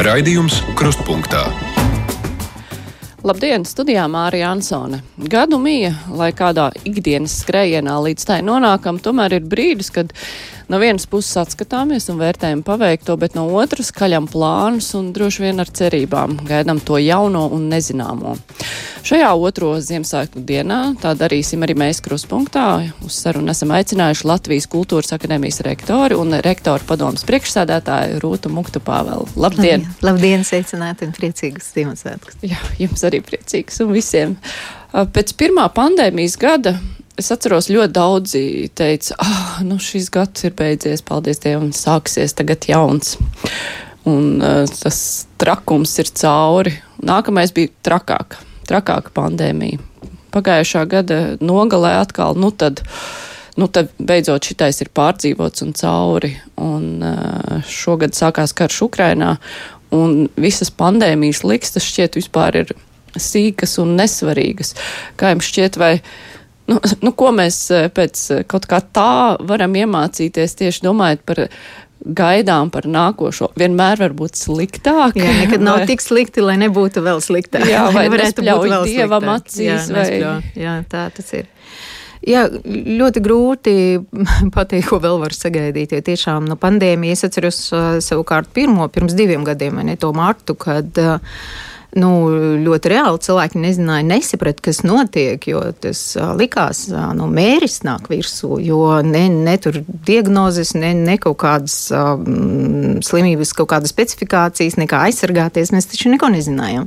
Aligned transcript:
Raidījums 0.00 0.62
Krustpunktā. 0.78 1.42
Labdien, 3.20 3.66
studijā 3.68 4.06
Mārija 4.08 4.48
Ansone. 4.54 5.02
Gadu 5.28 5.58
mija, 5.60 5.90
lai 6.16 6.30
kādā 6.32 6.70
ikdienas 6.88 7.34
skrējienā 7.42 7.98
līdz 8.06 8.24
tai 8.30 8.38
nonākam, 8.46 8.96
tomēr 9.04 9.36
ir 9.36 9.44
brīdis, 9.52 9.90
kad 9.92 10.14
no 10.70 10.78
vienas 10.78 11.06
puses 11.10 11.34
atskatāmies 11.40 12.06
un 12.12 12.20
vērtējam 12.20 12.62
paveikto, 12.66 13.16
bet 13.18 13.34
no 13.34 13.48
otras 13.58 13.90
kaļam 13.94 14.28
plānus 14.30 14.92
un 14.98 15.10
droši 15.14 15.42
vien 15.48 15.62
ar 15.62 15.70
cerībām 15.74 16.38
gaidām 16.46 16.78
to 16.86 17.00
jauno 17.02 17.48
un 17.50 17.66
nezināmo. 17.72 18.36
Šajā 19.06 19.30
otro 19.34 19.72
Ziemassvētku 19.82 20.42
dienā 20.46 20.78
tā 21.00 21.14
darīsim 21.18 21.64
arī 21.64 21.74
mēs 21.80 22.02
kruspunktā. 22.04 22.66
Uz 23.06 23.16
sarunu 23.24 23.50
esam 23.50 23.72
aicinājuši 23.74 24.28
Latvijas 24.28 24.68
Kultūras 24.70 25.14
akadēmijas 25.16 25.62
rektori 25.66 26.18
un 26.20 26.36
rektoru 26.44 26.86
padomas 26.86 27.24
priekšsēdētāju 27.26 28.20
Rūtu 28.22 28.52
Muktu 28.52 28.84
Pāvelu. 28.84 29.26
Labdien! 29.40 29.88
Labdien, 30.06 30.44
sveicināti 30.46 31.08
un 31.08 31.16
priecīgus 31.16 31.72
Ziemassvētkus! 31.74 32.38
Jā, 32.46 32.60
jums 32.78 33.02
arī 33.08 33.24
priecīgs 33.24 33.82
un 33.82 33.94
visiem. 33.96 34.38
Pēc 34.92 35.34
pirmā 35.40 35.66
pandēmijas 35.74 36.36
gada 36.38 36.76
es 37.20 37.30
atceros, 37.32 37.68
ļoti 37.72 37.94
daudzi 37.94 38.42
teica, 38.76 39.16
ah, 39.20 39.60
nu 39.66 39.78
šis 39.82 40.10
gads 40.12 40.46
ir 40.48 40.56
beidzies, 40.58 41.04
paldies 41.06 41.42
Dievam, 41.42 41.70
sāksies 41.76 42.34
tagad 42.36 42.66
jauns. 42.70 43.16
Un 44.08 44.40
uh, 44.40 44.64
tas 44.80 45.00
trakums 45.40 45.92
ir 46.00 46.08
cauri. 46.16 46.72
Nākamais 47.04 47.52
bija 47.56 47.72
trakāk, 47.84 48.38
trakāka 48.68 49.12
pandēmija. 49.16 49.80
Pagājušā 50.32 50.84
gada 50.88 51.18
nogalē 51.42 51.96
atkal, 51.98 52.38
nu 52.38 52.52
tad, 52.54 52.80
nu 53.60 53.68
tad 53.68 53.90
beidzot 53.98 54.46
šitais 54.46 54.80
ir 54.80 54.92
pārdzīvots 54.96 55.66
un 55.66 55.74
cauri. 55.76 56.32
Un 56.56 57.04
uh, 57.04 57.60
šogad 57.68 58.16
sākās 58.16 58.56
karš 58.56 58.86
Ukrainā, 58.88 59.34
un 59.92 60.30
visas 60.40 60.72
pandēmijas 60.72 61.44
likstas 61.44 61.88
šķiet 61.90 62.16
vispār 62.22 62.62
ir 62.62 62.72
sīkas 63.18 63.76
un 63.82 63.96
nesvarīgas. 63.98 64.74
Kā 65.20 65.34
jums 65.34 65.48
šķiet, 65.50 65.78
vai 65.80 65.94
nu, 66.70 66.80
nu, 67.04 67.12
ko 67.12 67.34
mēs 67.36 67.62
pēc 67.96 68.24
kaut 68.50 68.70
kā 68.70 68.80
tā 68.80 69.36
varam 69.46 69.76
iemācīties 69.82 70.58
tieši 70.62 70.86
domājot 70.86 71.24
par 71.28 71.46
gaidām 72.00 72.70
par 72.72 72.86
nākošo. 72.88 73.50
Vienmēr 73.60 74.00
var 74.00 74.14
būt 74.16 74.38
sliktāk. 74.40 75.18
Jā, 75.20 75.32
nekad 75.42 75.64
nav 75.64 75.82
vai... 75.82 75.86
tik 75.90 76.02
slikti, 76.04 76.42
lai 76.44 76.56
nebūtu 76.60 77.02
vēl 77.04 77.20
sliktāk. 77.24 77.66
Jā, 77.68 77.86
vai 77.94 78.08
varētu 78.12 78.44
būt 78.44 78.66
vēl 78.66 78.86
dievam 78.88 79.26
sliktāk. 79.26 79.48
acīs. 79.50 79.64
Jā, 79.66 79.80
vai... 79.92 80.04
Nespļau. 80.04 80.36
jā, 80.64 80.76
tā 80.90 81.06
tas 81.16 81.32
ir. 81.36 81.50
Jā, 82.30 82.44
ļoti 83.00 83.22
grūti 83.24 83.74
pateikt, 84.56 84.88
ko 84.90 85.00
vēl 85.02 85.20
var 85.22 85.36
sagaidīt. 85.36 85.96
Jo 85.96 86.04
tiešām 86.04 86.48
no 86.48 86.56
pandēmijas 86.60 87.24
es 87.24 87.30
atceros 87.30 87.60
savukārt 88.04 88.52
pirmo, 88.56 88.88
pirms 88.92 89.16
diviem 89.16 89.44
gadiem, 89.48 89.82
ne 89.84 89.96
to 90.00 90.12
martu, 90.16 90.56
kad 90.60 91.00
uh, 91.00 91.20
nu, 91.98 92.10
ļoti 92.64 92.92
reāli 92.92 93.22
cilvēki 93.24 93.60
nezināja, 93.62 94.06
nesaprata, 94.06 94.62
kas 94.68 94.82
notiek, 94.86 95.46
jo 95.50 95.62
tas 95.82 96.02
likās, 96.38 96.84
nu, 97.18 97.26
mēris 97.30 97.80
nāk 97.86 98.10
virsū, 98.12 98.58
jo 98.62 98.82
ne, 99.06 99.24
ne 99.32 99.56
tur 99.62 99.80
diagnozes, 100.06 100.74
ne, 100.78 100.92
ne 100.94 101.16
kaut 101.22 101.40
kādas 101.42 101.78
uh, 101.94 102.14
slimības, 103.06 103.54
kaut 103.58 103.72
kādas 103.72 103.94
specifikācijas, 103.94 104.78
nekā 104.80 105.06
aizsargāties, 105.08 105.74
mēs 105.74 105.90
taču 105.90 106.12
neko 106.12 106.30
nezinājām. 106.36 106.86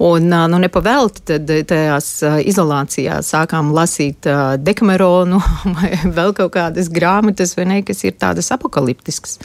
Un 0.00 0.30
nu, 0.32 0.58
nepavēlti 0.62 1.26
tad 1.28 1.50
tajās 1.68 2.06
izolācijās 2.48 3.34
sākām 3.34 3.74
lasīt 3.76 4.24
dekameronu 4.64 5.42
vai 5.76 5.90
vēl 6.06 6.32
kaut 6.38 6.54
kādas 6.54 6.88
grāmatas, 6.88 7.52
vai 7.58 7.68
ne, 7.68 7.82
kas 7.84 8.00
ir 8.08 8.16
tādas 8.16 8.48
apakaliptiskas. 8.56 9.36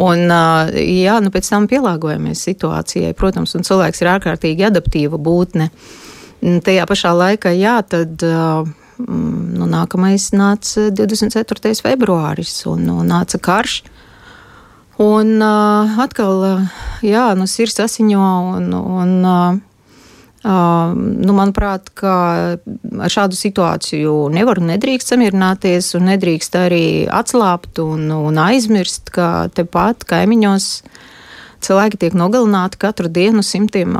Un, 0.00 0.24
jā, 0.72 1.18
nu 1.20 1.32
pēc 1.32 1.48
tam 1.52 1.66
pielāgojamies 1.68 2.40
situācijai, 2.48 3.12
protams, 3.18 3.52
un 3.58 3.66
cilvēks 3.66 4.00
ir 4.00 4.12
ārkārtīgi 4.14 4.68
adaptīva 4.70 5.20
būtne. 5.20 5.68
Tajā 6.40 6.86
pašā 6.88 7.12
laikā, 7.14 7.52
jā, 7.54 7.76
tad 7.84 8.24
nu, 8.24 9.68
nākamais 9.68 10.30
nāca 10.34 10.88
24. 10.90 11.74
februāris 11.84 12.54
un, 12.70 12.88
un 12.94 13.12
nāca 13.12 13.40
karš. 13.42 13.82
Un 15.02 15.42
atkal, 15.42 16.64
jā, 17.04 17.26
nu, 17.36 17.46
sirds 17.50 17.80
asiņo 17.84 18.26
un, 18.56 18.72
un 18.76 19.62
nu, 20.42 21.34
manuprāt, 21.36 21.92
ka 21.94 22.14
ar 22.58 23.14
šādu 23.14 23.38
situāciju 23.38 24.14
nevar 24.34 24.58
un 24.58 24.72
nedrīkst 24.72 25.14
samierināties, 25.14 25.92
un 25.98 26.08
nedrīkst 26.10 26.58
arī 26.58 26.84
atslābt 27.06 27.78
un, 27.82 28.08
un 28.10 28.42
aizmirst, 28.42 29.12
ka 29.14 29.48
tepat 29.54 30.02
kaimiņos 30.10 30.68
cilvēki 31.62 32.00
tiek 32.02 32.16
nogalināti 32.18 32.80
katru 32.82 33.06
dienu, 33.12 33.44
simtiem 33.46 33.94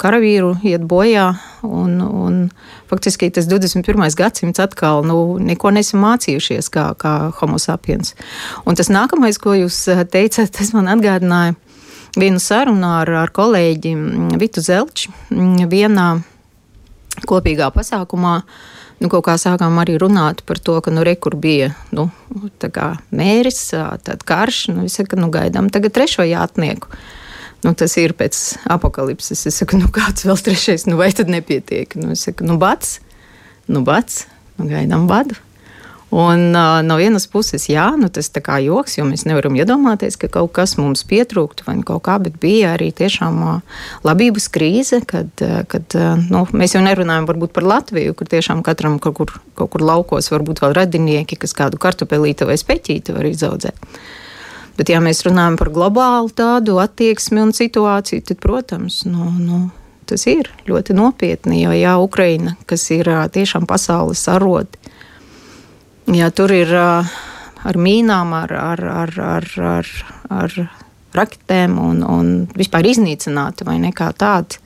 karavīru 0.00 0.56
iet 0.66 0.84
bojā. 0.84 1.30
Un, 1.66 1.96
un 2.04 2.40
faktiski 2.90 3.30
tas 3.32 3.48
21. 3.48 4.04
gadsimts 4.18 4.60
atkal 4.62 5.06
nu, 5.08 5.38
neko 5.42 5.72
nesam 5.74 6.04
mācījušies 6.04 6.68
kā, 6.74 6.90
kā 7.00 7.14
homo 7.40 7.58
sapiens. 7.62 8.12
Un 8.68 8.76
tas 8.78 8.92
nākamais, 8.92 9.40
ko 9.40 9.56
jūs 9.56 9.86
teicat, 10.12 10.52
tas 10.52 10.74
man 10.76 10.92
atgādināja 10.92 11.56
vienu 12.16 12.40
sarunu 12.42 12.88
ar, 13.00 13.10
ar 13.24 13.32
kolēģi 13.34 13.92
Vitu 14.40 14.64
Zelču 14.64 15.12
vienā 15.30 16.08
kopīgā 17.28 17.70
pasākumā. 17.74 18.40
Nu, 18.96 19.10
kaut 19.12 19.26
kā 19.26 19.34
sākām 19.36 19.76
arī 19.82 19.98
runāt 20.00 20.40
par 20.48 20.56
to, 20.56 20.78
ka, 20.80 20.92
nu, 20.94 21.02
re, 21.04 21.18
bija, 21.36 21.68
nu, 21.92 22.08
mēris, 23.12 23.60
tad 24.06 24.24
karš, 24.24 24.60
nu, 24.72 24.86
es 24.88 24.96
saku, 24.96 25.18
nu, 25.20 25.28
gaidām 25.28 25.68
tagad 25.68 25.92
trešo 25.92 26.24
jātnieku. 26.24 26.88
Nu, 27.64 27.74
tas 27.76 27.96
ir 28.00 28.14
pēc 28.16 28.56
apakalipses. 28.72 29.44
Es 29.48 29.60
saku, 29.60 29.76
nu, 29.80 29.90
kāds 29.92 30.24
vēl 30.24 30.40
trešais, 30.48 30.86
nu, 30.88 30.96
vai 30.96 31.10
tad 31.12 31.28
nepietiek? 31.32 31.92
Nu, 32.00 32.14
es 32.16 32.24
saku, 32.24 32.48
nu, 32.48 32.56
bats, 32.60 33.02
nu, 33.68 33.84
bats, 33.84 34.24
nu, 34.56 34.68
gaidām 34.70 35.04
badu. 35.10 35.36
Un 36.10 36.54
uh, 36.54 36.82
no 36.86 36.96
vienas 37.00 37.24
puses, 37.26 37.64
jā, 37.66 37.88
nu, 37.98 38.06
tas 38.08 38.28
ir 38.30 38.58
joks, 38.62 38.94
jo 38.94 39.04
mēs 39.08 39.24
nevaram 39.26 39.56
iedomāties, 39.58 40.14
ka 40.16 40.28
kaut 40.30 40.52
kas 40.54 40.76
mums 40.78 41.02
pietrūktu 41.02 41.66
vai 41.66 41.80
kaut 41.82 42.04
kā, 42.06 42.14
bet 42.22 42.38
bija 42.38 42.76
arī 42.76 42.92
tiešām 42.94 43.40
uh, 43.42 43.80
labības 44.06 44.46
krīze, 44.54 45.00
kad, 45.02 45.32
uh, 45.42 45.64
kad 45.66 45.96
uh, 45.98 46.14
nu, 46.30 46.44
mēs 46.54 46.76
jau 46.76 46.84
nerunājam 46.86 47.26
par 47.26 47.66
Latviju, 47.66 48.14
kur 48.14 48.30
tiešām 48.30 48.62
katram 48.62 49.00
kaut 49.02 49.18
kur, 49.18 49.34
kaut 49.58 49.72
kur 49.74 49.82
laukos 49.82 50.30
varbūt 50.30 50.62
vēl 50.62 50.76
radinieki, 50.78 51.40
kas 51.42 51.56
kādu 51.58 51.82
kartupelīti 51.82 52.46
vai 52.46 52.54
speķīti 52.54 53.16
var 53.16 53.26
izaudzēt. 53.26 53.90
Bet, 54.78 54.92
ja 54.92 55.00
mēs 55.02 55.24
runājam 55.26 55.56
par 55.58 55.72
globālu 55.74 56.30
tādu 56.30 56.78
attieksmi 56.78 57.42
un 57.42 57.50
situāciju, 57.56 58.22
tad, 58.28 58.38
protams, 58.44 59.02
nu, 59.08 59.32
nu, 59.40 59.60
tas 60.06 60.22
ir 60.30 60.52
ļoti 60.68 60.94
nopietni. 60.94 61.64
Jo, 61.64 61.74
ja 61.74 61.96
Ukraina, 61.98 62.54
kas 62.70 62.84
ir 62.94 63.10
tiešām 63.34 63.66
pasaules 63.66 64.22
arodi, 64.30 64.85
Jā, 66.06 66.28
tur 66.30 66.52
ir 66.54 66.70
ar 66.70 67.76
mīnām, 67.82 68.30
ar, 68.36 68.52
ar, 68.54 68.82
ar, 68.86 69.10
ar, 69.18 69.46
ar, 69.58 69.88
ar 70.30 70.52
raketēm 71.16 71.74
un, 71.82 72.04
un 72.06 72.28
vispār 72.54 72.86
iznīcināta 72.92 73.66
vai 73.66 73.80
nekā 73.82 74.12
tāda. 74.14 74.60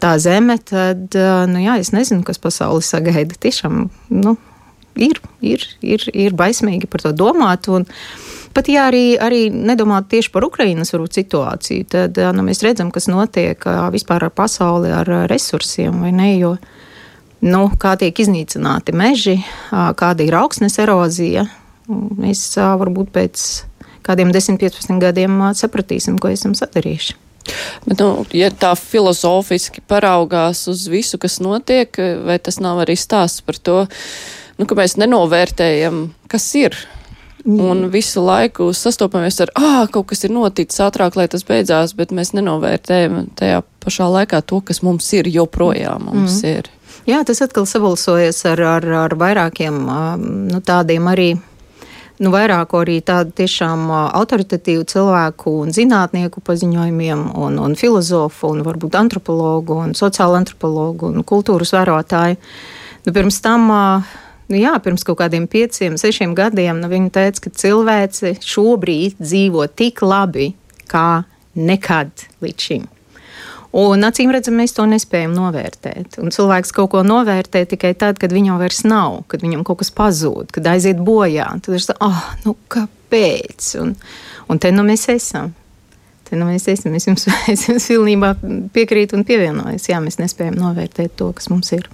Tā 0.00 0.14
zeme, 0.20 0.56
tad 0.64 1.12
nu, 1.50 1.60
jā, 1.60 1.76
es 1.80 1.92
nezinu, 1.92 2.24
kas 2.24 2.40
pasauli 2.40 2.84
sagaida. 2.84 3.36
Tiešām 3.36 3.84
nu, 4.16 4.34
ir, 4.96 5.20
ir, 5.44 5.68
ir, 5.84 6.08
ir 6.08 6.36
baismīgi 6.36 6.88
par 6.88 7.04
to 7.04 7.16
domāt. 7.16 7.68
Un, 7.68 7.88
Pat 8.50 8.66
ja 8.66 8.88
arī, 8.88 9.14
arī 9.14 9.44
nedomāt 9.54 10.08
tieši 10.10 10.32
par 10.34 10.42
Ukrainas 10.42 10.90
varbūt, 10.90 11.20
situāciju, 11.20 11.84
tad 11.86 12.16
nu, 12.34 12.42
mēs 12.42 12.64
redzam, 12.66 12.88
kas 12.90 13.06
notiek 13.06 13.62
vispār 13.94 14.26
ar 14.26 14.32
pasauli, 14.34 14.90
ar 14.90 15.06
resursiem 15.30 16.00
vai 16.02 16.10
ne. 16.10 16.32
Jo, 16.34 16.56
uh, 16.56 16.79
nu, 17.44 17.64
kā 17.80 17.96
tiek 18.00 18.16
iznīcināti 18.22 18.94
meži, 18.96 19.38
kāda 19.70 20.26
ir 20.26 20.36
augsnes 20.40 20.78
erozija. 20.82 21.46
Mēs 21.90 22.44
varbūt 22.56 23.10
pēc 23.14 23.46
kādiem 24.06 24.30
10, 24.34 24.60
15 24.60 25.02
gadiem 25.02 25.40
sapratīsim, 25.58 26.18
ko 26.20 26.30
esam 26.32 26.54
sadarījuši. 26.58 27.18
Bet, 27.86 27.98
nu, 27.98 28.26
ja 28.36 28.50
tā 28.52 28.74
filozofiski 28.78 29.82
paraugās 29.88 30.66
uz 30.70 30.84
visu, 30.92 31.18
kas 31.18 31.40
notiek, 31.42 31.96
vai 32.26 32.38
tas 32.38 32.60
nav 32.62 32.82
arī 32.84 32.94
stāsts 33.00 33.42
par 33.42 33.58
to, 33.58 33.82
nu, 34.60 34.68
ka 34.68 34.76
mēs 34.78 34.98
nenovērtējam, 35.00 36.08
kas 36.30 36.46
ir? 36.60 36.76
Un 37.40 37.86
visu 37.88 38.20
laiku 38.20 38.66
sastopamies 38.76 39.38
ar, 39.40 39.50
ah, 39.56 39.86
kaut 39.88 40.10
kas 40.10 40.26
ir 40.26 40.32
noticis 40.34 40.82
ātrāk, 40.84 41.16
lai 41.16 41.24
tas 41.32 41.46
beidzās, 41.48 41.94
bet 41.96 42.12
mēs 42.12 42.34
nenovērtējam 42.36 43.30
tajā 43.38 43.62
pašā 43.80 44.10
laikā 44.12 44.42
to, 44.44 44.60
kas 44.60 44.82
mums 44.84 45.08
ir, 45.16 45.30
joprojām 45.32 46.10
mums 46.10 46.42
mm. 46.42 46.50
ir. 46.52 46.68
Jā, 47.08 47.22
tas 47.24 47.40
atkal 47.40 47.64
sabalsojas 47.68 48.42
ar, 48.50 48.60
ar, 48.76 48.84
ar 49.06 49.14
vairākiem 49.16 49.78
nu, 50.50 50.60
tādiem 50.60 51.08
arī. 51.08 51.30
Nu, 52.20 52.28
vairāku 52.34 52.82
arī 52.82 52.98
tādu 53.00 53.32
tiešām 53.38 53.86
autoritatīvu 53.88 54.84
cilvēku 54.92 55.54
un 55.62 55.72
zinātnieku 55.72 56.42
paziņojumiem, 56.44 57.22
un, 57.40 57.56
un 57.64 57.76
filozofu, 57.80 58.50
un 58.52 58.60
varbūt 58.66 58.98
antropologu, 59.00 59.78
un 59.86 59.96
sociālu 59.96 60.36
antropologu 60.42 61.08
un 61.08 61.24
kultūras 61.24 61.72
vērotāju. 61.78 62.36
Nu, 63.06 63.16
pirms 63.16 63.40
tam, 63.40 63.64
nu, 64.52 64.60
jā, 64.60 64.74
pirms 64.84 65.08
kaut 65.08 65.22
kādiem 65.22 65.48
pieciem, 65.48 65.96
sešiem 65.96 66.36
gadiem, 66.36 66.84
nu, 66.84 66.92
viņi 66.92 67.08
teica, 67.16 67.46
ka 67.46 67.56
cilvēci 67.64 68.36
šobrīd 68.44 69.16
dzīvo 69.16 69.64
tik 69.72 70.04
labi, 70.04 70.52
kā 70.92 71.22
nekad 71.56 72.28
līdz 72.44 72.68
šim. 72.68 72.88
Un 73.76 74.02
acīm 74.02 74.32
redzam, 74.34 74.56
mēs 74.58 74.74
to 74.74 74.82
nespējam 74.90 75.34
novērtēt. 75.36 76.18
Un 76.18 76.34
cilvēks 76.34 76.72
kaut 76.74 76.90
ko 76.94 77.04
novērtē 77.06 77.62
tikai 77.70 77.92
tad, 77.98 78.18
kad 78.18 78.32
viņam 78.34 78.58
vairs 78.58 78.82
nav, 78.82 79.20
kad 79.30 79.44
viņam 79.44 79.62
kaut 79.66 79.84
kas 79.84 79.92
pazūd, 79.94 80.50
kad 80.56 80.66
aiziet 80.72 80.98
bojā. 81.06 81.46
Tad 81.62 81.76
viņš 81.76 81.86
saka, 81.92 82.10
ah, 82.10 82.32
nu 82.42 82.56
kāpēc? 82.72 83.68
Un, 83.82 83.94
un 84.50 84.62
te 84.62 84.72
nu 84.74 84.82
mēs 84.88 85.06
esam. 85.14 85.52
Te 86.26 86.38
nu 86.38 86.48
mēs 86.50 86.66
esam. 86.70 86.96
Es 86.98 87.06
jums, 87.06 87.28
es 87.54 87.68
jums 87.68 87.86
pilnībā 87.92 88.32
piekrītu 88.74 89.18
un 89.18 89.22
pievienojos. 89.28 89.86
Jā, 89.92 90.02
mēs 90.02 90.18
nespējam 90.18 90.58
novērtēt 90.58 91.14
to, 91.20 91.30
kas 91.38 91.46
mums 91.52 91.70
ir. 91.76 91.86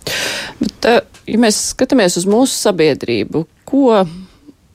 Bet, 0.62 0.88
eh, 0.88 1.02
ja 1.28 1.43
mēs 1.44 1.61
skatāmies 1.75 2.17
uz 2.17 2.25
mūsu 2.31 2.56
sabiedrību, 2.56 3.44
ko 3.69 4.00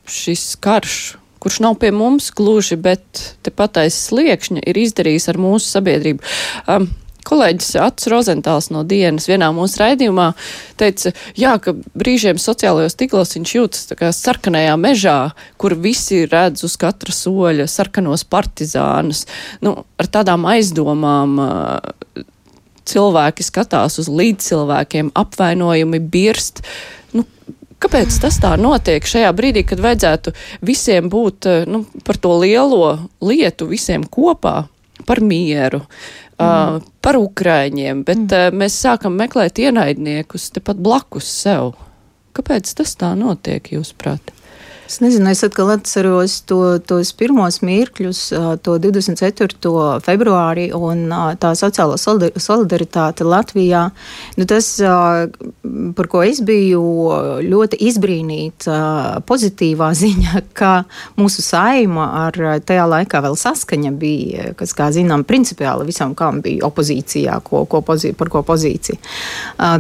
šis 0.06 0.52
karš 0.62 1.00
kurš 1.42 1.62
nav 1.66 1.78
pie 1.82 1.92
mums 1.96 2.30
gluži, 2.38 2.78
bet 2.80 3.24
tepat 3.46 3.84
aiz 3.84 3.98
sliekšņa 4.08 4.66
ir 4.70 4.82
izdarījis 4.86 5.30
ar 5.32 5.42
mūsu 5.42 5.74
sabiedrību. 5.78 6.34
Um, 6.70 6.92
Kolēģis 7.28 7.76
Ats 7.78 8.08
Rozentāls 8.10 8.72
no 8.74 8.82
dienas 8.88 9.28
vienā 9.30 9.52
mūsu 9.54 9.78
raidījumā 9.82 10.32
teica, 10.80 11.12
jā, 11.38 11.54
ka 11.62 11.76
brīžiem 11.98 12.40
sociālajos 12.42 12.98
tīklos 12.98 13.36
viņš 13.38 13.54
jūtas 13.58 13.86
tā 13.92 13.98
kā 14.00 14.10
sarkanajā 14.16 14.74
mežā, 14.82 15.18
kur 15.62 15.76
visi 15.78 16.24
redz 16.26 16.66
uz 16.66 16.78
katra 16.82 17.14
soļa 17.14 17.70
sarkanos 17.70 18.26
partizānus. 18.26 19.28
Nu, 19.62 19.76
ar 20.02 20.10
tādām 20.10 20.48
aizdomām 20.50 21.38
cilvēki 22.90 23.46
skatās 23.46 24.00
uz 24.02 24.10
līdzcilvēkiem, 24.10 25.14
apvainojumi 25.22 26.02
birst. 26.02 26.64
Nu, 27.14 27.28
Kāpēc 27.82 28.14
tas 28.22 28.36
tā 28.38 28.52
notiek 28.62 29.06
šajā 29.10 29.32
brīdī, 29.34 29.64
kad 29.66 29.80
vajadzētu 29.82 30.36
visiem 30.66 31.08
būt 31.10 31.48
eh, 31.50 31.64
nu, 31.66 31.82
par 32.06 32.20
to 32.22 32.36
lielo 32.44 32.92
lietu, 33.26 33.66
visiem 33.72 34.06
kopā, 34.06 34.68
par 35.08 35.22
mieru, 35.26 35.80
mm. 35.82 36.46
uh, 36.46 36.92
par 37.02 37.18
ukraiņiem, 37.18 38.04
bet 38.06 38.20
mm. 38.22 38.36
uh, 38.38 38.60
mēs 38.62 38.78
sākam 38.84 39.18
meklēt 39.18 39.58
ienaidniekus 39.64 40.52
tepat 40.54 40.78
blakus 40.78 41.26
sev? 41.26 41.74
Kāpēc 42.38 42.70
tas 42.78 42.94
tā 43.02 43.16
notiek, 43.18 43.74
jūsuprāt? 43.74 44.30
Es 44.92 44.98
nezinu, 45.00 45.30
es 45.32 45.40
atkal 45.48 45.70
atceros 45.72 46.34
to, 46.44 46.58
tos 46.84 47.14
pirmos 47.16 47.62
mirkļus, 47.64 48.20
to 48.60 48.74
24. 48.84 49.70
februāri 50.04 50.66
un 50.76 51.06
tā 51.40 51.54
sociālo 51.56 51.96
solidaritāte 51.96 53.24
Latvijā. 53.24 53.86
Nu, 54.36 54.48
tas, 54.52 54.68
par 55.96 56.10
ko 56.12 56.24
es 56.28 56.42
biju 56.44 56.82
ļoti 57.46 57.80
izbrīnīta, 57.88 58.74
pozitīvā 59.32 59.94
ziņa, 60.02 60.42
ka 60.60 60.74
mūsu 61.16 61.46
saima 61.46 62.10
ar 62.26 62.42
tajā 62.60 62.90
laikā 62.92 63.24
vēl 63.24 63.40
saskaņa 63.40 63.94
bija, 64.04 64.50
kas, 64.60 64.76
kā 64.76 64.90
zinām, 64.92 65.24
principiāli 65.24 65.88
visam, 65.88 66.18
kam 66.20 66.44
bija 66.44 66.68
opozīcijā, 66.68 67.40
ko, 67.48 67.64
ko 67.64 67.80
pozī, 67.88 68.12
par 68.12 68.34
ko 68.36 68.44
pozīcija 68.44 69.00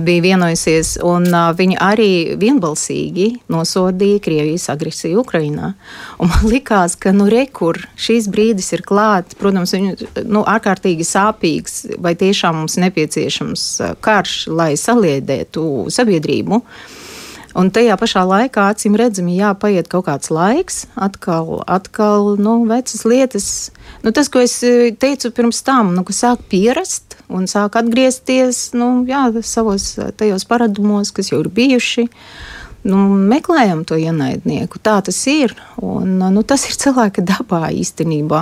bija 0.08 0.26
vienojusies, 0.30 0.96
un 1.04 1.28
viņi 1.60 1.82
arī 1.84 2.12
vienbalsīgi 2.40 3.30
nosodīja 3.52 4.24
Krievijas 4.24 4.72
agresiju 4.72 5.01
agresiju 5.02 5.22
Ukrajinā. 5.22 5.74
Man 6.20 6.46
likās, 6.46 6.96
ka 6.96 7.12
nu, 7.12 7.30
rekur 7.30 7.80
šīs 7.98 8.30
brīdis 8.30 8.74
ir 8.74 8.84
klāts. 8.84 9.36
Protams, 9.36 9.74
viņu 9.74 9.96
nu, 10.30 10.44
ārkārtīgi 10.46 11.04
sāpīgs, 11.04 11.98
vai 12.00 12.16
tiešām 12.16 12.56
mums 12.62 12.78
nepieciešams 12.78 13.98
karš, 14.02 14.48
lai 14.48 14.76
saliedētu 14.78 15.90
sabiedrību. 15.90 16.62
Un 17.52 17.68
tajā 17.68 17.98
pašā 18.00 18.22
laikā, 18.24 18.70
acīm 18.72 18.96
redzami, 18.96 19.36
jāpaiet 19.36 19.90
kaut 19.92 20.06
kāds 20.06 20.32
laiks, 20.32 20.86
atkal, 20.96 21.60
atkal 21.68 22.38
nu, 22.40 22.62
vecas 22.70 23.04
lietas. 23.04 23.72
Nu, 24.06 24.14
tas, 24.16 24.30
ko 24.32 24.40
es 24.40 24.62
teicu 25.02 25.34
pirms 25.36 25.60
tam, 25.68 25.92
nu, 25.98 26.06
ka 26.08 26.16
sāk 26.16 26.46
pierast 26.48 27.18
un 27.28 27.50
sāk 27.52 27.76
atgriezties 27.76 28.70
nu, 28.72 29.04
jā, 29.10 29.26
savos 29.44 29.98
tajos 30.16 30.48
paradumos, 30.48 31.12
kas 31.12 31.34
jau 31.34 31.44
ir 31.44 31.52
bijuši. 31.52 32.08
Uh, 32.08 32.51
nu, 32.88 32.98
meklējam 33.32 33.84
to 33.86 33.98
ienaidnieku. 34.00 34.80
Tā 34.84 34.98
tas 35.06 35.18
ir. 35.30 35.54
Un, 35.82 36.18
nu, 36.34 36.44
tas 36.48 36.64
ir 36.68 36.78
cilvēka 36.80 37.24
dabā 37.26 37.70
īstenībā. 37.78 38.42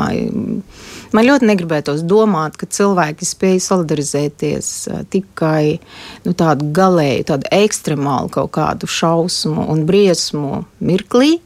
Man 1.16 1.26
ļoti 1.26 1.50
negribētos 1.50 2.04
domāt, 2.08 2.56
ka 2.60 2.70
cilvēki 2.70 3.28
spēj 3.28 3.60
solidarizēties 3.66 4.72
tikai 5.12 5.80
nu, 6.28 6.36
tādu 6.38 6.70
galēju, 6.76 7.28
tādu 7.34 7.52
ekstremālu 7.60 8.32
kaut 8.34 8.54
kādu 8.56 8.90
šausmu 8.90 9.68
un 9.74 9.84
briesmu 9.90 10.64
mirklī, 10.86 11.40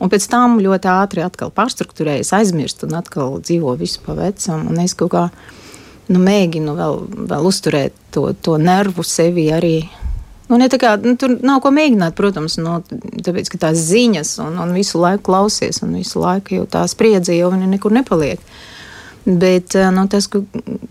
un 0.00 0.12
pēc 0.12 0.26
tam 0.32 0.58
ļoti 0.62 0.90
ātri 0.90 1.24
atkal 1.26 1.52
pārstruktūrējas, 1.54 2.34
aizmirst 2.40 2.86
un 2.88 2.98
atkal 2.98 3.38
dzīvo 3.44 3.76
visu 3.80 4.02
pa 4.06 4.18
vecam. 4.18 4.66
Un 4.72 4.82
es 4.82 4.96
kaut 4.98 5.14
kā 5.14 5.26
nu, 6.10 6.18
mēģinu 6.18 6.76
vēl, 6.78 7.02
vēl 7.30 7.50
uzturēt 7.50 7.96
to, 8.14 8.30
to 8.42 8.58
nervu 8.58 9.04
sevi 9.06 9.50
arī 9.54 9.76
Nu, 10.50 10.66
kā, 10.82 10.96
nu, 10.98 11.14
tur 11.14 11.36
nav 11.46 11.60
ko 11.62 11.70
mēģināt, 11.70 12.16
protams, 12.18 12.56
no, 12.58 12.80
tāpēc, 13.22 13.52
ka 13.52 13.60
tās 13.68 13.84
ziņas 13.86 14.32
un, 14.42 14.56
un 14.58 14.72
visu 14.74 14.98
laiku 14.98 15.28
klausies, 15.28 15.78
un 15.86 15.94
visu 15.94 16.18
laiku 16.18 16.56
jau 16.56 16.64
tā 16.66 16.82
spriedze 16.90 17.36
jau 17.36 17.52
nekur 17.54 17.94
nepaliek. 17.94 18.42
Bet 19.24 19.76
eh, 19.78 19.90
nu, 19.94 20.08
tas, 20.10 20.26
ka 20.32 20.42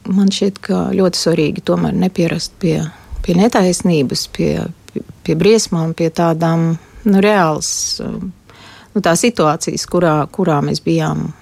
man 0.07 0.31
šķiet, 0.31 0.61
ka 0.63 0.85
ļoti 0.95 1.19
svarīgi 1.19 1.65
tomēr 1.67 1.97
nepierast 2.06 2.56
pie, 2.61 2.77
pie 3.25 3.35
netaisnības, 3.35 4.27
pie, 4.31 4.53
pie, 4.94 5.03
pie 5.27 5.35
briesmām, 5.35 5.91
pie 5.97 6.07
tādām 6.07 6.69
nu, 7.09 7.19
reālas 7.19 7.73
eh, 8.00 8.15
nu, 8.95 9.03
situācijas, 9.03 9.88
kurā, 9.91 10.15
kurā 10.31 10.62
mēs 10.63 10.79
bijām 10.88 11.33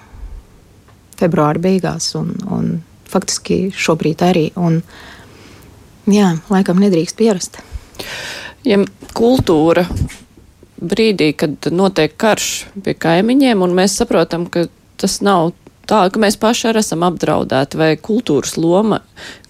februāra 1.22 1.62
beigās 1.62 2.16
un, 2.18 2.34
un 2.50 2.78
faktiski 3.14 3.68
šobrīd 3.78 4.26
arī. 4.26 4.50
Un, 4.58 4.82
jā, 6.10 6.34
laikam 6.50 6.82
nedrīkst 6.82 7.22
pierast. 7.22 7.62
Ja 8.68 8.82
kultūra 9.16 9.86
brīdī, 10.78 11.32
kad 11.38 11.70
notiek 11.74 12.14
karš 12.20 12.68
pie 12.86 12.94
kaimiņiem, 12.98 13.64
un 13.66 13.78
mēs 13.78 13.98
saprotam, 14.02 14.46
ka 14.52 14.68
tas 15.00 15.20
nav 15.26 15.54
tā, 15.88 16.02
ka 16.12 16.22
mēs 16.22 16.38
paši 16.40 16.70
arī 16.72 16.82
esam 16.84 17.06
apdraudēti, 17.08 17.80
vai 17.80 17.90
kultūras 18.02 18.58
loma 18.60 19.00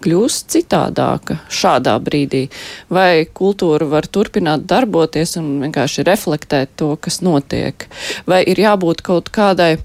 kļūst 0.06 0.52
citādāka 0.54 1.40
šādā 1.50 1.98
brīdī, 2.04 2.46
vai 2.94 3.26
kultūra 3.26 3.88
var 3.90 4.08
turpināt 4.08 4.68
darboties 4.70 5.38
un 5.42 5.58
vienkārši 5.66 6.06
reflektēt 6.08 6.78
to, 6.80 6.94
kas 7.02 7.22
notiek, 7.26 7.88
vai 8.30 8.44
ir 8.48 8.62
jābūt 8.62 9.04
kaut 9.08 9.32
kādai, 9.34 9.78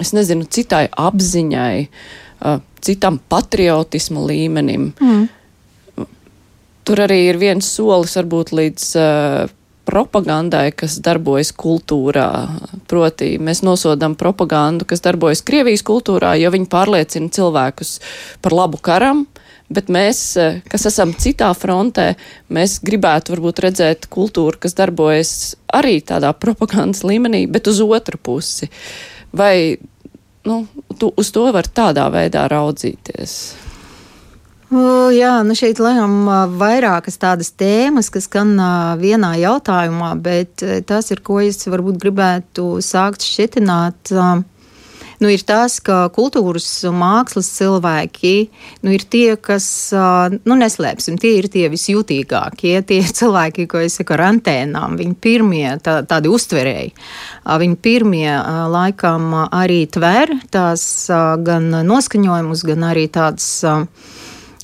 es 0.00 0.14
nezinu, 0.16 0.48
citai 0.48 0.86
apziņai, 0.88 1.74
citam 2.80 3.20
patriotismu 3.28 4.24
līmenim. 4.30 4.94
Mm 4.96 5.28
tur 6.84 7.04
arī 7.06 7.22
ir 7.28 7.40
viens 7.40 7.66
solis 7.66 8.16
varbūt 8.18 8.52
līdz 8.56 8.90
uh, 9.00 9.56
propagandai, 9.90 10.70
kas 10.76 10.98
darbojas 11.02 11.50
kultūrā. 11.56 12.28
Proti, 12.90 13.34
mēs 13.42 13.64
nosodam 13.66 14.14
propagandu, 14.18 14.86
kas 14.88 15.02
darbojas 15.04 15.42
Krievijas 15.46 15.84
kultūrā, 15.86 16.36
jo 16.40 16.52
viņi 16.54 16.68
pārliecina 16.70 17.30
cilvēkus 17.34 17.96
par 18.44 18.56
labu 18.56 18.80
karam. 18.82 19.26
Bet 19.70 19.86
mēs, 19.92 20.34
kas 20.66 20.88
esam 20.90 21.12
citā 21.14 21.52
frontē, 21.54 22.16
mēs 22.50 22.80
gribētu 22.82 23.36
varbūt 23.36 23.62
redzēt 23.62 24.08
kultūru, 24.10 24.58
kas 24.58 24.74
darbojas 24.78 25.32
arī 25.78 26.00
tādā 26.02 26.32
propagandas 26.42 27.04
līmenī, 27.06 27.44
bet 27.50 27.70
uz 27.70 27.82
otru 27.86 28.18
pusi. 28.18 28.70
Vai 29.30 29.78
nu, 30.46 30.64
tu, 30.98 31.12
uz 31.14 31.30
to 31.34 31.46
var 31.54 31.70
tādā 31.70 32.08
veidā 32.10 32.48
raudzīties? 32.50 33.36
Jā, 34.70 35.32
nu 35.42 35.54
šeit 35.58 35.80
lēmām 35.82 36.28
vairākas 36.60 37.16
tādas 37.18 37.48
tēmas, 37.58 38.06
kas 38.14 38.28
skan 38.28 38.52
vienā 39.00 39.32
jautājumā, 39.40 40.12
bet 40.22 40.62
tas 40.86 41.10
ir, 41.10 41.24
ko 41.26 41.40
es 41.42 41.66
varbūt 41.66 41.98
gribētu 41.98 42.76
sākt 42.78 43.26
šķietināt. 43.26 44.12
Nu, 45.20 45.28
ir 45.28 45.42
tas, 45.44 45.80
ka 45.84 46.06
kultūras 46.14 46.68
mākslas 46.96 47.50
cilvēki 47.58 48.32
nu, 48.86 48.94
ir 48.94 49.02
tie, 49.10 49.34
kas, 49.36 49.66
nu, 50.46 50.56
neslēpsim, 50.62 51.18
tie 51.20 51.34
ir 51.40 51.50
tie 51.50 51.66
visjutīgākie, 51.74 52.78
tie 52.86 53.02
cilvēki, 53.18 53.66
ko 53.68 53.82
es 53.82 53.98
saku 53.98 54.14
ar 54.14 54.28
antēnām, 54.30 54.94
viņi 55.02 55.18
pirmie 55.18 55.66
tā, 55.82 55.98
tādi 56.06 56.30
uztverēji. 56.30 56.94
Viņi 57.66 57.80
pirmie 57.82 58.30
laikam 58.70 59.34
arī 59.50 59.82
tver 59.90 60.38
tās 60.54 60.86
gan 61.10 61.68
noskaņojumus, 61.90 62.64
gan 62.70 62.90
arī 62.94 63.08
tādas 63.12 63.66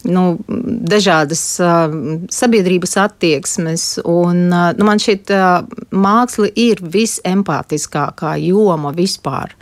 nu, 0.06 0.38
dažādas 0.46 1.42
uh, 1.62 1.90
sabiedrības 2.32 2.96
attieksmes. 3.02 3.84
Un, 4.04 4.46
uh, 4.52 4.70
nu, 4.78 4.86
man 4.88 5.02
šķiet, 5.02 5.32
uh, 5.34 5.84
māksla 5.94 6.50
ir 6.54 6.82
visempātiskākā 6.82 8.36
joma 8.44 8.94
vispār. 8.96 9.56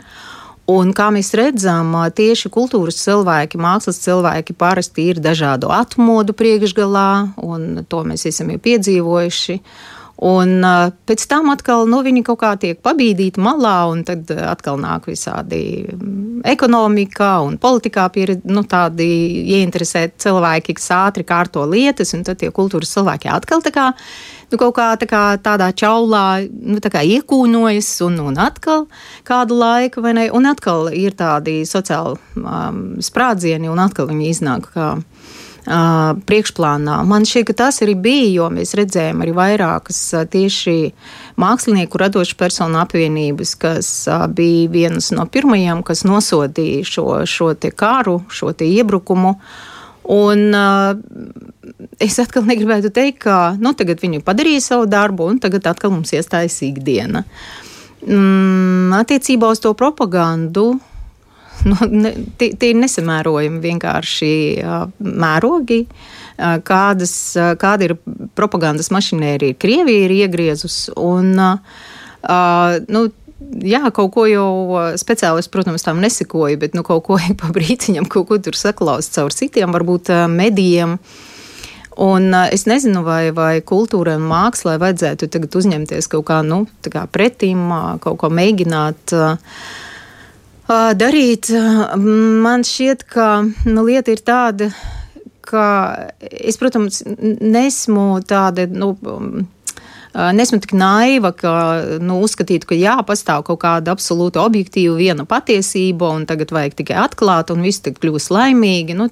Un 0.71 0.95
kā 0.97 1.11
mēs 1.13 1.29
redzam, 1.37 1.91
tieši 2.17 2.49
kultūras 2.53 2.97
cilvēki, 3.03 3.59
mākslas 3.61 3.99
cilvēki 4.01 4.55
parasti 4.57 5.11
ir 5.11 5.19
dažādu 5.21 5.69
atmodu 5.69 6.33
priekšgalā, 6.33 7.09
un 7.45 7.83
to 7.85 8.01
mēs 8.07 8.25
esam 8.31 8.49
jau 8.49 8.63
piedzīvojuši. 8.65 9.59
Un 10.25 10.63
pēc 11.05 11.25
tam 11.29 11.51
atkal 11.53 11.85
nu, 11.89 11.99
viņi 12.05 12.23
kaut 12.25 12.39
kā 12.41 12.53
tiek 12.57 12.79
pabīdīti 12.81 13.41
malā, 13.43 13.75
un 13.91 14.01
tad 14.07 14.31
atkal 14.33 14.79
nāk 14.81 15.05
visādi 15.11 15.59
ekonomikā 16.45 17.29
un 17.45 17.59
politikā 17.61 18.07
pieredzi, 18.13 18.41
nu, 18.49 18.63
tādi 18.69 19.05
ieinteresēti 19.57 20.25
cilvēki, 20.25 20.77
kas 20.79 20.89
ātri 20.97 21.27
kārto 21.27 21.67
lietas, 21.69 22.15
un 22.17 22.25
tad 22.25 22.41
tie 22.41 22.49
kultūras 22.55 22.95
cilvēki 22.95 23.29
atkal 23.35 23.61
tā 23.65 23.73
kā 23.75 23.91
nu, 24.49 24.57
kaut 24.57 24.73
kā, 24.79 24.89
tā 24.97 25.09
kā 25.09 25.23
tādā 25.45 25.69
čaulā 25.77 26.25
nu, 26.49 26.81
tā 26.81 27.05
iekūnojas, 27.05 27.93
un, 28.07 28.19
un 28.31 28.41
atkal 28.41 28.87
kādu 29.29 29.61
laiku, 29.61 30.01
vai 30.05 30.17
ne? 30.17 30.29
Un 30.33 30.49
atkal 30.49 30.89
ir 30.89 31.13
tādi 31.17 31.61
sociāli 31.69 32.17
um, 32.41 32.85
sprādzieni, 32.97 33.69
un 33.69 33.85
atkal 33.85 34.09
viņi 34.09 34.31
iznāk 34.33 34.71
kā. 34.73 34.95
Uh, 34.95 35.43
priekšplānā. 35.65 36.99
Man 37.09 37.25
šķiet, 37.25 37.47
ka 37.49 37.55
tas 37.65 37.81
arī 37.81 37.95
bija, 37.97 38.27
jo 38.37 38.49
mēs 38.53 38.75
redzējām 38.77 39.23
arī 39.25 39.33
vairākas 39.35 39.99
uh, 40.13 40.25
tieši 40.29 40.75
mākslinieku 41.41 42.01
radošu 42.01 42.37
personu 42.37 42.77
apvienības, 42.83 43.55
kas 43.61 43.89
uh, 44.11 44.27
bija 44.29 44.69
vienas 44.69 45.09
no 45.15 45.25
pirmajām, 45.25 45.81
kas 45.85 46.05
nosodīja 46.05 46.85
šo, 46.85 47.07
šo 47.29 47.53
te 47.57 47.73
kāru, 47.73 48.19
šo 48.29 48.53
te 48.53 48.69
iebrukumu. 48.69 49.35
Un, 50.15 50.47
uh, 50.53 50.93
es 51.97 52.19
atkal 52.21 52.45
negribētu 52.45 52.93
teikt, 52.93 53.23
ka 53.25 53.37
nu, 53.57 53.73
tagad 53.73 54.03
viņi 54.05 54.21
padarīja 54.25 54.67
savu 54.67 54.89
darbu, 54.89 55.31
un 55.33 55.41
tagad 55.41 55.65
atkal 55.71 55.95
mums 55.95 56.13
iestājas 56.13 56.61
ikdiena. 56.67 57.25
Mm, 58.05 58.93
attiecībā 59.01 59.49
uz 59.49 59.63
to 59.63 59.73
propagandu. 59.73 60.75
Nu, 61.69 61.75
ne, 61.89 62.11
tie, 62.37 62.51
ir 62.69 62.77
nesamērojami 62.77 63.61
vienkārši 63.63 64.31
mērogi, 65.01 65.85
kādas, 66.67 67.13
kāda 67.61 67.87
ir 67.87 67.95
propagandas 68.37 68.91
mašinērija 68.93 69.57
Krievija 69.57 70.05
ir 70.05 70.13
iegriezus. 70.13 70.77
Un, 70.99 71.31
nu, 71.35 73.03
jā, 73.65 73.83
kaut 73.95 74.11
ko 74.15 74.25
jau 74.29 74.49
speciālisti, 74.99 75.53
protams, 75.53 75.85
tam 75.85 76.01
nesekoja, 76.03 76.59
bet 76.61 76.75
nu, 76.77 76.83
kaut 76.87 77.05
ko 77.07 77.19
pa 77.41 77.53
brītiņam, 77.55 78.09
kaut 78.11 78.29
ko 78.29 78.41
tur 78.41 78.59
saklaust 78.59 79.15
caur 79.17 79.33
citiem, 79.35 79.73
varbūt 79.75 80.13
medijiem. 80.31 80.99
Un 81.95 82.33
es 82.51 82.65
nezinu, 82.67 83.05
vai, 83.07 83.29
vai 83.31 83.61
kultūrai 83.63 84.17
un 84.19 84.25
mākslai 84.27 84.75
vajadzētu 84.81 85.29
tagad 85.31 85.55
uzņemties 85.55 86.09
kaut 86.11 86.25
kā, 86.27 86.41
nu, 86.43 86.65
kā 86.83 87.05
pretīm, 87.07 87.61
uh, 87.71 87.93
kaut 88.03 88.19
ko 88.19 88.29
mēģināt. 88.35 89.15
Uh, 89.15 89.84
darīt. 90.67 91.51
Man 92.01 92.65
šķiet, 92.65 93.03
ka 93.09 93.45
nu, 93.65 93.83
lieta 93.85 94.13
ir 94.13 94.21
tāda, 94.25 94.69
ka 95.45 95.65
es, 96.21 96.57
protams, 96.57 97.03
nesmu 97.05 98.21
tāda. 98.27 98.67
Nu, 98.69 98.95
Nesmu 100.15 100.61
tik 100.63 100.71
naiva, 100.79 101.33
ka 101.35 101.49
nu, 101.99 102.21
uzskatītu, 102.23 102.69
ka 102.69 102.75
jā, 102.79 102.93
pastāv 103.03 103.41
kaut 103.43 103.59
kāda 103.59 103.91
absolūta 103.91 104.45
objektīva 104.47 104.93
viena 104.95 105.25
patiesība, 105.27 106.07
un 106.15 106.23
tagad 106.23 106.53
vajag 106.55 106.77
tikai 106.79 106.95
atklāt, 107.01 107.51
un 107.51 107.65
viss 107.65 107.83
tagad 107.83 107.99
kļūs 107.99 108.29
laimīgi. 108.31 108.95
Nu, 108.95 109.09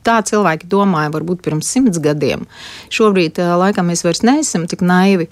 tā 0.00 0.16
cilvēki 0.24 0.70
domāja 0.72 1.12
varbūt 1.12 1.44
pirms 1.44 1.68
simts 1.68 2.00
gadiem. 2.00 2.46
Šobrīd 2.88 3.36
laikam 3.36 3.92
mēs 3.92 4.06
vairs 4.06 4.24
neesam 4.24 4.64
tik 4.64 4.80
naivi. 4.80 5.28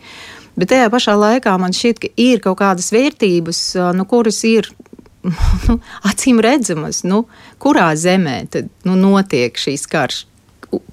Bet 0.61 0.71
tajā 0.71 0.93
pašā 0.93 1.17
laikā 1.19 1.57
man 1.59 1.73
šķiet, 1.73 2.05
ka 2.05 2.13
ir 2.21 2.45
kaut 2.45 2.61
kādas 2.61 2.93
vērtības, 2.95 3.63
nu, 3.97 4.05
kuras 4.11 4.45
ir 4.45 4.69
nu, 5.69 5.79
acīm 6.05 6.43
redzamas, 6.45 7.03
nu, 7.09 7.25
kurā 7.63 7.91
zemē 7.97 8.39
tad, 8.53 8.71
nu, 8.89 8.99
notiek 9.01 9.59
šīs 9.59 9.89
karš 9.91 10.25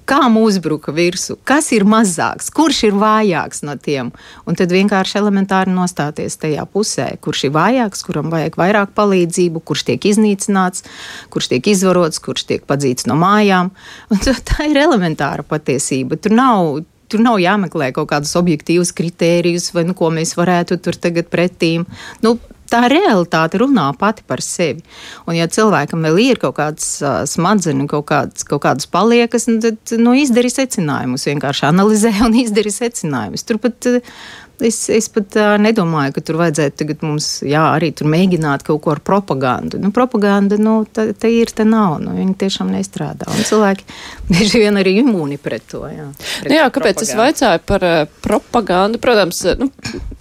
kam 0.04 0.36
uzbruka 0.36 0.92
virsū, 0.92 1.36
kas 1.44 1.70
ir 1.74 1.84
mazāks, 1.88 2.50
kurš 2.54 2.82
ir 2.88 2.96
vājāks 2.98 3.62
no 3.66 3.76
tiem. 3.80 4.12
Un 4.46 4.58
tad 4.58 4.72
vienkārši 4.74 5.18
elementāri 5.20 5.72
nostāties 5.74 6.38
tajā 6.42 6.64
pusē, 6.70 7.08
kurš 7.22 7.46
ir 7.48 7.54
vājāks, 7.56 8.04
kuram 8.06 8.30
vajag 8.32 8.58
vairāk 8.60 8.94
palīdzību, 8.98 9.62
kurš 9.66 9.86
tiek 9.90 10.08
iznīcināts, 10.12 10.86
kurš 11.32 11.52
tiek 11.54 11.72
izvarots, 11.74 12.22
kurš 12.22 12.46
tiek 12.50 12.66
padzīts 12.68 13.08
no 13.10 13.18
mājām. 13.20 13.72
Un 14.12 14.22
tā 14.22 14.68
ir 14.70 14.80
elementāra 14.84 15.46
patiesība. 15.46 16.20
Tur 16.22 16.36
nav, 16.36 16.72
tur 17.12 17.24
nav 17.24 17.40
jāmeklē 17.42 17.92
kaut 17.96 18.10
kādus 18.12 18.34
objektīvus 18.40 18.94
kritērijus, 18.96 19.72
vai 19.76 19.86
nu, 19.88 19.96
ko 19.98 20.12
mēs 20.14 20.36
varētu 20.38 20.80
tur 20.82 20.98
tagad 20.98 21.30
pretīm. 21.32 21.86
Nu, 22.24 22.36
tā 22.72 22.82
realitāte 22.90 23.60
runā 23.62 23.88
pati 23.98 24.24
par 24.26 24.42
sevi. 24.44 24.82
Un, 25.26 25.36
ja 25.36 25.48
cilvēkam 25.52 26.04
vēl 26.08 26.20
ir 26.24 26.40
kaut 26.42 26.56
kāds 26.58 26.88
uh, 27.04 27.22
smadzenes, 27.28 27.90
kaut, 27.92 28.06
kāds, 28.10 28.46
kaut 28.48 28.64
kādas 28.64 28.88
paliekas, 28.90 29.48
nu, 29.50 29.60
tad 29.64 29.94
nu, 30.00 30.16
izdari 30.18 30.50
secinājumus. 30.52 31.28
Vienkārši 31.30 31.68
analizē 31.68 32.14
un 32.26 32.38
izdari 32.44 32.72
secinājumus. 32.74 33.46
Turpat 33.48 33.90
uh, 33.90 34.16
Es, 34.62 34.78
es 34.92 35.08
pat 35.12 35.36
uh, 35.38 35.54
nedomāju, 35.60 36.14
ka 36.16 36.22
tur 36.24 36.38
vajadzētu 36.40 36.78
tagad 36.82 37.04
mums 37.06 37.28
jā, 37.46 37.62
arī 37.74 37.90
mēģināt 37.92 38.64
kaut 38.66 38.82
ko 38.84 38.92
ar 38.94 39.02
propagandu. 39.04 39.80
Nu, 39.82 39.90
propaganda 39.94 40.58
nu, 40.60 40.82
tā, 40.86 41.08
tā 41.18 41.30
ir, 41.32 41.50
tā 41.50 41.66
nav. 41.68 41.98
Nu, 42.02 42.14
viņi 42.16 42.36
tiešām 42.40 42.72
nestrādā. 42.74 43.28
Un 43.32 43.46
cilvēki 43.48 43.86
bieži 44.32 44.62
vien 44.64 44.80
arī 44.80 44.96
imūni 45.02 45.40
pret 45.42 45.66
to. 45.72 45.82
Jā, 45.90 46.08
pret 46.16 46.50
nu, 46.50 46.58
jā 46.58 46.68
kāpēc 46.68 47.00
propagandu. 47.00 47.08
es 47.08 47.22
vaicāju 47.22 47.64
par 47.72 47.88
uh, 47.88 47.96
propagandu? 48.26 49.02
Protams, 49.02 49.42
nu, 49.60 49.70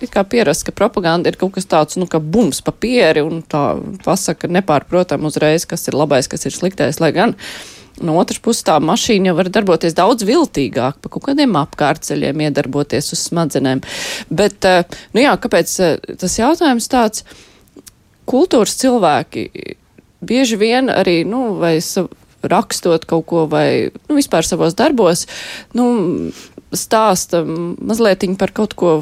kā 0.07 0.25
pierast, 0.27 0.65
ka 0.67 0.75
propaganda 0.75 1.31
ir 1.31 1.39
kaut 1.41 1.55
kas 1.60 1.69
tāds, 1.69 2.00
nu, 2.01 2.10
kā 2.10 2.21
bums 2.21 2.63
papieri 2.65 3.24
un 3.25 3.43
tā 3.45 3.65
pasaka 4.05 4.50
nepārprotam 4.51 5.29
uzreiz, 5.29 5.67
kas 5.69 5.88
ir 5.91 6.00
labais, 6.00 6.31
kas 6.31 6.50
ir 6.50 6.57
sliktais, 6.57 7.00
lai 7.03 7.13
gan. 7.15 7.38
Uh, 7.38 7.80
No 8.05 8.17
otras 8.22 8.41
puses, 8.43 8.65
tā 8.67 8.77
mašīna 8.81 9.31
jau 9.31 9.38
var 9.38 9.50
darboties 9.53 9.96
daudz 9.98 10.25
viltīgāk, 10.27 11.00
pa 11.01 11.12
kaut 11.12 11.25
kādiem 11.29 11.55
apkārtceļiem 11.60 12.46
iedarboties 12.48 13.12
uz 13.15 13.25
smadzenēm. 13.29 13.84
Bet, 14.29 14.65
eh, 14.65 14.84
nu 15.15 15.24
jā, 15.24 15.36
kāpēc 15.41 15.75
eh, 15.86 16.15
tas 16.22 16.39
jautājums 16.39 16.89
tāds? 16.91 17.25
Kultūras 18.29 18.77
cilvēki 18.79 19.48
bieži 20.22 20.58
vien 20.62 20.91
arī, 20.93 21.22
nu, 21.27 21.55
vai 21.60 21.79
rakstot 22.41 23.05
kaut 23.10 23.25
ko 23.29 23.46
vai, 23.50 23.91
nu, 24.10 24.17
vispār 24.17 24.46
savos 24.48 24.77
darbos, 24.77 25.25
nu, 25.77 26.31
stāsta 26.72 27.43
mazliet 27.46 28.24
par 28.39 28.53
kaut 28.55 28.75
ko 28.79 29.01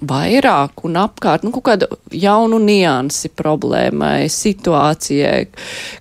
vairāk 0.00 0.84
un 0.86 0.96
apkārt, 1.02 1.44
nu, 1.44 1.52
kaut 1.52 1.66
kādu 1.66 1.88
jaunu 2.16 2.58
niansi 2.62 3.30
problēmai, 3.36 4.28
situācijai, 4.32 5.46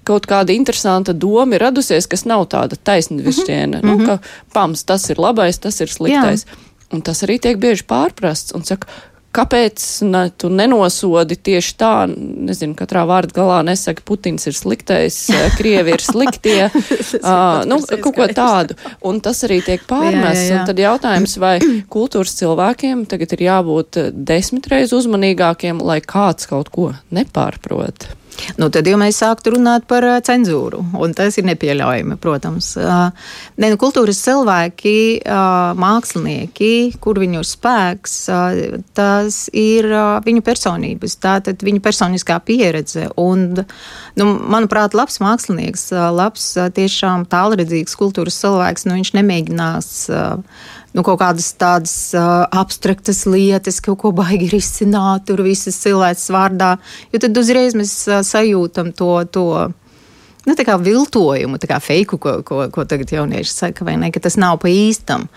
kaut 0.08 0.28
kāda 0.30 0.56
interesanta 0.56 1.14
doma 1.14 1.58
ir 1.58 1.66
radusies, 1.66 2.08
kas 2.08 2.26
nav 2.30 2.48
tāda 2.54 2.80
taisnvišķiena, 2.80 3.82
mm 3.82 3.90
-hmm. 3.90 3.98
nu, 3.98 4.06
ka 4.06 4.20
pams, 4.54 4.84
tas 4.84 5.10
ir 5.10 5.20
labais, 5.20 5.60
tas 5.60 5.82
ir 5.82 5.92
sliktais. 5.92 6.46
Jā. 6.46 6.68
Un 6.92 7.02
tas 7.02 7.24
arī 7.24 7.40
tiek 7.40 7.58
bieži 7.58 7.84
pārprasts 7.88 8.52
un 8.56 8.64
saka, 8.68 8.88
Kāpēc 9.32 9.84
ne, 10.12 10.26
tu 10.36 10.50
nenosodi 10.52 11.38
tieši 11.40 11.76
tā, 11.80 11.94
nezinu, 12.12 12.76
katrā 12.76 13.06
vārda 13.08 13.36
galā 13.38 13.62
nesaka, 13.64 14.04
Putins 14.06 14.48
ir 14.50 14.58
sliktais, 14.58 15.18
eh, 15.36 15.48
Krievi 15.56 15.96
ir 15.96 16.04
sliktie, 16.04 16.68
uh, 16.72 17.64
nu, 17.68 17.80
kaut 17.88 18.16
ko 18.18 18.28
tādu. 18.36 18.76
Un 19.08 19.22
tas 19.24 19.44
arī 19.48 19.62
tiek 19.66 19.86
pārmests. 19.88 20.20
Jā, 20.42 20.48
jā, 20.48 20.52
jā. 20.52 20.62
Un 20.62 20.68
tad 20.68 20.82
jautājums, 20.84 21.36
vai 21.42 21.56
kultūras 21.96 22.36
cilvēkiem 22.40 23.06
tagad 23.12 23.36
ir 23.38 23.46
jābūt 23.48 24.02
desmitreiz 24.12 24.96
uzmanīgākiem, 24.96 25.80
lai 25.84 26.02
kāds 26.04 26.50
kaut 26.52 26.72
ko 26.74 26.92
nepārprot. 27.16 28.12
Nu, 28.60 28.70
tad 28.74 28.88
jau 28.88 28.98
mēs 29.00 29.20
sāktu 29.22 29.56
runāt 29.56 29.86
par 29.90 30.06
cenzūru, 30.26 30.82
un 31.02 31.14
tas 31.18 31.38
ir 31.40 31.46
nepieļaujami, 31.50 32.18
protams. 32.22 32.74
Ne, 32.80 33.70
nu, 33.72 33.78
kultūras 33.82 34.22
cilvēki, 34.24 34.96
mākslinieki, 35.82 36.72
kur 37.04 37.20
viņu 37.22 37.44
spēks, 37.48 38.18
tas 38.98 39.42
ir 39.58 39.90
viņu 40.26 40.44
personības, 40.48 41.18
tātad 41.22 41.64
viņu 41.66 41.84
personiskā 41.84 42.40
pieredze. 42.46 43.08
Un, 43.22 43.48
nu, 44.20 44.30
manuprāt, 44.56 44.96
labs 44.98 45.22
mākslinieks, 45.24 45.90
labs 46.16 46.54
tiešām 46.78 47.28
tālredzīgs 47.32 47.98
kultūras 48.00 48.40
cilvēks, 48.42 48.88
nu, 48.88 48.98
viņš 49.00 49.16
nemēģinās 49.20 49.92
nu, 50.96 51.04
kaut 51.06 51.20
kādas 51.22 51.52
tādas 51.60 51.94
uh, 52.18 52.46
abstraktas 52.62 53.24
lietas, 53.30 53.82
kaut 53.84 54.02
ko 54.04 54.14
baigi 54.16 54.52
risināt, 54.52 55.28
tur 55.30 55.44
visas 55.46 55.80
cilvēks 55.84 56.32
vārdā. 56.34 56.76
Jo 57.14 57.22
tad 57.24 57.38
uzreiz 57.40 57.78
mēs 57.78 57.96
uh, 58.10 58.26
sajūtam 58.26 58.96
to. 58.98 59.14
to 59.32 59.46
Nu, 60.42 60.56
tā 60.58 60.64
kā 60.66 60.74
viltojumu, 60.82 61.60
tā 61.62 61.68
kā 61.70 61.76
feiku, 61.78 62.18
ko, 62.18 62.32
ko, 62.42 62.64
ko 62.74 62.82
tagad 62.90 63.12
jaunieši 63.14 63.52
saka, 63.54 63.86
vai 63.86 63.94
ne, 64.02 64.08
ka 64.10 64.18
tas 64.26 64.40
nav 64.42 64.56
pa 64.64 64.72
īstam. 64.74 65.28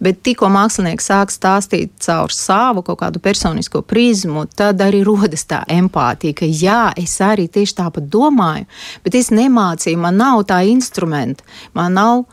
Bet 0.00 0.22
tikko 0.24 0.48
mākslinieks 0.48 1.10
sāk 1.10 1.34
stāstīt 1.34 1.92
caur 2.06 2.32
savu 2.32 2.80
kaut 2.86 3.02
kādu 3.02 3.20
personisko 3.20 3.82
prizmu, 3.84 4.46
tad 4.56 4.80
arī 4.80 5.02
rodas 5.04 5.44
tā 5.50 5.60
empātija, 5.68 6.38
ka 6.40 6.48
jā, 6.48 6.78
es 6.96 7.18
arī 7.20 7.44
tieši 7.52 7.76
tāpat 7.82 8.08
domāju, 8.08 8.64
bet 9.04 9.20
es 9.20 9.28
nemācīju, 9.36 10.00
man 10.00 10.16
nav 10.22 10.46
tā 10.48 10.62
instrumenta, 10.72 11.44
man 11.76 12.00
nav 12.00 12.24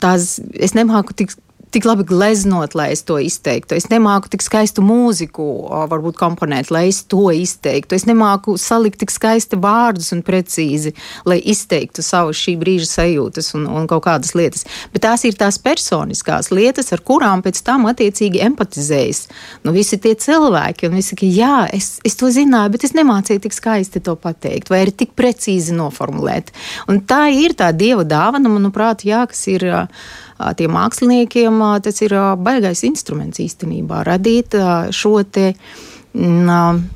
tās, 0.00 0.38
es 0.56 0.72
nemāku 0.72 1.20
tik 1.20 1.36
tik 1.70 1.86
labi 1.86 2.04
gleznot, 2.04 2.74
lai 2.74 2.90
es 2.94 3.02
to 3.06 3.18
izteiktu. 3.22 3.76
Es 3.78 3.86
nemāku 3.90 4.30
tik 4.32 4.42
skaistu 4.42 4.82
mūziku, 4.84 5.46
varbūt 5.90 6.18
komponēt, 6.18 6.70
lai 6.74 6.88
es 6.90 7.02
to 7.10 7.30
izteiktu. 7.34 7.94
Es 7.94 8.06
nemāku 8.08 8.56
salikt 8.58 9.00
tik 9.02 9.12
skaisti 9.14 9.58
vārdus 9.60 10.10
un 10.14 10.22
precīzi, 10.26 10.92
lai 11.28 11.38
izteiktu 11.52 12.02
savus 12.04 12.40
šī 12.40 12.56
brīža 12.60 12.88
sajūtas 12.90 13.52
un, 13.58 13.68
un 13.70 13.88
kaut 13.90 14.04
kādas 14.08 14.34
lietas. 14.38 14.66
Bet 14.94 15.04
tās 15.06 15.24
ir 15.28 15.38
tās 15.38 15.60
personiskās 15.62 16.50
lietas, 16.54 16.90
ar 16.94 17.04
kurām 17.06 17.44
pēc 17.46 17.62
tam 17.66 17.86
attiecīgi 17.90 18.42
empatizējas. 18.50 19.26
Nu, 19.66 19.74
visi 19.76 20.00
tie 20.02 20.16
cilvēki, 20.18 20.88
un 20.90 20.98
visi, 20.98 21.18
ka 21.18 21.28
jā, 21.28 21.66
es, 21.76 21.92
es 22.06 22.18
to 22.18 22.32
zināju, 22.34 22.74
bet 22.74 22.88
es 22.88 22.96
nemācīju 22.98 23.44
tik 23.46 23.54
skaisti 23.56 24.02
to 24.04 24.16
pateikt, 24.18 24.72
vai 24.72 24.82
arī 24.84 24.96
tik 25.04 25.14
precīzi 25.18 25.76
noformulēt. 25.76 26.50
Un 26.90 27.02
tā 27.06 27.28
ir 27.34 27.54
tā 27.58 27.70
dieva 27.76 28.06
dāvana, 28.08 28.50
manuprāt, 28.50 29.06
jā, 29.06 29.22
kas 29.30 29.46
ir. 29.52 29.68
Uh, 29.70 30.26
tiem 30.56 30.72
māksliniekiem 30.76 31.60
tas 31.84 32.00
ir 32.04 32.14
baigais 32.40 32.84
instruments 32.88 33.42
īstenībā 33.42 34.04
radīt 34.08 34.56
šo 34.94 35.20
te. 35.28 35.52
Mm, 36.14 36.88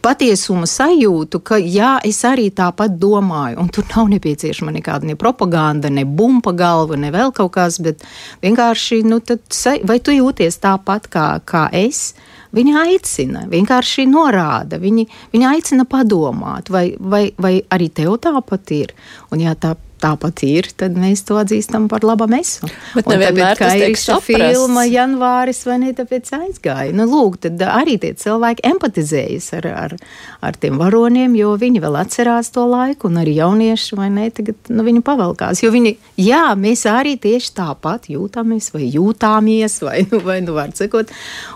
patiesuma 0.00 0.64
sajūtu, 0.68 1.40
ka 1.44 1.58
jā, 1.60 1.98
es 2.06 2.22
arī 2.24 2.48
tāpat 2.54 2.94
domāju, 2.96 3.58
un 3.60 3.68
tur 3.68 3.84
nav 3.90 4.08
nepieciešama 4.08 4.72
nekāda 4.72 5.08
ne 5.10 5.16
propaganda, 5.16 5.90
ne 5.92 6.06
bumba 6.08 6.54
galva, 6.56 6.96
ne 6.96 7.10
vēl 7.12 7.32
kaut 7.36 7.52
kas, 7.52 7.78
bet 7.84 8.04
vienkārši, 8.42 9.02
nu, 9.04 9.20
tad, 9.20 9.44
vai 9.84 9.98
tu 10.00 10.14
jūties 10.14 10.56
tāpat 10.62 11.10
kā, 11.12 11.26
kā 11.44 11.68
es? 11.72 12.14
Viņa 12.54 12.84
aicina, 12.86 13.44
vienkārši 13.50 14.06
norāda, 14.06 14.78
viņa, 14.78 15.04
viņa 15.34 15.52
aicina 15.52 15.84
padomāt, 15.90 16.70
vai, 16.70 16.94
vai, 16.98 17.26
vai 17.36 17.58
arī 17.74 17.90
tev 17.90 18.14
tāpat 18.22 18.70
ir. 18.78 18.94
Un, 19.34 19.42
ja 19.42 19.56
tā 19.58 19.74
tāpat 20.04 20.44
ir, 20.46 20.68
tad 20.78 20.96
mēs 21.00 21.24
to 21.28 21.38
atzīstam 21.40 21.88
par 21.90 22.04
labu 22.06 22.28
mesu. 22.30 22.68
Bet 22.94 23.08
nevienmēr 23.10 23.58
tas 23.58 23.74
saprasts. 23.74 24.28
filma 24.28 24.84
janvāris 24.88 25.64
vai 25.68 25.78
ne 25.82 25.92
tāpēc 25.96 26.30
aizgāja. 26.38 26.94
Nu, 26.96 27.06
lūk, 27.10 27.38
tad 27.44 27.62
arī 27.66 27.96
tie 28.02 28.12
cilvēki 28.18 28.64
empatizējas 28.68 29.50
ar, 29.58 29.68
ar, 29.84 29.96
ar 30.44 30.58
tiem 30.60 30.78
varoniem, 30.80 31.36
jo 31.38 31.54
viņi 31.60 31.82
vēl 31.84 31.98
atcerās 32.02 32.52
to 32.54 32.66
laiku, 32.68 33.08
un 33.10 33.22
arī 33.22 33.36
jaunieši, 33.38 33.98
vai 33.98 34.10
ne, 34.14 34.28
tagad 34.34 34.72
nu, 34.72 34.84
viņi 34.86 35.04
pavalkās. 35.06 35.64
Jo 35.64 35.72
viņi, 35.74 35.94
jā, 36.20 36.44
mēs 36.60 36.84
arī 36.90 37.16
tieši 37.20 37.54
tāpat 37.56 38.10
jūtamies 38.12 38.70
vai 38.74 38.88
jūtāmies, 38.88 39.78
vai, 39.84 40.04
nu, 40.10 40.20
vai 40.24 40.40
nu 40.44 40.56
var 40.56 40.74
cikot, 40.76 41.12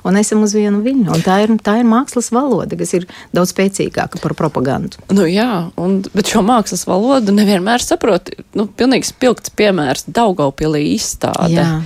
un 0.09 0.21
esam 0.21 0.45
uz 0.47 0.57
vienu 0.57 0.83
viļņu. 0.85 1.11
Un 1.15 1.27
tā 1.27 1.41
ir, 1.45 1.55
tā 1.65 1.79
ir 1.83 1.89
mākslas 1.89 2.33
valoda, 2.35 2.79
kas 2.79 2.95
ir 2.97 3.09
daudz 3.37 3.53
spēcīgāka 3.55 4.23
par 4.23 4.37
propagandu. 4.39 5.01
Nu 5.13 5.27
jā, 5.29 5.69
un, 5.81 6.01
bet 6.15 6.33
šo 6.33 6.45
mākslas 6.47 6.87
valodu 6.89 7.35
nevienmēr 7.35 7.85
saprot 7.85 8.33
nu, 8.59 8.69
pilnīgi 8.79 9.11
spilgts 9.11 9.53
piemērs 9.59 10.07
Daugaupilī 10.11 10.85
izstāde. 10.95 11.59
Jā. 11.59 11.81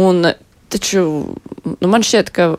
Un, 0.00 0.24
taču 0.72 1.04
nu, 1.66 1.90
man 1.90 2.06
šķiet, 2.06 2.32
ka 2.34 2.52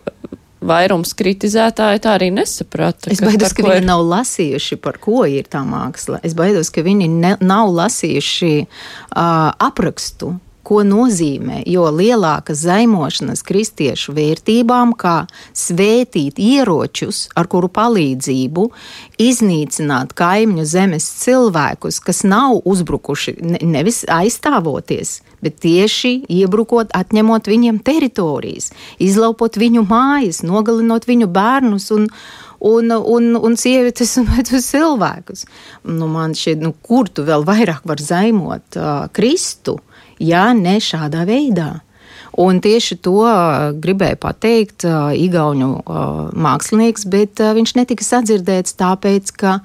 vairums 0.62 1.16
kritizētāji 1.18 2.04
tā 2.04 2.16
arī 2.20 2.30
nesaprata. 2.34 3.10
Es 3.14 3.22
baidos, 3.24 3.56
ka, 3.58 3.66
viņi 3.66 3.82
ir... 3.82 3.88
nav 3.88 4.04
lasījuši, 4.06 4.78
par 4.84 5.00
ko 5.02 5.24
ir 5.30 5.50
tā 5.50 5.64
māksla. 5.66 6.22
Es 6.28 6.36
baidos, 6.38 6.70
ka 6.74 6.84
viņi 6.86 7.10
ne, 7.12 7.34
nav 7.42 7.74
lasījuši 7.74 8.54
uh, 8.62 9.50
aprakstu 9.58 10.36
ko 10.72 10.86
nozīmē, 10.88 11.66
jo 11.68 11.84
lielāka 11.92 12.56
zaimošanas 12.56 13.44
kristiešu 13.44 14.14
vērtībām, 14.16 14.94
kā 14.96 15.26
svētīt 15.52 16.40
ieročus, 16.40 17.26
ar 17.36 17.50
kuru 17.52 17.68
palīdzību 17.76 18.70
iznīcināt 19.20 20.16
kaimiņu 20.16 20.68
zemes 20.72 21.10
cilvēkus, 21.26 22.00
kas 22.06 22.24
nav 22.24 22.62
uzbrukuši 22.64 23.36
nevis 23.68 24.06
aizstāvoties, 24.08 25.18
bet 25.44 25.60
tieši 25.60 26.14
iebrukot, 26.32 26.96
atņemot 26.96 27.52
viņiem 27.52 27.84
teritorijas, 27.84 28.72
izlaupot 29.04 29.60
viņu 29.60 29.84
mājas, 29.92 30.40
nogalinot 30.48 31.10
viņu 31.10 31.28
bērnus 31.36 31.92
un, 31.98 32.08
un, 32.72 32.96
un, 32.96 33.32
un 33.36 33.60
sievietes 33.60 34.16
un 34.24 34.32
cilvēkus. 34.72 35.44
Nu, 35.84 36.08
man 36.16 36.38
šķiet, 36.38 36.64
nu, 36.64 36.72
kur 36.80 37.12
tu 37.12 37.28
vēl 37.28 37.44
vairāk 37.44 37.84
var 37.92 38.00
zaimot 38.00 38.80
uh, 38.80 39.10
Kristu? 39.12 39.82
Ja 40.22 40.52
ne 40.58 40.78
šādā 40.82 41.26
veidā. 41.30 41.82
Un 42.40 42.62
tieši 42.64 42.96
to 43.04 43.18
uh, 43.26 43.74
gribēja 43.76 44.16
pateikt 44.22 44.86
uh, 44.88 45.12
Igaunu 45.12 45.74
uh, 45.82 46.30
mākslinieks, 46.32 47.04
bet 47.12 47.42
viņš 47.44 47.76
netika 47.76 48.08
sadzirdēts 48.08 48.78
tāpēc, 48.80 49.34
ka 49.36 49.58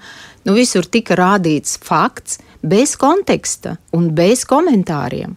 nu, 0.48 0.56
visur 0.56 0.88
tika 0.90 1.14
rādīts 1.18 1.78
fakts 1.78 2.40
bez 2.66 2.96
konteksta 2.98 3.76
un 3.94 4.10
bez 4.16 4.42
komentāriem. 4.50 5.36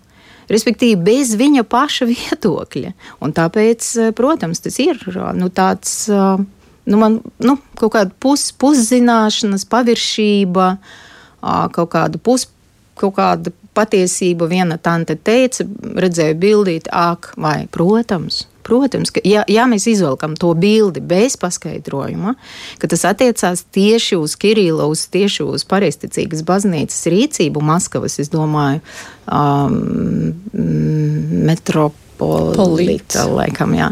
Respektīvi, 0.49 0.97
bez 1.05 1.35
viņa 1.37 1.67
paša 1.69 2.09
viedokļa. 2.13 2.95
Un 3.21 3.35
tāpēc, 3.37 3.91
protams, 4.17 4.65
tas 4.65 4.81
ir 4.81 4.97
nu, 5.37 5.51
tāds 5.53 6.07
nu, 6.09 6.97
man, 6.97 7.19
nu, 7.45 7.57
kaut 7.77 7.93
kāda 7.93 8.15
pus, 8.21 8.49
puszināšanas, 8.57 9.67
paviršība, 9.69 10.71
kaut 11.75 11.91
kāda 11.93 12.21
pus, 12.21 12.47
kaut 12.99 13.15
kāda 13.19 13.53
patiesību 13.79 14.49
viena 14.51 14.77
tante 14.77 15.15
teica, 15.15 15.65
redzēju 16.03 16.39
bildīt, 16.39 16.89
ak, 16.91 17.33
vai, 17.39 17.63
protams. 17.71 18.45
Protams, 18.69 19.09
ka 19.09 19.21
ja, 19.25 19.41
ja 19.49 19.63
mēs 19.65 19.87
izvelkam 19.89 20.35
to 20.37 20.51
bildi 20.53 21.01
bez 21.01 21.33
paskaidrojuma, 21.41 22.35
ka 22.77 22.89
tas 22.91 23.07
attiecās 23.09 23.63
tieši 23.73 24.19
uz 24.19 24.35
Kirillu, 24.37 24.91
uz 24.93 25.07
tieši 25.09 25.47
uz 25.47 25.65
pareizticīgas 25.65 26.43
baznīcas 26.45 27.07
rīcību 27.09 27.63
Maskavas, 27.65 28.19
es 28.21 28.29
domāju, 28.29 28.83
um, 29.25 30.35
metropolis 31.49 32.05
polīta, 32.19 33.25
laikam, 33.31 33.73
jā. 33.77 33.89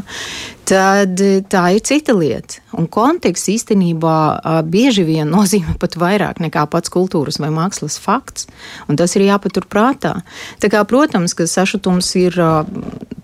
Tad 0.67 1.21
tā 1.47 1.61
ir 1.77 1.83
cita 1.87 2.11
lieta. 2.11 2.59
Un 2.75 2.89
konteksts 2.91 3.47
īstenībā 3.53 4.17
bieži 4.67 5.05
vien 5.07 5.29
nozīmē 5.35 5.77
pat 5.79 5.95
vairāk 5.99 6.41
nekā 6.43 6.65
pats 6.71 6.91
kultūras 6.91 7.39
vai 7.39 7.51
mākslas 7.55 7.95
fakts. 8.03 8.49
Un 8.91 8.99
tas 8.99 9.15
ir 9.15 9.27
jāpatur 9.29 9.67
prātā. 9.69 10.17
Tā 10.59 10.71
kā, 10.73 10.83
protams, 10.87 11.37
ka 11.37 11.47
sašutums 11.47 12.11
ir 12.19 12.35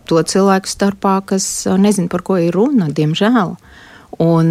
to 0.08 0.24
cilvēku 0.24 0.72
starpā, 0.72 1.20
kas 1.34 1.68
nezin, 1.80 2.08
par 2.12 2.24
ko 2.24 2.40
ir 2.40 2.56
runa, 2.56 2.88
diemžēl. 2.88 3.56
Un, 4.24 4.50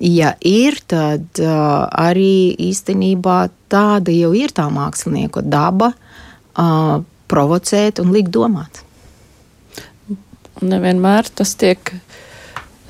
ja 0.00 0.34
ir, 0.46 0.80
tad 0.88 1.40
arī 1.40 2.56
īstenībā 2.70 3.40
tāda 3.72 4.14
jau 4.14 4.32
ir 4.36 4.54
tā 4.56 4.70
mākslinieka 4.72 5.44
daba 5.44 5.92
provocēt 7.28 8.00
un 8.00 8.14
likt 8.14 8.32
domāt 8.32 8.86
nevienmēr 10.62 11.30
tas 11.34 11.54
tiek 11.60 11.92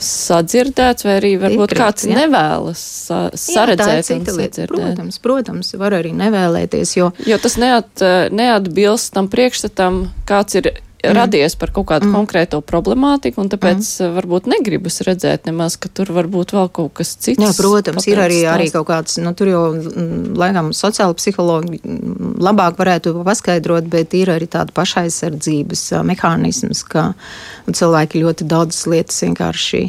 sadzirdēts, 0.01 1.05
vai 1.05 1.17
arī 1.19 1.35
varbūt 1.41 1.75
Iekrīt, 1.75 1.81
kāds 1.81 2.07
jā. 2.09 2.17
nevēlas 2.23 2.83
sa 3.07 3.19
saredzēt 3.37 4.09
jā, 4.09 4.17
un 4.17 4.25
sadzirdēt. 4.25 4.71
Protams, 4.73 5.19
protams, 5.21 5.73
var 5.81 5.97
arī 5.99 6.15
nevēlēties, 6.17 6.95
jo. 6.97 7.11
Jo 7.29 7.41
tas 7.43 7.59
neat, 7.61 8.05
neatbilst 8.33 9.13
tam 9.17 9.29
priekšstatam, 9.33 10.07
kāds 10.29 10.57
ir 10.63 10.73
mm. 11.03 11.15
radies 11.17 11.57
par 11.59 11.73
kaut 11.75 11.89
kādu 11.91 12.09
mm. 12.09 12.15
konkrēto 12.17 12.61
problemātiku, 12.65 13.43
un 13.43 13.51
tāpēc 13.53 13.81
mm. 13.81 14.15
varbūt 14.19 14.49
negribas 14.51 15.01
redzēt 15.07 15.49
nemaz, 15.49 15.77
ka 15.81 15.91
tur 15.93 16.13
var 16.17 16.29
būt 16.31 16.55
vēl 16.57 16.71
kaut 16.77 16.95
kas 17.01 17.15
cits. 17.17 17.41
Jā, 17.41 17.51
protams, 17.57 18.07
ir 18.11 18.23
arī, 18.23 18.41
stāst. 18.43 18.55
arī 18.55 18.69
kaut 18.75 18.89
kāds, 18.91 19.19
nu, 19.23 19.35
tur 19.39 19.53
jau, 19.53 19.65
mm, 19.75 20.33
laikam, 20.41 20.73
sociāla 20.77 21.17
psihologi 21.19 21.81
mm, 21.81 22.35
labāk 22.43 22.81
varētu 22.81 23.15
paskaidrot, 23.27 23.89
bet 23.93 24.17
ir 24.19 24.33
arī 24.35 24.51
tāda 24.51 24.75
pašaizsardzības 24.77 25.87
mehānisms, 26.09 26.85
ka 26.89 27.11
cilvēki 27.71 28.25
ļoti 28.25 28.49
daudzas 28.51 28.87
lietas 28.91 29.23
vienkārši 29.25 29.87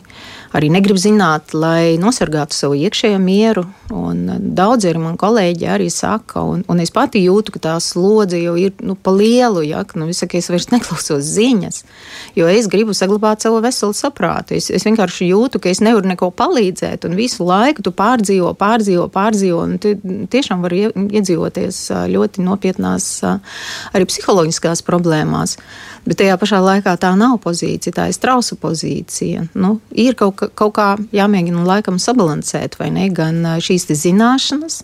arī 0.56 0.70
negrib 0.72 1.00
zināt, 1.00 1.54
lai 1.56 1.98
nosargātu 2.02 2.56
savu 2.56 2.76
iekšējo 2.80 3.20
mieru. 3.22 3.64
Un 3.92 4.24
daudzi 4.56 4.88
arī 4.88 5.02
mani 5.04 5.20
kolēģi 5.20 5.68
arī 5.68 5.90
saka, 5.92 6.44
un, 6.48 6.64
un 6.72 6.80
es 6.84 6.92
pati 6.96 7.20
jūtu, 7.24 7.56
ka 7.56 7.62
tā 7.66 7.74
slodze 7.84 8.40
jau 8.40 8.54
ir 8.60 8.72
nu, 8.84 8.96
pa 8.96 9.12
lielu, 9.16 9.64
ja 9.68 9.84
nu, 10.00 10.08
saka, 10.16 10.40
es 10.40 10.48
vairs 10.52 10.70
neklausos 10.74 11.28
ziņas, 11.28 11.82
jo 12.40 12.48
es 12.52 12.70
gribu 12.72 12.96
saglabāt 12.96 13.44
savu 13.44 13.60
veselu 13.64 13.96
saprātu. 13.98 14.56
Es, 14.60 14.70
es 14.72 14.88
vienkārši 14.88 15.32
jūtu, 15.32 15.60
ka 15.64 15.72
es 15.72 15.84
nevaru 15.84 16.12
neko 16.12 16.32
palīdzēt, 16.36 17.08
un 17.08 17.18
visu 17.20 17.48
laiku 17.48 17.84
tu 17.84 17.96
pārdzīvo, 17.96 18.54
pārdzīvo, 18.60 19.08
pārdzīvo, 19.12 19.64
un 19.68 19.78
tu 19.82 19.96
tiešām 20.32 20.64
vari 20.64 20.88
iedzīvoties 20.92 21.84
ļoti 22.12 22.48
nopietnās 22.48 23.12
arī 23.92 24.08
psiholoģiskās 24.08 24.84
problēmās. 24.88 25.58
Bet 26.02 26.18
tajā 26.18 26.34
pašā 26.42 26.58
laikā 26.66 26.96
tā 26.98 27.12
nav 27.18 27.38
pozīcija, 27.44 27.94
tā 27.94 28.08
ir 28.10 28.18
strausa 28.18 28.58
pozīcija. 28.58 29.46
Nu, 29.54 29.76
ir 29.94 30.18
kaut, 30.18 30.36
ka, 30.40 30.50
kaut 30.50 30.74
kā 30.80 30.88
jāmēģina 31.14 31.62
laikam 31.68 32.00
sabalansēt, 32.02 32.80
vai 32.82 32.90
ne, 32.96 33.08
gan 33.14 33.44
šīs 33.62 33.86
zināšanas, 33.94 34.82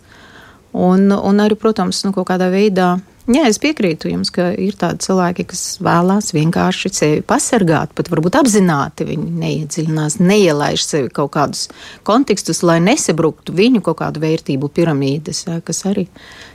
un, 0.77 1.10
un 1.12 1.41
arī, 1.41 1.58
protams, 1.58 2.03
nu, 2.06 2.13
kaut 2.13 2.30
kādā 2.30 2.51
veidā. 2.53 2.97
Jā, 3.27 3.43
es 3.49 3.58
piekrītu 3.60 4.08
jums, 4.08 4.30
ka 4.32 4.53
ir 4.56 4.77
tādi 4.80 5.03
cilvēki, 5.03 5.47
kas 5.49 5.63
vēlās 5.84 6.30
vienkārši 6.32 6.91
sevi 6.95 7.23
pasargāt, 7.27 7.91
pat 7.97 8.08
varbūt 8.13 8.38
apzināti 8.39 9.08
viņi 9.10 9.34
neiedziļinās, 9.41 10.19
neielaiž 10.21 10.86
sevi 10.86 11.12
kaut 11.12 11.34
kādus 11.34 11.65
kontekstus, 12.08 12.62
lai 12.63 12.77
nesabruktu 12.86 13.58
viņu 13.58 13.82
kaut 13.84 13.99
kādu 14.06 14.23
vērtību 14.23 14.69
piramīdas, 14.71 15.43
kas 15.67 15.84
arī 15.91 16.06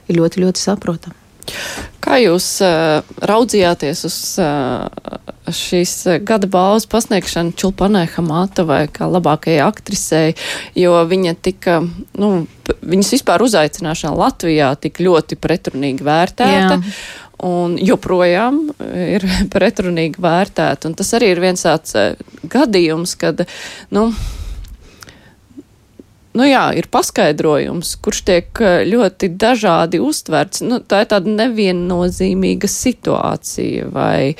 ir 0.07 0.17
ļoti, 0.17 0.47
ļoti 0.47 0.65
saprotami. 0.65 1.22
Kā 2.03 2.17
jūs 2.19 2.47
uh, 2.65 2.99
raudzījāties 3.23 4.03
uz 4.07 4.17
uh, 4.43 4.87
šīs 5.53 5.95
gada 6.27 6.47
balvas 6.51 6.85
pasniegšanu 6.91 7.55
Čulpanai 7.59 8.05
Hamātavai 8.11 8.85
kā 8.93 9.07
labākajai 9.11 9.63
aktrisei, 9.65 10.35
jo 10.79 10.95
viņa 11.09 11.35
tika, 11.43 11.79
nu, 12.19 12.31
viņas 12.81 13.13
vispār 13.17 13.43
uzaicināšana 13.45 14.15
Latvijā 14.19 14.71
tik 14.79 15.03
ļoti 15.03 15.39
pretrunīgi 15.39 16.07
vērtēta. 16.07 16.79
Jā. 16.79 16.95
Un 17.43 17.75
joprojām 17.75 18.61
ir 18.95 19.25
pretrunīgi 19.53 20.21
vērtēta. 20.23 20.87
Un 20.87 20.95
tas 20.99 21.11
arī 21.17 21.33
ir 21.33 21.43
viens 21.43 21.65
tāds 21.65 21.97
gadījums, 22.47 23.17
kad, 23.19 23.43
nu, 23.91 24.09
nu 26.37 26.47
jā, 26.47 26.63
ir 26.77 26.87
paskaidrojums, 26.93 27.93
kurš 28.03 28.21
tiek 28.27 28.61
eh, 28.63 28.81
ļoti 28.89 29.29
dažādi 29.39 30.01
uztverts. 30.03 30.63
Nu, 30.65 30.79
tā 30.79 31.03
ir 31.03 31.09
tāda 31.13 31.31
neviennozīmīga 31.41 32.69
situācija, 32.69 33.87
vai 33.93 34.33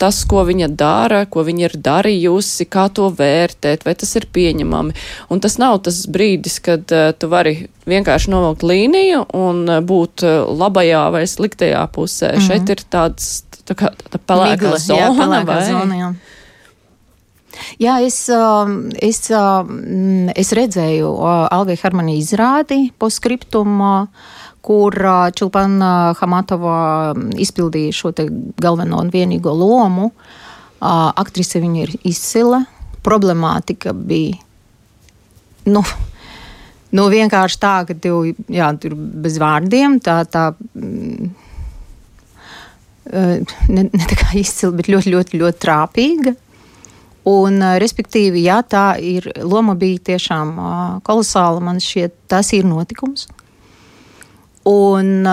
tas, 0.00 0.20
ko 0.28 0.44
viņa 0.48 0.70
dara, 0.78 1.24
ko 1.30 1.44
viņa 1.48 1.66
ir 1.68 1.76
darījusi, 1.88 2.68
kā 2.70 2.88
to 2.94 3.08
vērtēt, 3.14 3.86
vai 3.88 3.96
tas 3.98 4.14
ir 4.20 4.28
pieņemami. 4.34 4.96
Un 5.32 5.44
tas 5.44 5.58
nav 5.60 5.80
tas 5.88 6.04
brīdis, 6.10 6.60
kad 6.64 6.88
uh, 6.94 7.10
tu 7.16 7.30
vari 7.32 7.68
vienkārši 7.88 8.32
novilkt 8.32 8.64
līniju 8.68 9.24
un 9.36 9.64
uh, 9.68 9.82
būt 9.84 10.24
labajā 10.58 11.04
vai 11.14 11.26
sliktajā 11.28 11.84
pusē. 11.94 12.34
Mm 12.34 12.38
-hmm. 12.38 12.48
Šeit 12.48 12.74
ir 12.76 12.84
tāds 12.90 13.30
tā 13.68 13.76
kā 13.76 13.92
tā 13.92 14.18
pelēkā 14.18 14.76
zona. 14.80 15.00
Jā, 15.00 15.12
pelēkā 15.16 15.60
zona, 15.68 16.02
jā. 16.02 16.10
Jā, 17.82 17.98
es, 18.04 18.20
um, 18.32 18.88
es, 19.02 19.22
um, 19.34 20.28
es 20.36 20.52
redzēju 20.56 21.12
uh, 21.14 21.46
Alvija 21.54 21.84
Harmonija 21.84 22.22
izrādi 22.22 22.80
postskriptumu 22.98 24.08
kur 24.68 24.94
uh, 25.04 25.28
Čulpana 25.32 26.12
Hamatova 26.18 27.12
um, 27.14 27.30
izpildīja 27.40 27.94
šo 27.94 28.12
galveno 28.60 29.00
un 29.00 29.12
vienīgo 29.14 29.54
lomu. 29.54 30.10
Uh, 30.78 31.08
aktrise 31.18 31.62
viņa 31.62 31.80
ir 31.86 31.94
izcila. 32.06 32.62
Problemātika 33.06 33.94
bija 33.96 34.36
nu, 35.68 35.82
nu, 36.96 37.06
vienkārši 37.12 37.60
tā, 37.60 37.74
ka 37.88 37.96
tev 37.96 38.30
jā, 38.52 38.70
tur 38.80 38.96
bez 38.96 39.38
vārdiem 39.40 39.98
tā. 40.04 40.20
tā 40.28 40.50
mm, 40.74 41.30
ne, 43.08 43.84
ne 43.88 44.08
tā 44.10 44.18
kā 44.20 44.34
izcila, 44.36 44.74
bet 44.76 44.90
ļoti, 44.92 45.14
ļoti, 45.14 45.40
ļoti 45.42 45.62
trāpīga. 45.64 46.34
Un, 47.28 47.60
respektīvi, 47.82 48.44
jā, 48.46 48.60
tā 48.64 48.84
ir 49.02 49.26
loma 49.42 49.74
bija 49.76 50.00
tiešām 50.14 50.54
kolosāla. 51.04 51.60
Man 51.64 51.82
šķiet, 51.82 52.14
tas 52.30 52.54
ir 52.56 52.64
notikums. 52.68 53.26
Un 54.68 55.24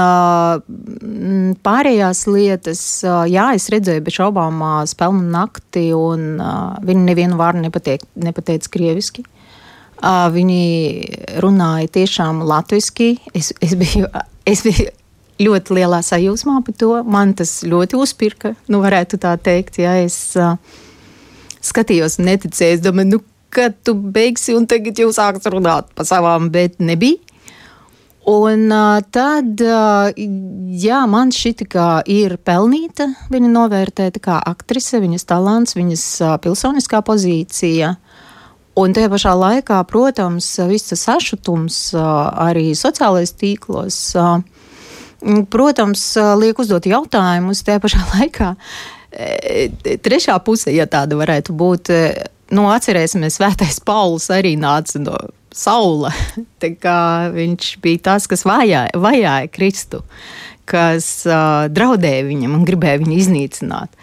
pārējās 1.65 2.21
lietas, 2.31 2.81
jā, 3.03 3.47
es 3.57 3.67
redzēju, 3.73 4.03
bez 4.05 4.15
šaubām 4.15 4.61
spēļu 4.87 5.23
nakti, 5.33 5.89
un 5.97 6.37
viņi 6.87 7.07
nevienu 7.09 7.39
vārdu 7.39 7.65
nepateica, 7.65 8.71
krieviski. 8.71 9.25
Viņi 10.35 10.61
runāja 11.43 11.91
tiešām 11.99 12.43
latviešu. 12.47 13.11
Es, 13.35 13.51
es, 13.63 13.75
biju, 13.79 14.07
es 14.47 14.63
biju 14.63 14.91
ļoti 15.41 15.79
lielā 15.79 15.99
sajūsmā 16.05 16.61
par 16.63 16.75
to. 16.79 16.91
Man 17.03 17.33
tas 17.35 17.57
ļoti 17.67 17.99
uzpirka, 17.99 18.53
nu, 18.71 18.79
varētu 18.83 19.19
tā 19.23 19.35
teikt. 19.41 19.79
Ja 19.83 19.97
es, 20.03 20.19
uh, 20.39 20.55
skatījos 21.65 22.19
un 22.19 22.29
neticēju. 22.31 22.79
Es 22.79 22.83
domāju, 22.83 23.15
nu, 23.15 23.21
kad 23.55 23.77
tu 23.85 23.95
beigsi, 23.95 24.55
un 24.57 24.67
tagad 24.69 24.99
jau 24.99 25.11
sāks 25.15 25.47
runāt 25.51 25.91
par 25.95 26.07
savām, 26.07 26.51
bet 26.53 26.79
nebija. 26.83 27.21
Un 28.25 28.71
uh, 28.73 29.03
tad, 29.13 29.61
uh, 29.61 30.09
jā, 30.81 31.01
man 31.05 31.29
šī 31.29 31.51
ir 32.09 32.39
pelnīta, 32.41 33.05
viņa 33.29 33.51
novērtēta 33.53 34.19
kā 34.19 34.39
aktrise, 34.41 34.97
viņas 34.97 35.27
talants, 35.29 35.75
viņas 35.77 36.05
uh, 36.23 36.31
pilsoniskā 36.41 37.03
pozīcija. 37.05 37.93
Un 38.81 38.97
tajā 38.97 39.11
pašā 39.13 39.35
laikā, 39.37 39.77
protams, 39.87 40.47
viss 40.67 40.89
tas 40.89 41.05
sašutums 41.05 41.93
arī 41.95 42.73
sociālajos 42.75 43.31
tīklos, 43.39 43.99
protams, 45.47 46.03
liek 46.41 46.59
uzdot 46.59 46.89
jautājumus. 46.89 47.63
Tajā 47.63 47.79
pašā 47.85 48.01
laikā 48.17 48.49
trešā 50.05 50.37
puse, 50.45 50.73
ja 50.75 50.87
tāda 50.91 51.17
varētu 51.19 51.55
būt, 51.55 51.91
e, 51.93 52.27
nu, 52.55 52.67
atcerēsimies, 52.73 53.39
Svētais 53.39 53.79
Pauls 53.85 54.29
arī 54.33 54.55
nāca 54.59 55.01
no 55.01 55.17
saula. 55.55 56.11
viņš 57.39 57.71
bija 57.83 58.03
tas, 58.11 58.27
kas 58.27 58.45
vajāja, 58.47 58.91
vajāja 58.99 59.51
Kristu, 59.53 60.03
kas 60.65 61.07
uh, 61.29 61.67
draudēja 61.69 62.25
viņam 62.25 62.55
un 62.57 62.65
gribēja 62.67 63.03
viņu 63.03 63.17
iznīcināt. 63.21 63.93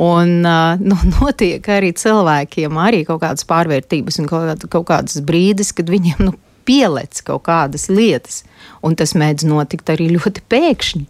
Un 0.00 0.40
nu, 0.42 0.96
notiek 1.18 1.66
arī 1.70 1.92
cilvēkiem 1.96 2.78
arī 2.80 3.04
kaut 3.08 3.22
kādas 3.24 3.46
pārvērtības 3.48 4.20
un 4.22 4.30
kaut, 4.30 4.68
kaut 4.70 4.86
kādas 4.90 5.20
brīdis, 5.24 5.74
kad 5.76 5.90
viņiem 5.92 6.24
nu, 6.28 6.36
pielec 6.68 7.22
kaut 7.26 7.44
kādas 7.48 7.88
lietas, 7.90 8.42
un 8.84 8.94
tas 8.98 9.16
mēdz 9.18 9.46
notikt 9.48 9.90
arī 9.92 10.10
ļoti 10.14 10.44
pēkšņi. 10.52 11.06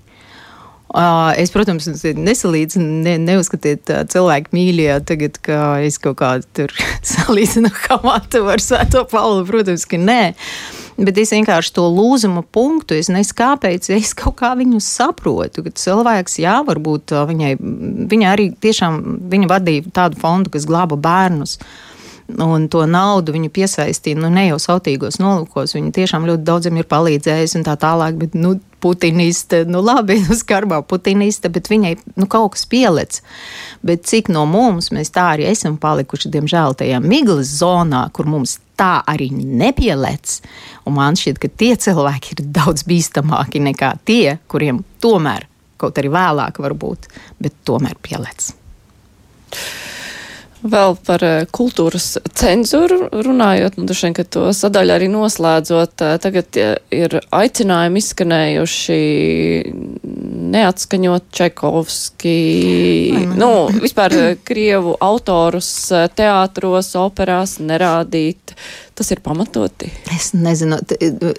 Es, 0.91 1.53
protams, 1.55 1.87
nesalīdzinu, 2.19 2.87
ne, 3.05 3.15
neuzskatiet, 3.23 3.91
cilvēki 4.11 4.51
mīļie, 4.57 4.89
tagad, 5.07 5.37
ka 5.45 5.59
es 5.87 6.01
kaut 6.03 6.19
kādu 6.19 6.49
tur 6.57 6.75
salīdzinu 7.13 7.71
Hamatu 7.85 8.43
ar 8.51 8.63
Svēto 8.63 9.05
Paulu. 9.11 9.45
Protams, 9.47 9.87
ka 9.87 10.01
nē. 10.01 10.23
Bet 11.01 11.17
es 11.23 11.31
vienkārši 11.33 11.73
to 11.79 11.87
lūzumu 11.89 12.43
punktu, 12.53 12.99
es 12.99 13.09
nezinu, 13.09 13.37
kāpēc, 13.39 13.87
es 13.95 14.11
kaut 14.19 14.37
kā 14.43 14.51
viņu 14.59 14.83
saprotu, 14.85 15.63
ka 15.65 15.73
cilvēks, 15.73 16.41
jā, 16.43 16.59
varbūt 16.67 17.15
viņai, 17.31 17.55
viņa 18.11 18.35
arī 18.35 18.51
tiešām, 18.61 18.99
viņa 19.31 19.49
vadīja 19.49 19.95
tādu 19.97 20.21
fondu, 20.21 20.53
kas 20.53 20.69
glāba 20.69 20.99
bērnus. 21.01 21.57
Un 22.39 22.67
to 22.71 22.85
naudu 22.87 23.35
viņu 23.35 23.51
piesaistīja 23.55 24.19
nu, 24.21 24.31
ne 24.33 24.47
jau 24.51 24.59
sautīgos 24.61 25.19
nolūkos. 25.23 25.75
Viņa 25.77 25.93
tiešām 25.97 26.27
ļoti 26.29 26.47
daudziem 26.47 26.81
ir 26.81 26.89
palīdzējusi 26.91 27.59
un 27.61 27.67
tā 27.67 27.77
tālāk. 27.81 28.19
Bet, 28.21 28.37
nu, 28.39 28.55
putiniste, 28.81 29.65
nu 29.69 29.83
labi, 29.85 30.19
nu 30.25 30.37
skarbā 30.43 30.81
putiniste, 30.89 31.51
bet 31.53 31.71
viņai 31.71 31.95
nu, 32.15 32.29
kaut 32.31 32.55
kas 32.57 32.67
pielec. 32.71 33.21
Bet 33.87 34.07
cik 34.09 34.31
no 34.33 34.47
mums 34.49 34.91
mēs 34.95 35.13
tā 35.15 35.31
arī 35.35 35.49
esam 35.51 35.77
palikuši, 35.81 36.33
diemžēl, 36.33 36.79
tajā 36.81 37.01
miglas 37.05 37.53
zonā, 37.61 38.07
kur 38.17 38.29
mums 38.31 38.59
tā 38.81 39.01
arī 39.11 39.29
nepielec. 39.35 40.39
Un 40.89 40.97
man 40.97 41.19
šķiet, 41.21 41.43
ka 41.43 41.53
tie 41.63 41.75
cilvēki 41.81 42.37
ir 42.37 42.47
daudz 42.57 42.87
bīstamāki 42.89 43.63
nekā 43.69 43.95
tie, 44.09 44.39
kuriem 44.49 44.83
tomēr, 45.05 45.47
kaut 45.81 46.01
arī 46.01 46.13
vēlāk 46.13 46.61
varbūt, 46.63 47.13
bet 47.41 47.61
tomēr 47.69 48.01
pielec. 48.01 48.53
Vēl 50.61 50.93
par 51.07 51.23
eh, 51.25 51.47
kultūras 51.49 52.19
cenzūru 52.37 53.07
runājot, 53.25 53.79
nu, 53.81 53.87
dušien, 53.89 54.13
ka 54.17 54.27
to 54.29 54.51
sadaļu 54.57 54.93
arī 54.93 55.09
noslēdzot, 55.09 56.05
eh, 56.05 56.17
tagad 56.21 56.59
ir 56.93 57.17
aicinājumi 57.33 58.03
izskanējuši 58.03 59.01
neatskaņot 60.51 61.31
Čekovski, 61.33 62.37
nu, 63.41 63.51
vispār 63.87 64.17
eh, 64.19 64.37
Krievu 64.45 64.99
autorus 65.01 65.71
teātros, 66.17 66.93
operās 67.01 67.57
nerādīt. 67.65 68.57
Tas 69.01 69.09
ir 69.15 69.23
pamatoti. 69.25 69.89
Es 70.13 70.35
nezinu, 70.37 70.77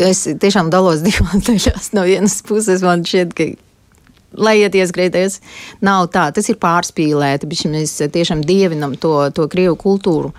es 0.02 0.26
tiešām 0.42 0.74
dalos 0.74 1.04
divās 1.06 1.46
daļās. 1.46 1.92
No 1.94 2.10
vienas 2.10 2.40
puses 2.48 2.82
man 2.82 3.06
šķiet, 3.06 3.38
ka 3.38 3.52
lai 4.38 4.58
iet 4.62 4.76
ieskrēties. 4.78 5.40
Nav 5.84 6.08
tā, 6.14 6.28
tas 6.36 6.48
ir 6.52 6.60
pārspīlēti, 6.62 7.50
bet 7.50 7.64
mēs 7.72 7.96
tiešām 8.14 8.44
dievinam 8.48 8.96
to, 9.00 9.14
to 9.36 9.48
krievu 9.52 9.78
kultūru. 9.80 10.32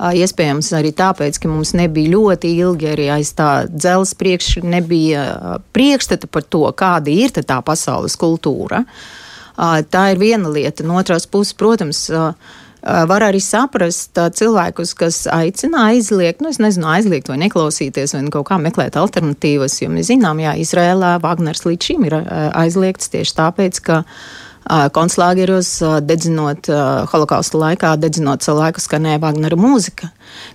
Iespējams, 0.00 0.70
arī 0.78 0.92
tāpēc, 0.96 1.40
ka 1.42 1.50
mums 1.50 1.74
nebija 1.76 2.14
ļoti 2.14 2.54
ilgi 2.62 2.92
arī 2.94 3.10
aiz 3.18 3.34
tā 3.36 3.66
dzelzs 3.68 4.14
priekš, 4.20 4.60
nebija 4.64 5.24
priekšstata 5.76 6.30
par 6.30 6.46
to, 6.46 6.64
kāda 6.72 7.12
ir 7.12 7.34
tā 7.34 7.60
pasaules 7.64 8.16
kultūra. 8.20 8.84
Tā 9.56 10.06
ir 10.12 10.22
viena 10.22 10.48
lieta. 10.48 10.86
No 10.86 10.96
otras 10.96 11.26
puses, 11.28 11.52
protams, 11.58 12.06
var 12.82 13.24
arī 13.26 13.40
saprast 13.44 14.16
cilvēkus, 14.16 14.94
kas 14.96 15.22
aicina 15.30 15.86
aizliegt, 15.90 16.40
nu, 16.40 16.50
es 16.52 16.60
nezinu, 16.62 16.88
aizliegt 16.94 17.28
vai 17.28 17.38
neklausīties, 17.44 18.14
vai 18.16 18.22
kaut 18.32 18.48
kā 18.48 18.60
meklēt 18.62 18.96
alternatīvas, 19.00 19.80
jo 19.82 19.90
mēs 19.92 20.08
zinām, 20.12 20.40
jā, 20.40 20.54
Izrēlā 20.62 21.18
Wagners 21.24 21.66
līdz 21.66 21.90
šim 21.90 22.06
ir 22.08 22.16
aizliegts 22.20 23.12
tieši 23.12 23.36
tāpēc, 23.36 23.82
ka 23.84 24.04
koncentrāgeros, 24.94 25.70
dedzinot 26.04 26.68
holokausta 27.10 27.58
laikā, 27.58 27.94
dedzinot 27.98 28.44
cilvēku 28.44 28.82
skanēja 28.84 29.20
Wagnera 29.22 29.56
mūzika. 29.58 30.10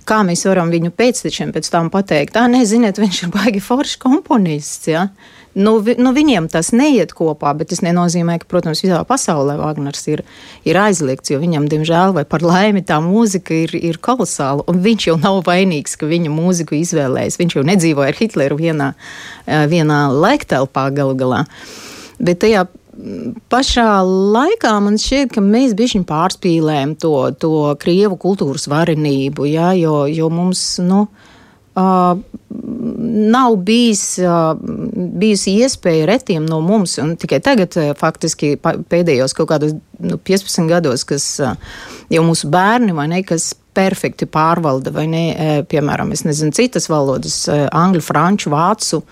Kā 0.08 0.22
mēs 0.24 0.46
varam 0.48 0.70
viņu 0.72 0.92
pēctečiem 0.94 1.50
pēc 1.52 1.68
tam 1.74 1.90
pateikt, 1.92 2.36
tā 2.38 2.46
neziniet, 2.48 3.00
viņš 3.02 3.22
ir 3.26 3.32
baigi 3.34 3.60
foršs 3.60 3.98
komponists. 4.00 4.88
Ja? 4.88 5.08
Nu, 5.56 5.78
vi, 5.80 5.94
nu, 5.96 6.10
viņiem 6.12 6.50
tas 6.52 6.68
neiet 6.76 7.14
kopā, 7.16 7.54
bet 7.56 7.70
tas 7.72 7.80
nenozīmē, 7.80 8.36
ka, 8.42 8.48
protams, 8.50 8.82
visā 8.84 8.98
pasaulē 9.08 9.54
Wagners 9.56 10.02
ir, 10.12 10.22
ir 10.68 10.76
aizliegts, 10.76 11.32
jo 11.32 11.40
viņam, 11.40 11.68
diemžēl, 11.72 12.12
vai 12.18 12.26
par 12.28 12.44
laimi, 12.44 12.84
tā 12.84 12.98
mūzika 13.00 13.56
ir, 13.64 13.72
ir 13.78 13.96
kolosāla. 14.04 14.66
Un 14.68 14.82
viņš 14.84 15.08
jau 15.08 15.16
nav 15.22 15.40
vainīgs, 15.48 15.96
ka 15.96 16.08
viņa 16.10 16.32
mūziku 16.34 16.76
izvēlējas. 16.76 17.40
Viņš 17.40 17.56
jau 17.56 17.64
nedzīvoja 17.72 18.12
ar 18.12 18.18
Hitleru 18.20 18.60
vienā, 18.60 18.90
vienā 19.72 20.00
laiktelpā 20.12 20.90
galu 20.96 21.16
galā. 21.24 21.46
Bet 22.20 22.44
tajā 22.44 22.66
pašā 23.52 23.88
laikā 24.04 24.72
man 24.84 24.96
šķiet, 25.00 25.32
ka 25.36 25.44
mēs 25.44 25.74
bišķiņ 25.78 26.04
pārspīlējam 26.08 26.94
to, 27.00 27.14
to 27.40 27.52
krievu 27.80 28.16
kultūras 28.20 28.68
varenību, 28.72 29.48
jā, 29.50 29.72
jo, 29.80 30.04
jo 30.10 30.30
mums, 30.32 30.64
nu, 30.84 31.06
uh, 31.76 32.16
nav 33.36 33.56
bijis, 33.66 34.02
uh, 34.22 34.56
bijusi 35.20 35.56
iespēja 35.62 36.08
retiem 36.10 36.46
no 36.48 36.60
mums, 36.64 36.96
un 37.02 37.14
tikai 37.20 37.40
tagad, 37.44 37.76
uh, 37.78 37.92
faktiski 37.98 38.56
pēdējos 38.62 39.36
kaut 39.36 39.50
kādos 39.52 39.76
nu, 39.76 40.18
15 40.18 40.70
gados, 40.70 41.06
kas 41.08 41.28
uh, 41.44 41.54
jau 42.12 42.24
mūsu 42.26 42.50
bērni 42.52 42.96
vai 42.96 43.08
ne, 43.12 43.22
kas 43.26 43.52
perfekti 43.76 44.24
pārvalda, 44.32 44.88
vai 44.94 45.04
ne, 45.12 45.24
piemēram, 45.68 46.14
es 46.16 46.22
nezinu, 46.24 46.54
citas 46.56 46.88
valodas, 46.88 47.42
angļu, 47.52 48.00
franču, 48.00 48.48
vācu. 48.54 49.02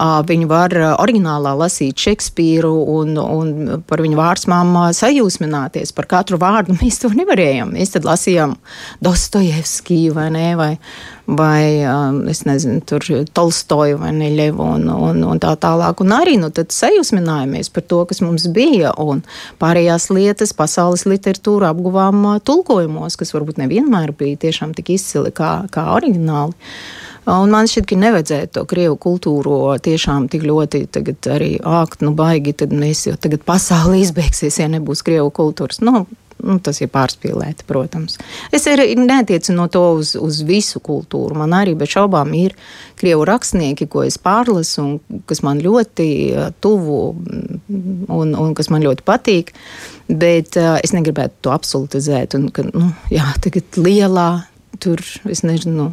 Viņi 0.00 0.46
var 0.48 0.72
oriģinālā 0.96 1.50
lasīt 1.60 2.00
Šekspīru 2.00 2.70
un, 2.88 3.18
un 3.20 3.82
par 3.84 4.00
viņu 4.00 4.16
vārdsmām 4.16 4.72
sajūsmināties 4.96 5.92
par 5.92 6.08
katru 6.08 6.38
vārdu. 6.40 6.76
Mēs 6.80 7.02
to 7.02 7.10
nevarējām. 7.12 7.74
Mēs 7.76 7.92
tad 7.92 8.08
lasījām 8.08 8.54
Dostojevskiju 9.04 10.14
vai 10.16 10.28
ne, 10.32 10.46
vai, 10.56 10.70
vai 11.28 11.60
es 12.32 12.40
nezinu, 12.48 12.80
tur 12.88 13.04
Tolstoju 13.36 14.00
vai 14.00 14.14
Neļevu 14.16 14.70
un, 14.78 14.88
un, 14.88 15.20
un 15.34 15.42
tā 15.42 15.52
tālāk. 15.60 16.00
Un 16.00 16.16
arī, 16.16 16.38
nu, 16.40 16.48
tad 16.54 16.72
sajūsminājāmies 16.72 17.68
par 17.74 17.84
to, 17.92 18.00
kas 18.08 18.24
mums 18.24 18.48
bija, 18.56 18.94
un 18.96 19.20
pārējās 19.60 20.08
lietas 20.14 20.56
pasaules 20.56 21.04
literatūru 21.10 21.68
apguvām 21.68 22.24
tulkojumos, 22.40 23.20
kas 23.20 23.36
varbūt 23.36 23.60
nevienmēr 23.60 24.16
bija 24.16 24.40
tiešām 24.48 24.72
tik 24.78 24.94
izcili 24.96 25.34
kā, 25.36 25.58
kā 25.74 25.90
oriģināli. 25.98 26.56
Un 27.28 27.52
man 27.52 27.68
šķiet, 27.68 27.86
ka 27.90 27.98
nevajadzētu 28.00 28.54
to 28.56 28.64
krievu 28.68 28.96
kultūru 29.00 29.58
tiešām 29.84 30.30
tik 30.32 30.46
ļoti 30.48 30.86
arī 31.32 31.52
ākt, 31.60 32.00
nu 32.06 32.14
baigi, 32.16 32.56
tad 32.62 32.72
mēs 32.72 33.06
jau 33.10 33.18
tagad 33.20 33.44
pasauli 33.46 34.00
izbeigsies, 34.04 34.56
ja 34.62 34.70
nebūs 34.72 35.04
krievu 35.06 35.28
kultūras. 35.34 35.82
Nu, 35.84 36.06
Nu, 36.40 36.56
tas 36.62 36.78
ir 36.80 36.88
pārspīlēti, 36.92 37.66
protams. 37.68 38.16
Es 38.54 38.66
arī 38.70 38.94
netiecu 38.96 39.54
no 39.56 39.66
to 39.72 39.82
uz, 39.98 40.14
uz 40.16 40.40
visu 40.46 40.80
kultūru. 40.84 41.36
Man 41.36 41.52
arī 41.56 41.74
bez 41.78 41.92
šaubām 41.92 42.32
ir 42.36 42.54
krievu 43.00 43.26
rakstnieki, 43.28 43.88
ko 43.90 44.04
es 44.06 44.16
pārlasu, 44.20 44.84
un 44.84 45.22
kas 45.28 45.42
man 45.46 45.60
ļoti 45.60 46.08
tuvu 46.64 47.00
un, 47.10 48.32
un 48.32 48.54
kas 48.56 48.70
man 48.72 48.84
ļoti 48.86 49.04
patīk. 49.06 49.52
Bet 50.08 50.56
uh, 50.60 50.78
es 50.80 50.94
negribētu 50.96 51.44
to 51.44 51.54
absolutizēt. 51.54 52.38
Un, 52.38 52.48
ka, 52.54 52.64
nu, 52.72 52.90
jā, 53.12 53.26
tagad 53.44 53.80
lielā, 53.80 54.30
tur, 54.80 55.04
es 55.28 55.44
nezinu, 55.46 55.92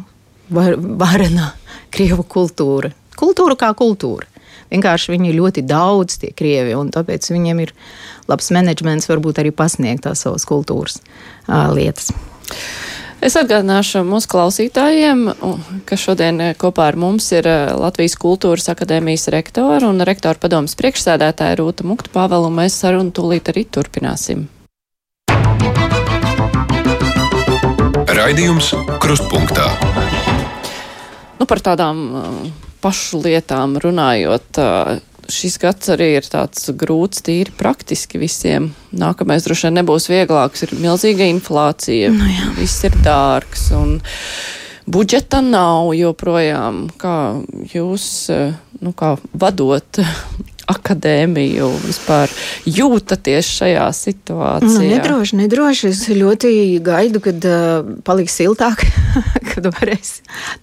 var, 0.50 0.76
varena 0.78 1.52
krievu 1.94 2.26
kultūra. 2.26 2.92
Kultūra 3.18 3.56
kā 3.58 3.72
kultūra. 3.76 4.28
Vienkārši 4.68 5.14
viņi 5.14 5.30
ir 5.30 5.38
ļoti 5.38 5.64
daudz, 5.64 6.18
tie 6.20 6.34
krievi, 6.36 6.74
un 6.76 6.90
tāpēc 6.92 7.30
viņiem 7.32 7.62
ir 7.64 7.72
labs 8.28 8.50
menedžments, 8.52 9.08
varbūt 9.08 9.40
arī 9.40 9.52
pasniegt 9.56 10.04
tās 10.04 10.26
savas 10.26 10.44
kultūras 10.48 11.00
uh, 11.00 11.70
lietas. 11.72 12.12
Es 13.18 13.34
atgādināšu 13.34 14.04
mūsu 14.06 14.30
klausītājiem, 14.30 15.24
ka 15.88 15.96
šodien 15.98 16.52
kopā 16.60 16.86
ar 16.92 16.98
mums 17.00 17.26
ir 17.34 17.48
Latvijas 17.74 18.14
Kultūras 18.20 18.70
akadēmijas 18.70 19.26
rektora 19.34 19.88
un 19.90 19.98
rektora 20.06 20.38
padomas 20.38 20.78
priekšsēdētāja 20.78 21.58
Rūta 21.58 21.86
Mukta 21.88 22.14
Pāvela, 22.14 22.46
un 22.46 22.60
mēs 22.60 22.78
sarunu 22.78 23.10
tūlīt 23.10 23.50
arī 23.50 23.66
turpināsim. 23.66 24.46
Raidījums 28.18 28.70
Krustpunktā. 29.02 29.66
Nu, 31.38 31.46
par 31.46 31.62
tādām 31.62 32.00
uh, 32.10 32.40
pašu 32.82 33.20
lietām 33.22 33.76
runājot, 33.78 34.58
uh, 34.58 34.98
šis 35.30 35.58
gads 35.62 35.92
arī 35.94 36.10
ir 36.18 36.26
tāds 36.26 36.70
grūts, 36.74 37.22
tīri 37.26 37.54
praktiski 37.54 38.20
visiem. 38.20 38.72
Nākamais 38.96 39.46
droši 39.46 39.68
vien 39.68 39.78
nebūs 39.80 40.08
vieglāks, 40.10 40.64
ir 40.66 40.74
milzīga 40.80 41.28
inflācija, 41.30 42.10
nu, 42.14 42.26
jā. 42.32 42.52
viss 42.58 42.82
ir 42.88 42.96
dārgs 43.04 43.68
un 43.78 43.98
budžeta 44.88 45.42
nav 45.44 45.92
joprojām. 45.94 46.86
Kā 46.98 47.16
jūs, 47.74 48.08
uh, 48.34 48.56
nu, 48.82 48.94
kā 48.98 49.14
vadot 49.32 50.02
akadēmiju 50.68 51.68
vispār 51.84 52.32
jūtaties 52.68 53.48
šajā 53.58 53.86
situācijā? 53.96 54.72
Nu, 54.74 54.90
nedroši, 54.92 55.38
nedroši. 55.40 55.92
Es 55.92 56.02
ļoti 56.12 56.50
gaidu, 56.84 57.22
kad 57.24 57.46
uh, 57.48 57.88
paliks 58.06 58.36
siltāk, 58.40 58.84
kad 59.50 59.70
varēs 59.72 60.18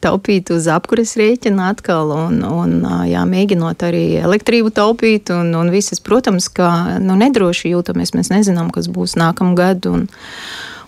taupīt 0.05 0.51
uz 0.55 0.69
apkures 0.71 1.15
rēķina 1.19 1.71
atkal 1.73 2.13
un, 2.15 2.43
un 2.45 2.77
uh, 2.83 3.01
jā, 3.09 3.25
mēģinot 3.29 3.87
arī 3.87 4.05
elektrību 4.21 4.73
taupīt 4.75 5.33
un, 5.35 5.53
un 5.57 5.73
visas, 5.73 6.03
protams, 6.03 6.49
ka 6.53 6.99
nu, 7.01 7.17
nedroši 7.19 7.73
jūtamies. 7.73 8.13
Mēs 8.15 8.31
nezinām, 8.33 8.71
kas 8.73 8.91
būs 8.91 9.17
nākamgad. 9.19 9.89
Un, 9.91 10.07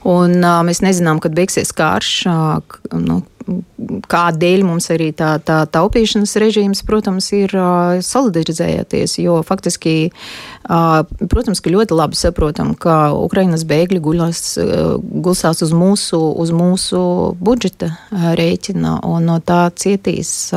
Un, 0.07 0.37
uh, 0.39 0.61
mēs 0.63 0.79
nezinām, 0.79 1.17
kad 1.19 1.33
beigsies 1.35 1.73
karš. 1.75 2.11
Uh, 2.31 2.77
nu, 3.01 3.17
kādēļ 4.11 4.63
mums 4.67 4.89
arī 4.93 5.09
tā, 5.15 5.35
tā 5.43 5.61
taupīšanas 5.71 6.35
režīms, 6.41 6.83
protams, 6.87 7.29
ir 7.35 7.53
uh, 7.57 7.99
solidarizējoties, 8.03 9.17
jo 9.23 9.39
faktiski, 9.47 9.95
uh, 10.09 11.03
protams, 11.31 11.61
ka 11.63 11.73
ļoti 11.73 11.97
labi 11.97 12.19
saprotam, 12.19 12.73
ka 12.75 13.13
Ukrainas 13.15 13.65
bēgļi 13.67 14.01
guļas, 14.03 14.41
uh, 14.61 14.97
gulsās 14.99 15.63
uz 15.65 15.73
mūsu, 15.75 16.19
uz 16.43 16.51
mūsu 16.55 16.99
budžeta 17.39 17.93
rēķina 18.11 18.99
un 19.07 19.31
no 19.31 19.39
tā 19.43 19.67
cietīs. 19.75 20.51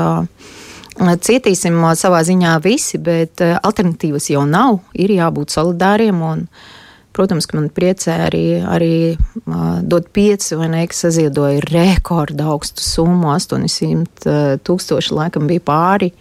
Cietīsim 1.01 1.79
savā 1.97 2.19
ziņā 2.27 2.59
visi, 2.61 2.99
bet 3.01 3.41
alternatīvas 3.41 4.27
jau 4.35 4.43
nav. 4.45 4.83
Ir 4.93 5.15
jābūt 5.15 5.55
solidāriem 5.55 6.19
un 6.21 6.43
uh, 6.45 6.80
Protams, 7.17 7.49
ka 7.51 7.59
man 7.59 7.71
priecē 7.75 8.15
arī, 8.29 8.45
arī 8.63 8.95
uh, 9.17 9.81
dot 9.83 10.13
pieci 10.15 10.55
vai 10.59 10.69
ne, 10.71 10.85
kas 10.91 11.07
saziedoja 11.07 11.65
rekordu 11.67 12.47
augstu 12.53 12.85
summu, 12.87 13.33
800 13.35 14.61
tūkstoši 14.67 15.17
laikam 15.17 15.51
bija 15.51 15.65
pāri. 15.67 16.13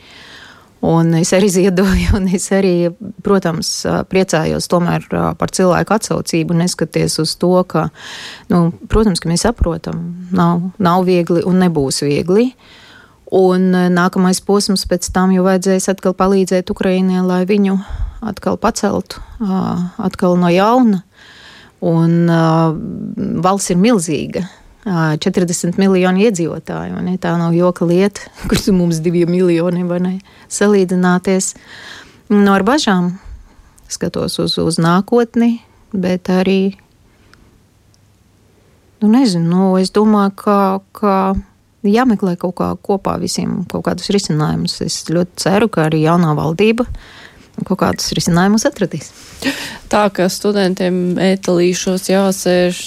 Un 0.90 1.12
es 1.20 1.34
arī 1.36 1.50
ziedoju, 1.52 2.14
un 2.18 2.28
es 2.32 2.48
arī, 2.56 2.90
protams, 3.26 3.72
priecājos 4.12 4.70
tomēr 4.72 5.08
par 5.40 5.54
cilvēku 5.56 5.96
atsaucību, 5.98 6.58
neskatoties 6.62 7.20
uz 7.22 7.36
to, 7.40 7.54
ka, 7.68 7.90
nu, 8.52 8.70
protams, 8.92 9.22
ka 9.22 9.32
mēs 9.32 9.44
saprotam, 9.48 10.06
nav, 10.36 10.70
nav 10.80 11.04
viegli 11.10 11.44
un 11.48 11.60
nebūs 11.66 12.04
viegli. 12.08 12.54
Un 13.36 13.68
nākamais 13.94 14.40
posms 14.42 14.88
pēc 14.90 15.12
tam 15.14 15.34
jau 15.36 15.44
vajadzēs 15.46 15.90
atkal 15.92 16.16
palīdzēt 16.18 16.72
Ukraiņai, 16.74 17.22
lai 17.22 17.44
viņu 17.50 17.76
atkal 18.26 18.58
paceltu, 18.58 19.22
atkal 20.02 20.40
no 20.42 20.50
jauna. 20.50 21.04
Un 21.86 22.26
valsts 23.46 23.76
ir 23.76 23.78
milzīga. 23.80 24.48
40 24.90 25.78
miljoni 25.78 26.26
iedzīvotāju. 26.26 27.02
Ne? 27.06 27.18
Tā 27.22 27.36
nav 27.38 27.54
joka 27.54 27.86
lieta, 27.86 28.26
kurš 28.50 28.72
mums 28.74 29.02
diviem 29.06 29.30
miljoniem 29.30 29.90
var 29.92 30.06
salīdzināties. 30.50 31.54
No 32.34 32.54
ar 32.56 32.66
bažām 32.66 33.18
skatos 33.90 34.38
uz, 34.42 34.58
uz 34.62 34.78
nākotni, 34.82 35.60
bet 35.94 36.30
arī, 36.30 36.78
nu, 39.02 39.10
nezinu, 39.10 39.48
nu, 39.50 39.70
es 39.82 39.90
domāju, 39.94 40.36
ka, 40.38 40.60
ka 40.94 41.16
jāmeklē 41.88 42.36
kaut 42.40 42.58
kā 42.60 42.74
kopā 42.84 43.18
visiem 43.22 43.64
kaut 43.72 43.86
kādus 43.88 44.12
risinājumus. 44.16 44.80
Es 44.86 45.02
ļoti 45.12 45.44
ceru, 45.46 45.72
ka 45.72 45.88
arī 45.88 46.04
jaunā 46.06 46.36
valdība 46.38 46.88
kaut 47.68 47.80
kādus 47.82 48.14
risinājumus 48.16 48.64
atradīs. 48.70 49.10
Tā 49.92 50.04
kā 50.16 50.28
studentiem 50.32 51.18
ētalīšos 51.20 52.10
jāsēž 52.12 52.80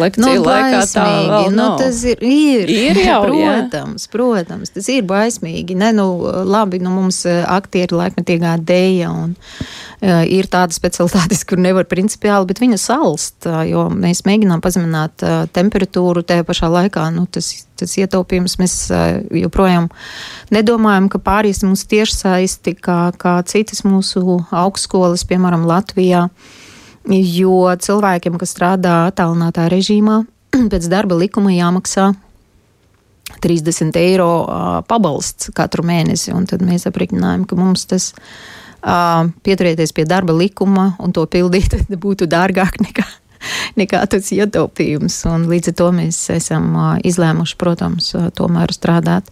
lekciju 0.00 0.40
nu, 0.40 0.44
laikā, 0.44 0.82
tā 0.92 1.06
vēl 1.28 1.50
nu, 1.52 1.56
nav. 1.56 1.76
tas 1.80 2.00
ir, 2.08 2.22
ir, 2.24 2.72
ir 2.72 3.00
jau, 3.04 3.20
protams, 3.26 4.06
jā. 4.06 4.12
protams, 4.12 4.72
tas 4.74 4.88
ir 4.92 5.06
baismīgi. 5.08 5.76
Ne, 5.78 5.92
nu, 5.96 6.08
labi, 6.48 6.80
nu, 6.84 6.92
mums 6.96 7.22
aktieri 7.28 8.00
laikmetīgā 8.02 8.56
dēja 8.68 9.12
un 9.12 9.36
ir 10.00 10.46
tādas 10.50 10.78
specialitātes, 10.78 11.44
kur 11.48 11.60
nevar 11.62 11.88
principiāli, 11.90 12.46
bet 12.50 12.60
viņa 12.62 12.78
salst, 12.78 13.48
jo 13.68 13.88
mēs 13.90 14.24
mēģinām 14.28 14.62
pazemināt 14.64 15.24
temperatūru 15.56 16.22
tajā 16.26 16.46
pašā 16.46 16.70
laikā, 16.70 17.08
nu, 17.14 17.26
tas 17.26 17.50
tas 17.78 17.96
ietaupījums. 18.00 18.58
Mēs 18.60 18.76
joprojām 19.44 19.88
nedomājam, 20.54 21.08
ka 21.12 21.20
pāriesim 21.22 21.72
uz 21.74 21.84
tiešsaisti, 21.88 22.76
kā, 22.82 23.00
kā 23.18 23.38
citas 23.48 23.84
mūsu 23.86 24.40
augstskolas, 24.50 25.26
piemēram, 25.28 25.66
Latvijā, 25.68 26.26
jo 27.08 27.58
cilvēkiem, 27.86 28.38
kas 28.40 28.54
strādā 28.56 29.00
attālinātā 29.08 29.68
režīmā, 29.72 30.22
pēc 30.72 30.88
darba 30.90 31.18
likuma 31.18 31.54
jāmaksā 31.54 32.12
30 33.44 33.98
eiro 34.00 34.30
pabalsts 34.88 35.52
katru 35.56 35.84
mēnesi, 35.86 36.32
tad 36.48 36.64
mēs 36.64 36.88
aprēķinājām, 36.88 37.44
ka 37.48 37.58
mums 37.60 37.84
tas 37.90 38.14
pieturēties 38.82 39.94
pie 39.96 40.04
darba 40.08 40.36
likuma 40.36 40.92
un 41.02 41.14
to 41.14 41.24
pildīt 41.26 41.74
būtu 42.04 42.28
dārgāk 42.30 42.80
nekā 42.84 43.06
nekā 43.78 44.02
tas 44.10 44.32
ietaupījums. 44.34 45.20
Un 45.30 45.46
līdz 45.50 45.72
ar 45.72 45.78
to 45.78 45.88
mēs 45.94 46.18
esam 46.34 46.72
izlēmuši, 47.06 47.58
protams, 47.58 48.12
tomēr 48.38 48.74
strādāt. 48.74 49.30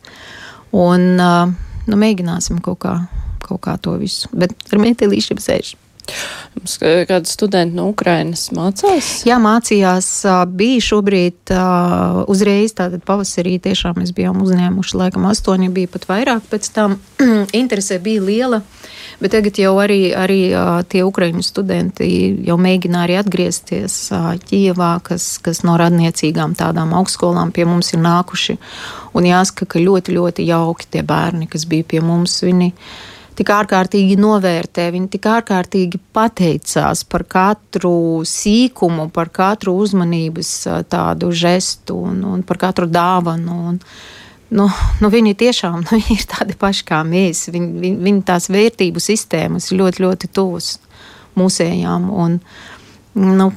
Un 0.77 1.17
nu, 1.17 1.99
mēģināsim 1.99 2.63
kaut 2.63 2.85
kā 2.87 2.99
kaut 3.47 3.63
kā 3.63 3.77
to 3.79 3.95
visu. 4.01 4.31
Bet 4.35 4.55
ar 4.73 4.83
metālīšiem 4.83 5.41
sēž. 5.43 5.75
Mums 6.57 6.77
kādi 6.81 7.29
studenti 7.29 7.77
no 7.77 7.89
Ukrainas 7.91 8.47
mācās? 8.57 9.09
Jā, 9.29 9.37
mācījās. 9.43 10.09
Bija 10.57 10.83
šobrīd 10.87 11.53
uzreiz, 12.33 12.73
tātad 12.79 13.05
pavasarī 13.07 13.59
tiešām 13.63 13.99
mēs 14.01 14.15
bijām 14.17 14.41
uzņēmuši, 14.45 14.97
laikam 14.97 15.27
astoņi 15.29 15.69
bija 15.75 15.91
pat 15.93 16.07
vairāk, 16.09 16.47
pēc 16.51 16.71
tam 16.77 16.97
interese 17.61 17.99
bija 18.03 18.25
liela. 18.25 18.63
Bet 19.21 19.33
tagad 19.33 19.57
jau 19.61 19.75
arī, 19.81 20.11
arī 20.17 20.41
tie 20.93 21.03
ukraiņu 21.07 21.45
studenti 21.45 22.09
jau 22.45 22.59
mēģina 22.61 23.05
arī 23.07 23.17
atgriezties 23.21 23.97
Ķīvā, 24.49 24.91
kas, 25.07 25.37
kas 25.45 25.63
no 25.65 25.77
radniecīgām 25.81 26.57
tādām 26.59 26.93
augstskolām 26.99 27.53
pie 27.57 27.65
mums 27.69 27.95
ir 27.95 28.03
nākuši. 28.05 28.59
Un 29.17 29.29
jāsaka, 29.29 29.69
ka 29.73 29.81
ļoti, 29.81 30.17
ļoti 30.17 30.49
jauki 30.51 30.89
tie 30.93 31.05
bērni, 31.07 31.49
kas 31.49 31.65
bija 31.69 31.87
pie 31.95 32.03
mums. 32.05 32.37
Viņi, 32.45 32.73
tik 33.37 33.51
ārkārtīgi 33.53 34.17
novērtē, 34.21 34.89
viņi 34.95 35.11
tik 35.13 35.29
ārkārtīgi 35.31 36.01
pateicās 36.17 37.05
par 37.09 37.27
katru 37.29 38.23
sīkumu, 38.27 39.09
par 39.15 39.31
katru 39.35 39.77
uzmanības 39.83 40.53
tādu 40.93 41.33
žestu 41.37 41.99
un, 42.09 42.23
un 42.25 42.47
par 42.47 42.61
katru 42.67 42.89
dāvanu. 42.91 43.59
Un, 43.73 43.79
nu, 44.57 44.71
nu 45.03 45.13
viņi 45.13 45.37
tiešām 45.43 45.85
nu, 45.91 46.01
ir 46.15 46.25
tādi 46.31 46.57
paši 46.59 46.89
kā 46.89 47.03
mēs. 47.07 47.47
Viņi, 47.53 47.71
viņi, 47.85 48.01
viņi 48.09 48.27
tās 48.33 48.51
vērtību 48.53 49.03
sistēmas 49.03 49.71
ļoti, 49.75 50.07
ļoti 50.07 50.33
tuvas 50.33 50.77
mūsējām. 51.39 52.11
Un, 52.25 52.41
nu, 53.23 53.53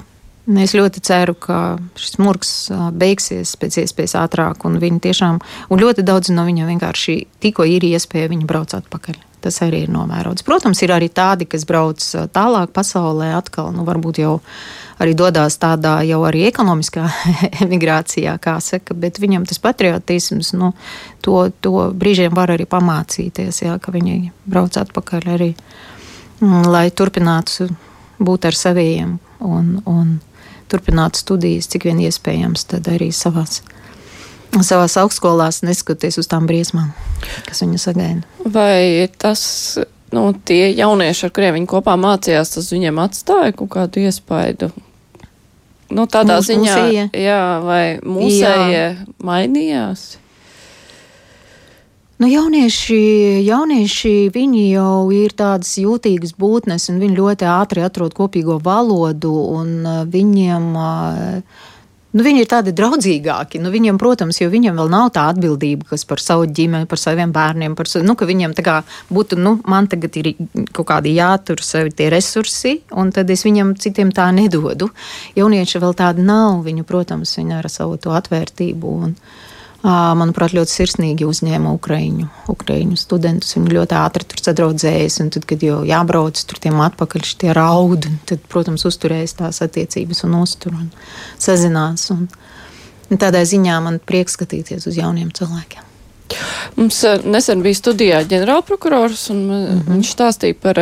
Es 0.49 0.71
ļoti 0.73 1.03
ceru, 1.05 1.35
ka 1.37 1.77
šis 1.93 2.15
murgs 2.17 2.51
beigsies 2.97 3.51
pēc 3.61 3.83
iespējas 3.83 4.15
ātrāk, 4.17 4.65
un 4.65 4.79
viņi 4.81 5.03
tiešām, 5.05 5.37
un 5.69 5.83
ļoti 5.83 6.01
daudz 6.07 6.33
no 6.33 6.47
viņiem 6.49 6.73
vienkārši 6.73 7.19
tikko 7.45 7.69
ir 7.69 7.85
iespēja, 7.85 8.31
viņi 8.33 8.49
brauc 8.49 8.73
atpakaļ. 8.73 9.28
Tas 9.39 9.61
arī 9.63 9.85
ir 9.85 9.91
novērots. 9.93 10.43
Protams, 10.43 10.81
ir 10.83 10.91
arī 10.91 11.07
tādi, 11.15 11.47
kas 11.47 11.63
brauc 11.67 12.03
tālāk 12.35 12.73
pasaulē, 12.75 13.31
atkal, 13.37 13.69
nu, 13.71 13.85
varbūt 13.87 14.19
jau 14.19 14.33
arī 14.99 15.13
dodas 15.15 15.55
tādā 15.61 16.01
jau 16.03 16.19
arī 16.27 16.43
ekonomiskā 16.49 17.05
emigrācijā, 17.63 18.35
kā 18.43 18.57
saka, 18.63 18.97
bet 18.99 19.21
viņam 19.23 19.47
tas 19.47 19.61
patriotisms, 19.63 20.51
nu, 20.59 20.73
to, 21.23 21.45
to 21.63 21.87
brīžiem 21.95 22.35
var 22.35 22.51
arī 22.51 22.67
pamācīties, 22.67 23.63
jā, 23.63 23.77
ka 23.79 23.95
viņi 23.95 24.33
brauc 24.49 24.75
atpakaļ 24.83 25.31
arī, 25.37 25.53
mm, 26.43 26.67
lai 26.67 26.89
turpinātu 26.91 27.69
būt 28.19 28.49
ar 28.51 28.59
saviem 28.59 29.17
un, 29.39 29.77
un 29.87 30.17
turpināt 30.69 31.17
studijas, 31.17 31.71
cik 31.71 31.87
vien 31.87 32.03
iespējams, 32.03 32.67
tad 32.75 32.91
arī 32.91 33.13
savās 33.15 33.61
savās 34.65 34.97
augstskolās, 34.99 35.61
neskatoties 35.65 36.19
uz 36.21 36.29
tām 36.29 36.47
briesmām, 36.49 36.91
kas 37.47 37.63
viņu 37.63 37.79
sagaida. 37.81 38.25
Vai 38.45 39.07
tas, 39.21 39.41
nu, 40.15 40.29
tie 40.45 40.69
jaunieši, 40.73 41.27
ar 41.27 41.33
kuriem 41.35 41.59
viņi 41.59 41.69
kopā 41.69 41.95
mācījās, 41.99 42.55
tas 42.55 42.71
viņiem 42.73 43.01
atstāja 43.03 43.55
kaut 43.57 43.73
kādu 43.75 44.05
iespaidu? 44.05 44.71
Nu, 45.89 46.05
tādā 46.05 46.37
Mūs, 46.37 46.49
ziņā, 46.51 46.73
mūsēja. 46.73 47.05
jā, 47.17 47.43
vai 47.65 47.83
mūsējie 48.05 48.83
mainījās? 49.25 50.09
Nu, 52.19 52.27
jaunieši, 52.27 52.99
jaunieši 53.47 54.11
viņi 54.35 54.63
jau 54.73 55.07
ir 55.15 55.31
tādas 55.39 55.71
jūtīgas 55.79 56.33
būtnes, 56.37 56.89
un 56.91 56.99
viņi 56.99 57.15
ļoti 57.15 57.47
ātri 57.47 57.85
atrod 57.85 58.11
kopīgo 58.17 58.57
valodu, 58.59 59.31
un 59.55 59.87
viņiem 60.11 60.65
uh, 60.75 61.61
Nu, 62.09 62.23
viņi 62.25 62.41
ir 62.41 62.47
tādi 62.49 62.71
draudzīgāki. 62.73 63.59
Nu, 63.61 63.69
viņiem, 63.69 63.99
protams, 64.01 64.39
jo 64.41 64.47
viņiem 64.49 64.79
vēl 64.81 64.87
nav 64.89 65.11
tā 65.13 65.27
atbildība, 65.29 65.91
kas 65.91 66.07
par 66.09 66.21
savu 66.23 66.47
ģimeni, 66.49 66.87
par 66.89 66.97
saviem 66.97 67.29
bērniem, 67.35 67.75
par 67.77 67.89
nu, 68.01 68.15
ka 68.17 68.25
viņiem 68.25 68.55
tā 68.57 68.65
kā 68.65 68.77
būtu, 69.13 69.37
nu, 69.37 69.59
man 69.69 69.85
tagad 69.91 70.17
ir 70.17 70.31
kaut 70.73 70.87
kādi 70.89 71.13
jātur 71.13 71.61
sevi 71.61 71.93
tie 71.93 72.09
resursi, 72.09 72.79
un 72.97 73.13
tad 73.13 73.29
es 73.29 73.45
viņam 73.45 73.75
citiem 73.77 74.09
tā 74.15 74.25
nedodu. 74.33 74.89
Jaunieši 75.37 75.83
vēl 75.85 75.93
tādi 76.01 76.25
nav, 76.25 76.63
viņu, 76.65 76.87
protams, 76.89 77.35
viņi 77.37 77.59
ar 77.59 77.69
savu 77.69 77.99
to 78.01 78.17
atvērtību. 78.17 78.95
Un, 79.05 79.13
manuprāt, 79.83 80.53
ļoti 80.57 80.73
sirsnīgi 80.73 81.27
uzņēma 81.27 81.71
Ukraiņu, 81.77 82.27
Ukraiņu 82.51 82.97
studentus. 82.99 83.55
Viņi 83.55 83.75
ļoti 83.77 83.95
ātri 83.95 84.27
tur 84.27 84.43
sadraudzējas, 84.43 85.19
un 85.23 85.31
tad, 85.35 85.45
kad 85.47 85.63
jau 85.63 85.81
jābrauc 85.87 86.41
tur 86.49 86.59
tiem 86.59 86.81
atpakaļ, 86.83 87.27
tie 87.39 87.53
raud, 87.55 88.09
tad, 88.27 88.43
protams, 88.51 88.83
uzturējas 88.89 89.37
tās 89.39 89.61
attiecības 89.63 90.25
un 90.27 90.35
uztur 90.41 90.75
un 90.75 90.89
sazinās. 91.39 92.09
Un, 92.15 92.27
un 93.09 93.21
tādā 93.21 93.45
ziņā 93.47 93.79
man 93.85 94.01
prieks 94.03 94.35
skatīties 94.35 94.89
uz 94.89 94.99
jauniem 94.99 95.31
cilvēkiem. 95.31 95.87
Mums 96.77 96.99
nesen 97.25 97.63
bija 97.65 97.79
studijā 97.79 98.21
ģenerālprokurors, 98.29 99.29
un 99.33 99.43
mm 99.47 99.65
-hmm. 99.65 99.89
viņš 99.95 100.13
stāstīja 100.13 100.59
par 100.61 100.77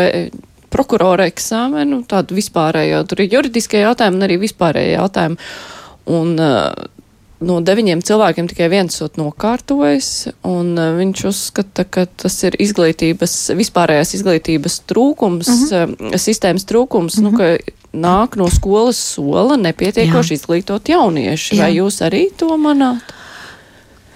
prokurora 0.69 1.27
eksāmenu, 1.29 2.03
tādu 2.09 2.35
vispārējo, 2.35 3.05
tur 3.07 3.21
ir 3.21 3.33
juridiskie 3.33 3.79
jautājumi 3.85 4.19
un 4.19 4.27
arī 4.27 4.37
vispārējie 4.41 4.97
jautājumi. 4.97 5.37
Un, 6.07 6.39
uh, 6.39 6.96
no 7.39 7.59
deviņiem 7.61 8.01
cilvēkiem 8.05 8.47
tikai 8.51 8.69
viens 8.71 8.95
esot 8.95 9.17
nokārtojis, 9.19 10.11
un 10.47 10.73
uh, 10.77 10.93
viņš 10.97 11.25
uzskata, 11.29 11.85
ka 11.85 12.05
tas 12.09 12.37
ir 12.47 12.57
izglītības, 12.63 13.35
vispārējās 13.57 14.15
izglītības 14.19 14.79
trūkums, 14.89 15.49
uh 15.49 15.83
-huh. 15.83 16.17
sistēmas 16.17 16.65
trūkums, 16.69 17.19
uh 17.19 17.23
-huh. 17.23 17.31
nu, 17.31 17.37
ka 17.37 17.73
nāk 17.97 18.37
no 18.37 18.49
skolas 18.53 18.97
sola 19.15 19.57
nepietiekoši 19.57 20.33
Jā. 20.33 20.39
izglītot 20.39 20.89
jaunieši. 20.89 21.55
Jā. 21.55 21.63
Vai 21.63 21.75
jūs 21.77 22.01
arī 22.05 22.27
to 22.37 22.57
manāt? 22.57 23.16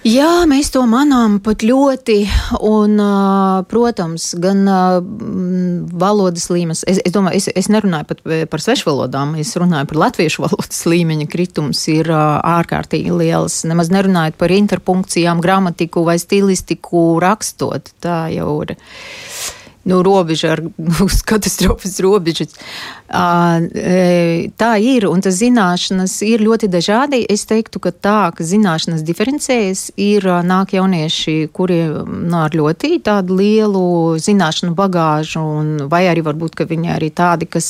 Jā, 0.02 0.48
mēs 0.50 0.72
to 0.74 0.82
manām 0.90 1.36
pat 1.46 1.62
ļoti. 1.62 2.24
Un, 2.66 2.96
protams, 3.70 4.32
gan 4.42 4.64
valodas 6.02 6.48
līmenis. 6.50 6.82
Es, 6.90 6.98
es 7.06 7.14
domāju, 7.14 7.38
es, 7.38 7.48
es 7.62 7.70
nerunāju 7.70 8.08
pat 8.10 8.24
par 8.50 8.64
svešvalodām, 8.66 9.36
es 9.44 9.54
runāju 9.62 9.92
par 9.92 10.02
latviešu 10.08 10.42
valodas 10.48 10.82
līmeņa 10.90 11.30
kritums 11.30 11.84
ir 11.94 12.10
ārkārtīgi 12.10 13.14
liels. 13.14 13.62
Nemaz 13.70 13.94
nerunājot 13.94 14.42
par 14.42 14.56
interpunkcijām, 14.58 15.44
gramatiku 15.46 16.08
vai 16.10 16.18
stilistiku 16.22 17.20
rakstot. 17.22 17.94
Tā 18.02 18.24
jau 18.34 18.58
ir 18.66 18.78
nu, 19.84 20.02
robeža 20.06 20.54
ar 20.56 20.62
uz 21.06 21.22
katastrofas 21.26 22.00
robežas. 22.04 22.56
Tā 24.62 24.72
ir, 24.80 25.08
un 25.10 25.24
tas 25.24 25.40
zināšanas 25.40 26.18
ir 26.28 26.44
ļoti 26.46 26.70
dažādi. 26.72 27.24
Es 27.32 27.46
teiktu, 27.50 27.82
ka 27.84 27.92
tā, 27.92 28.20
ka 28.36 28.46
zināšanas 28.46 29.04
diferencējas, 29.08 29.90
ir 30.02 30.28
nāk 30.48 30.76
jaunieši, 30.78 31.50
kuri 31.54 31.82
nu, 32.06 32.38
ar 32.44 32.56
ļoti 32.56 33.02
tādu 33.06 33.42
lielu 33.42 33.86
zināšanu 34.22 34.76
bagāžu, 34.78 35.42
un, 35.42 35.76
vai 35.92 36.06
arī 36.12 36.24
varbūt, 36.26 36.56
ka 36.60 36.70
viņi 36.70 36.96
arī 36.96 37.12
tādi, 37.16 37.50
kas 37.52 37.70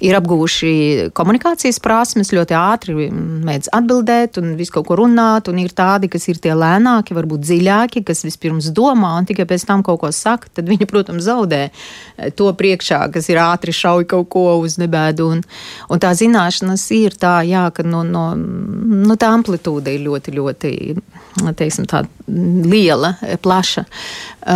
ir 0.00 0.16
apguvuši 0.16 0.72
komunikācijas 1.16 1.80
prasmes, 1.82 2.32
ļoti 2.34 2.56
ātri 2.56 3.08
mēdz 3.12 3.70
atbildēt 3.76 4.40
un 4.40 4.54
visu 4.58 4.74
kaut 4.76 4.88
ko 4.88 4.98
runāt, 5.00 5.50
un 5.52 5.60
ir 5.62 5.74
tādi, 5.76 6.10
kas 6.12 6.26
ir 6.32 6.40
tie 6.42 6.54
lēnāki, 6.56 7.16
varbūt 7.16 7.44
dziļāki, 7.44 8.04
kas 8.08 8.24
vispirms 8.26 8.70
domā 8.76 9.12
un 9.20 9.28
tikai 9.28 9.46
pēc 9.50 9.66
tam 9.68 9.84
kaut 9.86 10.00
ko 10.02 10.12
saka, 10.14 10.50
tad 10.56 10.70
viņi, 10.70 10.88
protams, 10.90 11.26
zaudē 11.28 11.62
to 12.38 12.50
priekšā, 12.56 13.02
kas 13.14 13.28
ir 13.32 13.42
ātri 13.42 13.74
šauj 13.76 14.08
kaut 14.10 14.30
ko 14.32 14.46
uz 14.60 14.78
nebēdu. 14.80 15.30
Un, 15.36 15.44
un 15.90 16.02
tā 16.02 16.14
zināšanas 16.16 16.86
ir 16.96 17.16
tā, 17.20 17.40
jā, 17.48 17.66
ka 17.74 17.84
no, 17.86 18.04
no, 18.06 18.30
no 18.34 19.18
tā 19.20 19.32
amplitūda 19.36 19.92
ir 19.94 20.06
ļoti, 20.08 20.36
ļoti 20.40 20.72
teiksim, 21.56 21.86
liela, 22.70 23.14
plaša. 23.42 23.84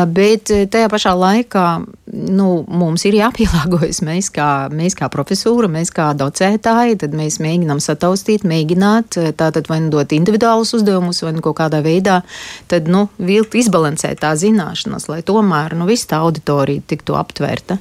Bet 0.08 0.48
tajā 0.48 0.88
pašā 0.88 1.12
laikā 1.12 1.66
nu, 2.14 2.48
mums 2.68 3.04
ir 3.08 3.16
jāpielāgojas. 3.18 4.00
Mēs 4.06 4.30
kā, 4.32 4.68
mēs 4.72 4.96
kā 4.96 5.08
profesūra, 5.12 5.68
mēs 5.70 5.90
kā 5.94 6.10
docētāji, 6.16 6.98
tad 7.02 7.16
mēs 7.16 7.40
mēģinām 7.42 7.80
sataustīt, 7.82 8.46
mēģināt 8.48 9.18
tātad 9.38 9.68
vai 9.70 9.80
nu 9.84 9.92
dot 9.92 10.14
individuālus 10.16 10.74
uzdevumus, 10.78 11.22
vai 11.24 11.34
nu 11.36 11.44
kaut 11.44 11.58
kādā 11.60 11.82
veidā 11.84 12.20
tad, 12.70 12.88
nu, 12.90 13.06
vilkt, 13.18 13.56
izbalansēt 13.58 14.22
tā 14.24 14.32
zināšanas, 14.38 15.08
lai 15.10 15.20
tomēr 15.26 15.76
nu, 15.78 15.88
viss 15.90 16.08
tā 16.10 16.22
auditorija 16.24 16.84
tiktu 16.88 17.18
aptverta. 17.18 17.78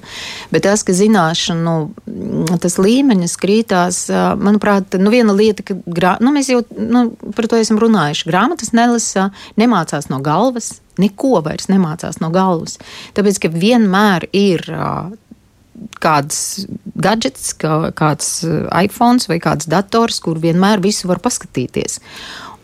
Bet 0.51 0.67
tas, 0.67 0.84
ka 0.84 0.95
zināšanu 0.97 1.77
tas 2.63 2.79
līmenis 2.82 3.38
krītās, 3.39 4.06
manuprāt, 4.39 4.97
nu, 4.99 5.13
viena 5.13 5.36
lieta, 5.36 5.65
ka 5.67 5.77
grā, 5.88 6.17
nu, 6.23 6.34
mēs 6.36 6.51
jau 6.51 6.63
nu, 6.77 7.08
par 7.36 7.47
to 7.51 7.60
esam 7.62 7.79
runājuši. 7.82 8.27
Grāmatas 8.29 8.73
nelasa, 8.84 9.30
nemācās 9.60 10.10
no 10.12 10.19
galvas, 10.24 10.76
neko 11.02 11.39
vairs 11.46 11.69
nemācās 11.72 12.19
no 12.22 12.30
galvas. 12.34 12.78
Tāpēc, 13.18 13.41
ka 13.43 13.53
vienmēr 13.53 14.28
ir 14.36 14.66
kāds 16.03 16.39
gadgets, 17.01 17.51
kā, 17.57 17.89
kāds 17.97 18.43
iPhone 18.70 19.24
vai 19.30 19.39
kāds 19.43 19.70
dators, 19.70 20.20
kur 20.24 20.41
vienmēr 20.43 20.84
visu 20.84 21.10
var 21.10 21.22
paskatīties. 21.24 21.99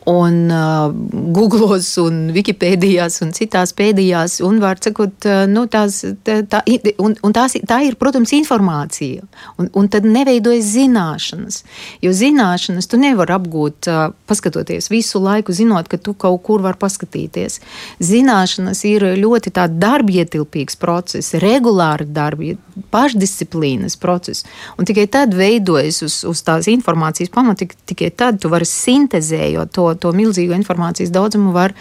Un 0.10 0.52
uh, 0.52 0.90
Googlos 1.34 1.92
un 2.02 2.30
Wikipēdijās 2.34 3.20
un 3.24 3.34
citās 3.36 3.74
pēdījās, 3.78 4.40
un 4.46 4.58
var 4.64 4.80
sakot, 4.82 5.28
uh, 5.28 5.44
nu, 5.50 5.66
tās, 5.72 6.02
tā, 6.26 6.62
un, 6.98 7.14
un 7.14 7.36
tās, 7.36 7.56
tā 7.70 7.80
ir, 7.86 7.98
protams, 8.00 8.34
informācija, 8.38 9.26
un, 9.62 9.70
un 9.78 9.90
tad 9.92 10.08
neveidojas 10.10 10.72
zināšanas, 10.74 11.62
jo 12.06 12.14
zināšanas 12.16 12.90
tu 12.90 13.00
nevar 13.02 13.36
apgūt, 13.38 13.90
uh, 13.92 14.16
paskatoties 14.30 14.90
visu 14.92 15.22
laiku, 15.22 15.54
zinot, 15.56 15.90
ka 15.92 16.02
tu 16.02 16.16
kaut 16.18 16.42
kur 16.48 16.64
var 16.66 16.80
paskatīties. 16.82 17.60
Zināšanas 18.02 18.82
ir 18.90 19.06
ļoti 19.20 19.54
darbietilpīgs 19.54 20.80
process, 20.80 21.38
regulāri 21.42 22.10
darbi, 22.10 22.56
pašdisciplīnas 22.92 23.98
process, 24.00 24.46
un 24.78 24.88
tikai 24.90 25.08
tad 25.12 25.36
veidojas 25.38 26.02
uz, 26.06 26.20
uz 26.28 26.44
tās 26.46 26.70
informācijas 26.72 27.32
pamata, 27.34 27.68
tikai 27.90 28.12
tad 28.16 28.40
tu 28.42 28.52
vari 28.52 28.68
sintezējot 28.68 29.74
to, 29.76 29.88
to 30.02 30.14
milzīgo 30.16 30.56
informācijas 30.58 31.14
daudzumu, 31.14 31.54
var 31.56 31.76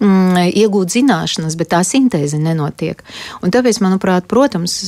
mm, 0.00 0.50
iegūt 0.56 0.94
zināšanas, 0.96 1.56
bet 1.58 1.72
tā 1.74 1.82
sintēze 1.86 2.40
nenotiek. 2.42 3.02
Un 3.42 3.54
tāpēc, 3.54 3.80
manuprāt, 3.84 4.28
protams, 4.30 4.78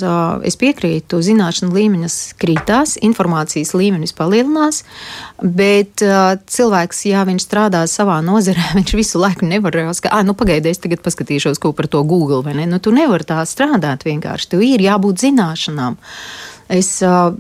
es 0.47 0.59
piekrītu, 0.61 1.21
zināšanu 1.25 1.75
līmenis 1.75 2.19
krītās, 2.41 2.97
informācijas 3.05 3.75
līmenis 3.77 4.15
palielinās, 4.17 4.83
bet 5.43 6.03
cilvēks, 6.49 7.05
ja 7.11 7.25
viņš 7.29 7.47
strādā 7.47 7.85
savā 7.91 8.19
nozarē, 8.25 8.73
viņš 8.79 8.95
visu 8.99 9.23
laiku 9.23 9.49
nevar 9.49 9.77
ska, 9.95 10.13
ah, 10.13 10.25
nu 10.27 10.35
pagaidies, 10.39 10.81
tagad 10.83 11.03
paskatīšos, 11.05 11.61
ko 11.63 11.73
par 11.77 11.89
to 11.91 12.03
Google, 12.09 12.43
vai 12.47 12.57
ne? 12.59 12.67
Nu, 12.69 12.81
tu 12.83 12.93
nevari 12.95 13.27
tā 13.29 13.41
strādāt 13.49 14.05
vienkārši, 14.09 14.51
tev 14.53 14.65
ir 14.65 14.83
jābūt 14.85 15.23
zināšanām. 15.49 15.97
Es 16.69 17.01
uh, 17.01 17.33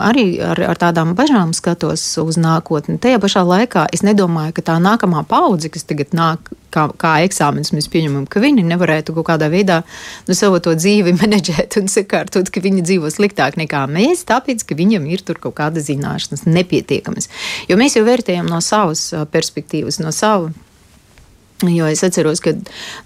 arī 0.00 0.40
ar, 0.40 0.56
ar 0.56 0.78
tādām 0.80 1.12
bažām 1.14 1.52
skatos 1.52 2.16
uz 2.16 2.38
nākotni. 2.40 2.96
Tajā 2.96 3.18
pašā 3.20 3.42
laikā 3.44 3.84
es 3.92 4.00
nedomāju, 4.00 4.54
ka 4.56 4.62
tā 4.62 4.76
nākamā 4.80 5.26
paudze, 5.28 5.68
kas 5.68 5.84
tagad 5.84 6.14
nāk 6.16 6.48
kā, 6.72 6.86
kā 6.96 7.20
eksāmenis, 7.26 7.74
mēs 7.76 7.90
pieņemam, 7.92 8.24
ka 8.24 8.40
viņi 8.40 8.64
nevarētu 8.64 9.12
kaut 9.12 9.28
kādā 9.28 9.50
veidā 9.52 9.82
nu, 10.26 10.32
savu 10.32 10.62
to 10.64 10.72
dzīvi 10.72 11.12
menedžēt 11.20 11.76
un 11.82 11.92
sakārtot, 11.92 12.48
ka 12.48 12.64
viņi 12.64 12.86
dzīvo 12.86 13.12
sliktāk 13.12 13.60
nekā 13.60 13.84
mēs, 13.92 14.24
tāpēc, 14.24 14.64
ka 14.64 14.78
viņam 14.78 15.04
ir 15.12 15.20
tur 15.20 15.36
kaut 15.36 15.58
kāda 15.60 15.84
zināšanas 15.84 16.48
nepietiekamas. 16.48 17.28
Jo 17.68 17.76
mēs 17.76 18.00
jau 18.00 18.06
vērtējam 18.08 18.48
no 18.48 18.64
savas 18.64 19.10
perspektīvas, 19.32 20.00
no 20.00 20.16
savu 20.16 20.54
Jo 21.64 21.86
es 21.88 22.02
atceros, 22.04 22.42
ka, 22.44 22.52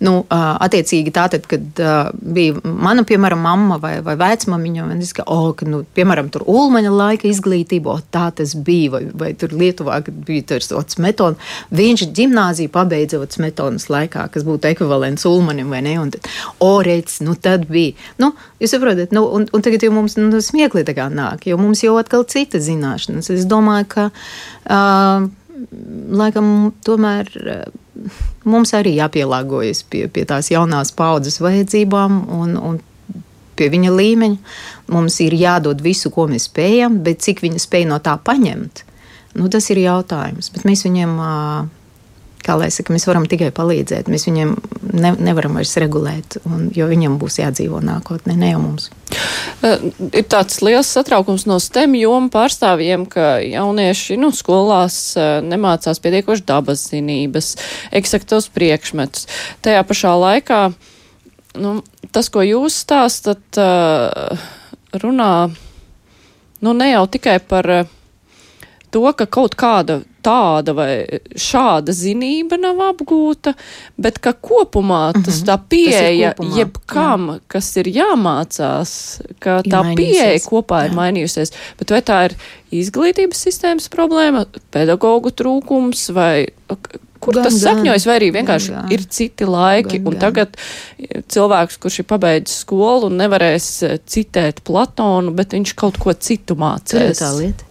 nu, 0.02 0.24
attiecīgi 0.34 1.12
tātad, 1.14 1.44
kad 1.46 1.78
bija 2.18 2.56
mana, 2.64 3.04
piemēram, 3.06 3.38
mamma 3.46 3.76
vai, 3.78 3.92
vai 4.02 4.16
vecmamiņa, 4.18 4.86
un 4.88 5.04
es, 5.04 5.12
ka, 5.14 5.22
oh, 5.30 5.52
ka, 5.54 5.68
nu, 5.70 5.84
piemēram, 5.94 6.32
tur 6.34 6.42
Ulmaņa 6.50 6.90
laika 6.90 7.28
izglītība, 7.30 7.94
oh, 7.94 8.02
tā 8.10 8.26
tas 8.34 8.56
bija, 8.58 8.96
vai, 8.96 9.04
vai 9.22 9.30
tur 9.38 9.54
Lietuvā, 9.54 10.00
kad 10.02 10.18
bija 10.26 10.48
tur 10.50 10.66
Smetona, 10.66 11.38
viņš 11.70 12.06
ģimnāziju 12.18 12.74
pabeidza 12.74 13.22
Smetonas 13.30 13.86
laikā, 13.92 14.26
kas 14.34 14.46
būtu 14.48 14.72
ekvivalents 14.72 15.28
Ulmanim, 15.30 15.70
vai 15.70 15.84
ne, 15.86 15.94
un 16.02 16.10
tad, 16.10 16.26
oh, 16.58 16.80
reiz, 16.82 17.20
nu, 17.22 17.38
tad 17.38 17.70
bija, 17.70 17.94
nu, 18.18 18.32
jūs 18.58 18.74
saprotat, 18.74 19.14
nu, 19.14 19.28
un, 19.30 19.46
un 19.46 19.62
tagad 19.62 19.86
jau 19.86 19.94
mums, 19.94 20.18
nu, 20.18 20.42
smiekli 20.42 20.82
tā 20.88 20.98
kā 20.98 21.06
nāk, 21.06 21.46
jo 21.46 21.60
mums 21.60 21.86
jau 21.86 21.94
atkal 22.02 22.26
cita 22.26 22.58
zināšanas. 22.58 23.30
Es 23.30 23.46
domāju, 23.46 23.92
ka, 23.94 24.10
uh, 24.66 25.30
laikam, 26.20 26.70
tomēr 26.86 27.30
mums 28.48 28.74
arī 28.76 28.94
jāpielāgojas 28.98 29.82
pie, 29.90 30.06
pie 30.12 30.24
tās 30.28 30.50
jaunās 30.52 30.92
paudzes 30.96 31.40
vajadzībām 31.42 32.22
un, 32.36 32.54
un 32.56 32.78
pie 33.58 33.68
viņa 33.72 33.92
līmeņa. 33.94 34.38
Mums 34.94 35.20
ir 35.24 35.36
jādod 35.38 35.82
visu, 35.84 36.12
ko 36.14 36.26
mēs 36.30 36.48
spējam, 36.48 37.00
bet 37.04 37.22
cik 37.24 37.44
viņi 37.44 37.60
spēj 37.62 37.88
no 37.90 38.00
tā 38.02 38.16
paņemt, 38.24 38.84
nu, 39.36 39.50
tas 39.52 39.68
ir 39.72 39.82
jautājums. 39.84 40.50
Bet 40.54 40.66
mēs 40.68 40.86
viņiem 40.86 41.18
kā 42.44 42.56
lai 42.58 42.70
saka, 42.74 42.94
mēs 42.94 43.06
varam 43.08 43.26
tikai 43.28 43.50
palīdzēt. 43.54 44.08
Mēs 44.10 44.26
viņiem 44.28 44.54
ne, 44.96 45.12
nevaram 45.20 45.58
vairs 45.58 45.76
regulēt, 45.80 46.38
un, 46.48 46.68
jo 46.76 46.88
viņam 46.90 47.18
būs 47.20 47.40
jādzīvo 47.42 47.80
nākotnē, 47.84 48.36
ne 48.38 48.52
jau 48.52 48.60
mums. 48.62 48.90
Uh, 49.60 49.90
ir 50.16 50.26
tāds 50.30 50.60
liels 50.64 50.90
satraukums 50.90 51.46
no 51.50 51.58
STEM 51.62 51.96
jomu 51.98 52.30
pārstāvjiem, 52.32 53.06
ka 53.10 53.38
jaunieši 53.44 54.18
nu, 54.20 54.30
skolās 54.36 54.98
uh, 55.18 55.38
nemācās 55.44 56.02
pietiekoši 56.02 56.46
dabas 56.48 56.86
zinības, 56.92 57.54
eksaktos 58.00 58.50
priekšmetus. 58.54 59.26
Tajā 59.64 59.82
pašā 59.88 60.14
laikā 60.20 60.62
nu, 61.60 61.80
tas, 62.14 62.30
ko 62.32 62.44
jūs 62.46 62.82
stāstat, 62.84 63.42
uh, 63.58 64.48
runā 65.02 65.32
nu, 66.60 66.72
ne 66.72 66.90
jau 66.92 67.06
tikai 67.10 67.38
par 67.42 67.70
to, 68.94 69.04
ka 69.16 69.26
kaut 69.30 69.56
kāda 69.58 70.00
tāda 70.24 70.74
vai 70.76 70.92
šāda 71.38 71.94
zinība 71.96 72.58
nav 72.60 72.80
apgūta, 72.90 73.54
bet 74.00 74.20
ka 74.22 74.34
kopumā 74.36 75.10
tas 75.16 75.40
mhm. 75.40 75.46
tā 75.48 75.56
pieeja 75.72 76.32
tas 76.36 76.56
jebkam, 76.58 77.28
jā. 77.34 77.42
kas 77.56 77.70
ir 77.80 77.90
jāmācās, 77.94 78.94
ka 79.42 79.60
tā 79.66 79.84
pieeja 79.98 80.40
kopā 80.46 80.84
jā. 80.84 80.90
ir 80.90 80.98
mainījusies. 80.98 81.54
Bet 81.80 81.94
vai 81.96 82.02
tā 82.04 82.24
ir 82.28 82.36
izglītības 82.82 83.46
sistēmas 83.48 83.88
problēma, 83.92 84.46
pedagoģu 84.74 85.32
trūkums 85.40 86.10
vai 86.16 86.34
kur 87.20 87.36
gan, 87.36 87.46
tas 87.46 87.56
sakņojas, 87.60 88.06
vai 88.08 88.18
arī 88.20 88.30
vienkārši 88.34 88.74
gan, 88.74 88.92
ir 88.94 89.06
citi 89.12 89.48
laiki, 89.48 89.98
gan, 89.98 90.06
un 90.08 90.16
gan. 90.16 90.22
tagad 90.26 90.60
cilvēks, 91.32 91.80
kurš 91.82 92.02
ir 92.02 92.08
pabeidzis 92.10 92.62
skolu 92.64 93.10
un 93.10 93.18
nevarēs 93.20 93.72
citēt 94.08 94.62
Platonu, 94.66 95.34
bet 95.36 95.56
viņš 95.56 95.74
kaut 95.80 96.00
ko 96.00 96.14
citu 96.16 96.56
mācīs. 96.60 96.96
Tā 96.96 97.08
ir 97.10 97.20
tā 97.20 97.32
lieta. 97.36 97.69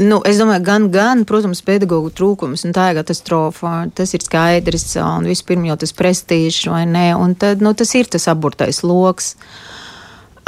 Nu, 0.00 0.22
es 0.24 0.38
domāju, 0.40 0.62
gan, 0.64 0.86
gan, 0.88 1.26
protams, 1.28 1.60
pedagoģu 1.66 2.10
trūkums, 2.16 2.62
un 2.64 2.72
tā 2.72 2.86
ir 2.88 3.00
katastrofa. 3.02 3.72
Tas 3.92 4.14
ir 4.16 4.24
skaidrs, 4.24 4.94
un 5.04 5.28
vispirms 5.28 5.68
jau 5.68 5.76
tas 5.82 5.92
prestižs, 5.96 6.62
vai 6.72 6.86
ne? 6.88 7.10
Un 7.20 7.34
tad, 7.36 7.60
nu, 7.60 7.74
tas 7.76 7.92
ir 7.98 8.08
tas 8.08 8.24
aburtais 8.32 8.80
lokus. 8.86 9.34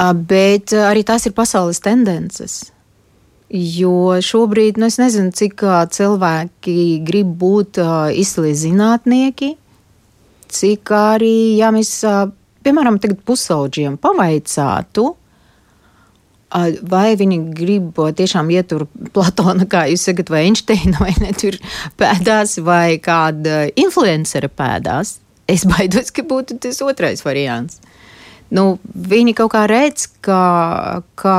Bet 0.01 0.73
arī 0.73 1.05
tās 1.05 1.29
ir 1.29 1.37
pasaules 1.37 1.83
tendences. 1.85 2.63
Jo 3.53 4.17
šobrīd, 4.25 4.81
nu, 4.81 4.89
es 4.89 4.97
nezinu, 4.97 5.35
cik 5.37 5.61
cilvēki 5.93 6.77
grib 7.05 7.35
būt 7.37 7.83
izcili 8.17 8.55
zinātnieki, 8.57 9.51
cik 10.49 10.95
arī, 10.97 11.59
ja 11.61 11.69
mēs, 11.77 11.99
piemēram, 12.65 12.97
tagad 13.05 13.21
pusauģiem 13.29 14.01
pavaicātu, 14.01 15.11
vai 16.89 17.15
viņi 17.19 17.39
grib 17.57 17.99
tiešām 18.17 18.51
iet 18.53 18.71
tur 18.73 18.87
Platona, 19.15 19.67
kā 19.69 19.87
jūs 19.91 20.07
sakat, 20.09 20.33
vai 20.33 20.45
Einsteina, 20.49 20.99
vai 21.01 21.15
ne 21.23 21.33
tur 21.37 21.57
pēdās, 22.01 22.59
vai 22.65 22.99
kāda 23.03 23.67
influencera 23.81 24.51
pēdās. 24.53 25.19
Es 25.51 25.67
baidos, 25.69 26.13
ka 26.15 26.25
būtu 26.27 26.61
tas 26.63 26.81
otrais 26.85 27.25
variants. 27.27 27.81
Nu, 28.53 28.77
viņi 28.85 29.35
kaut 29.37 29.55
kā 29.55 29.65
redz, 29.71 30.07
ka, 30.25 31.03
ka 31.17 31.37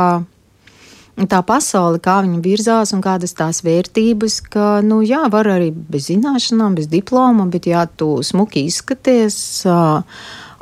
tā 1.30 1.42
pasaule, 1.46 2.02
kā 2.02 2.18
viņa 2.26 2.40
virzās 2.42 2.94
un 2.96 3.04
kādas 3.06 3.36
tās 3.38 3.62
vērtības, 3.66 4.40
ka, 4.54 4.70
nu, 4.86 5.04
jā, 5.06 5.22
var 5.32 5.52
arī 5.54 5.70
bez 5.72 6.10
zināšanām, 6.10 6.80
bez 6.80 6.90
diploma, 6.90 7.46
bet 7.54 7.70
jā, 7.70 7.86
tu 7.86 8.16
smuki 8.26 8.66
izskaties. 8.70 9.38
Uh, 9.70 10.02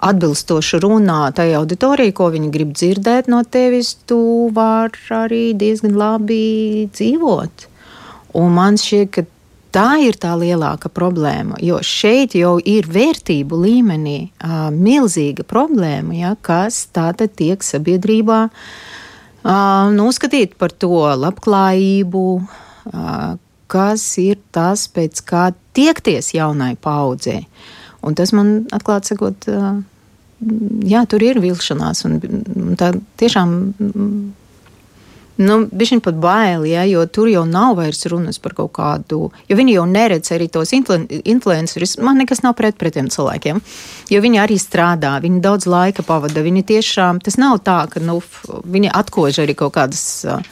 atbilstoši 0.01 0.79
runā 0.81 1.19
tai 1.37 1.51
auditorijai, 1.57 2.13
ko 2.15 2.31
viņi 2.33 2.49
grib 2.53 2.71
dzirdēt 2.77 3.29
no 3.31 3.43
tevis, 3.45 3.93
tu 4.09 4.49
vari 4.55 5.05
arī 5.17 5.43
diezgan 5.57 5.97
labi 5.97 6.87
dzīvot. 6.93 7.67
Un 8.41 8.55
man 8.55 8.79
šķiet, 8.79 9.11
ka 9.13 9.25
tā 9.75 9.87
ir 10.03 10.17
tā 10.19 10.33
lielākā 10.39 10.91
problēma, 10.93 11.59
jo 11.63 11.79
šeit 11.85 12.35
jau 12.35 12.57
ir 12.59 12.87
vērtību 12.91 13.59
līmenī 13.65 14.17
uh, 14.27 14.67
milzīga 14.73 15.45
problēma, 15.47 16.15
ja, 16.17 16.33
kas 16.43 16.85
tātad 16.95 17.35
tiek 17.39 17.63
sabiedrībā 17.63 18.41
nu, 19.41 20.07
uzskatīt 20.07 20.57
par 20.61 20.73
to 20.77 21.01
labklājību, 21.17 22.25
uh, 22.41 23.37
kas 23.71 24.05
ir 24.21 24.41
tas, 24.53 24.85
pēc 24.91 25.23
kā 25.25 25.47
tiekties 25.77 26.33
jaunai 26.35 26.75
paudzei. 26.75 27.45
Un 28.05 28.17
tas 28.17 28.33
man 28.35 28.67
atklāti 28.73 29.13
sakot, 29.13 29.47
uh, 29.49 29.79
jā, 30.87 31.05
tur 31.09 31.23
ir 31.25 31.41
vilšanās. 31.43 32.05
Un, 32.07 32.19
un 32.21 32.77
tā 32.79 32.93
tiešām. 33.21 33.57
Nu, 35.41 35.55
Viņš 35.71 35.91
ir 35.95 36.01
pat 36.05 36.17
bail, 36.21 36.67
ja, 36.69 36.83
jo 36.85 37.01
tur 37.09 37.29
jau 37.31 37.41
nav 37.49 37.79
vairs 37.79 38.03
runas 38.11 38.37
par 38.41 38.53
kaut 38.53 38.73
kādu. 38.75 39.31
Jo 39.49 39.55
viņi 39.57 39.77
jau 39.77 39.85
neredz 39.89 40.29
arī 40.35 40.45
tos 40.51 40.73
influen 40.75 41.07
influencerus. 41.09 41.95
Man 42.03 42.19
nekas 42.21 42.43
nav 42.45 42.53
pret, 42.59 42.77
pret 42.77 42.93
tiem 42.97 43.09
cilvēkiem. 43.09 43.61
Jo 44.11 44.21
viņi 44.21 44.41
arī 44.43 44.59
strādā, 44.61 45.15
viņi 45.23 45.41
daudz 45.41 45.65
laika 45.71 46.05
pavada. 46.05 46.43
Viņi 46.45 46.67
tiešām 46.75 47.23
tas 47.25 47.39
nav 47.41 47.63
tā, 47.65 47.79
ka 47.89 48.03
nu, 48.03 48.19
viņi 48.45 48.93
atkož 49.01 49.41
arī 49.41 49.57
kaut 49.57 49.73
kādas 49.79 50.03
uh, 50.29 50.45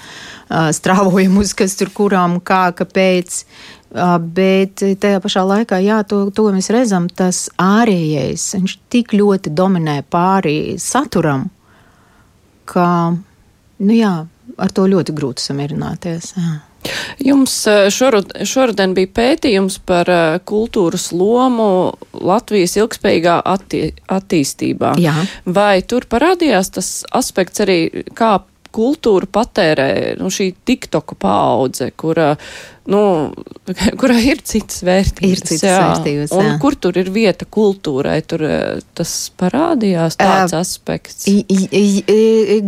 strāvojumus, 0.49 1.53
kas 1.57 1.77
tur 1.79 1.91
kurām, 1.95 2.39
kā, 2.41 2.69
kāpēc. 2.77 3.43
Bet 3.89 4.83
tajā 5.01 5.19
pašā 5.23 5.43
laikā, 5.49 5.79
jā, 5.81 6.03
to, 6.05 6.27
to 6.35 6.45
mēs 6.53 6.69
redzam, 6.73 7.07
tas 7.09 7.47
ārējais, 7.57 8.51
viņš 8.59 8.75
tik 8.93 9.15
ļoti 9.17 9.53
dominē 9.57 10.03
pāri 10.13 10.77
saturam, 10.81 11.47
ka, 12.69 12.87
nu 13.81 13.97
jā, 13.97 14.13
ar 14.61 14.73
to 14.77 14.85
ļoti 14.89 15.15
grūti 15.17 15.45
samierināties. 15.45 16.33
Jā. 16.37 16.57
Jums 17.19 17.53
šoruden 17.91 18.93
bija 18.95 19.09
pētījums 19.17 19.79
par 19.83 20.07
kultūras 20.47 21.09
lomu 21.11 21.91
Latvijas 22.13 22.77
ilgspējīgā 22.79 23.39
atti 23.43 23.81
attīstībā. 24.07 24.93
Jā. 25.03 25.15
Vai 25.43 25.81
tur 25.83 26.07
parādījās 26.09 26.71
tas 26.77 26.93
aspekts 27.11 27.65
arī, 27.65 28.05
kā 28.15 28.37
kultūru 28.75 29.29
patērē 29.31 29.89
nu, 30.19 30.29
šī 30.33 30.51
tiktoku 30.67 31.15
paudze, 31.19 31.89
kura, 31.97 32.31
nu, 32.89 33.01
kurā 34.01 34.17
ir 34.21 34.41
citas 34.45 34.83
vērtības. 34.85 35.31
Ir 35.31 35.41
citas 35.43 35.65
jā. 35.65 35.79
vērtības, 35.81 36.33
jā. 36.33 36.43
Un 36.43 36.61
kur 36.61 36.77
tur 36.79 36.99
ir 37.01 37.11
vieta 37.13 37.47
kultūrai, 37.49 38.19
tur 38.29 38.45
eh, 38.47 38.79
tas 38.97 39.13
parādījās 39.39 40.19
tāds 40.19 40.55
uh, 40.55 40.61
aspekts. 40.61 41.27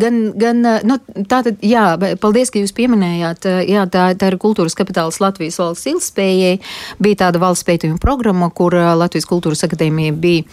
Gan, 0.02 0.22
gan, 0.42 0.62
nu, 0.88 1.00
tātad, 1.30 1.62
jā, 1.66 1.86
paldies, 2.22 2.54
ka 2.54 2.62
jūs 2.62 2.76
pieminējāt, 2.78 3.50
jā, 3.70 3.88
tā, 3.92 4.12
tā 4.18 4.34
ir 4.34 4.40
kultūras 4.42 4.78
kapitāls 4.78 5.22
Latvijas 5.24 5.62
valsts 5.62 5.90
ilgspējai. 5.94 6.60
Bija 7.02 7.26
tāda 7.28 7.42
valsts 7.42 7.68
pētījuma 7.68 8.02
programma, 8.02 8.52
kur 8.56 8.76
Latvijas 8.76 9.30
kultūras 9.30 9.66
akadēmija 9.68 10.18
bija 10.22 10.48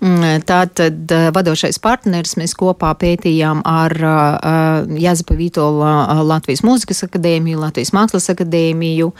tātad 0.00 1.12
eh, 1.12 1.26
vadošais 1.34 1.76
partneris 1.78 2.38
mēs 2.40 2.54
kopā 2.56 2.94
pētījām 2.96 3.60
ar 3.68 3.92
eh, 3.92 4.94
Jāzepa 5.04 5.36
Vītola 5.36 5.90
eh, 6.06 6.22
Latvijas 6.24 6.62
Mūzikas 6.64 7.04
akadēmiju, 7.04 7.60
Latvijas 7.60 7.92
Mākslas 7.92 8.30
akadēmiju, 8.32 9.10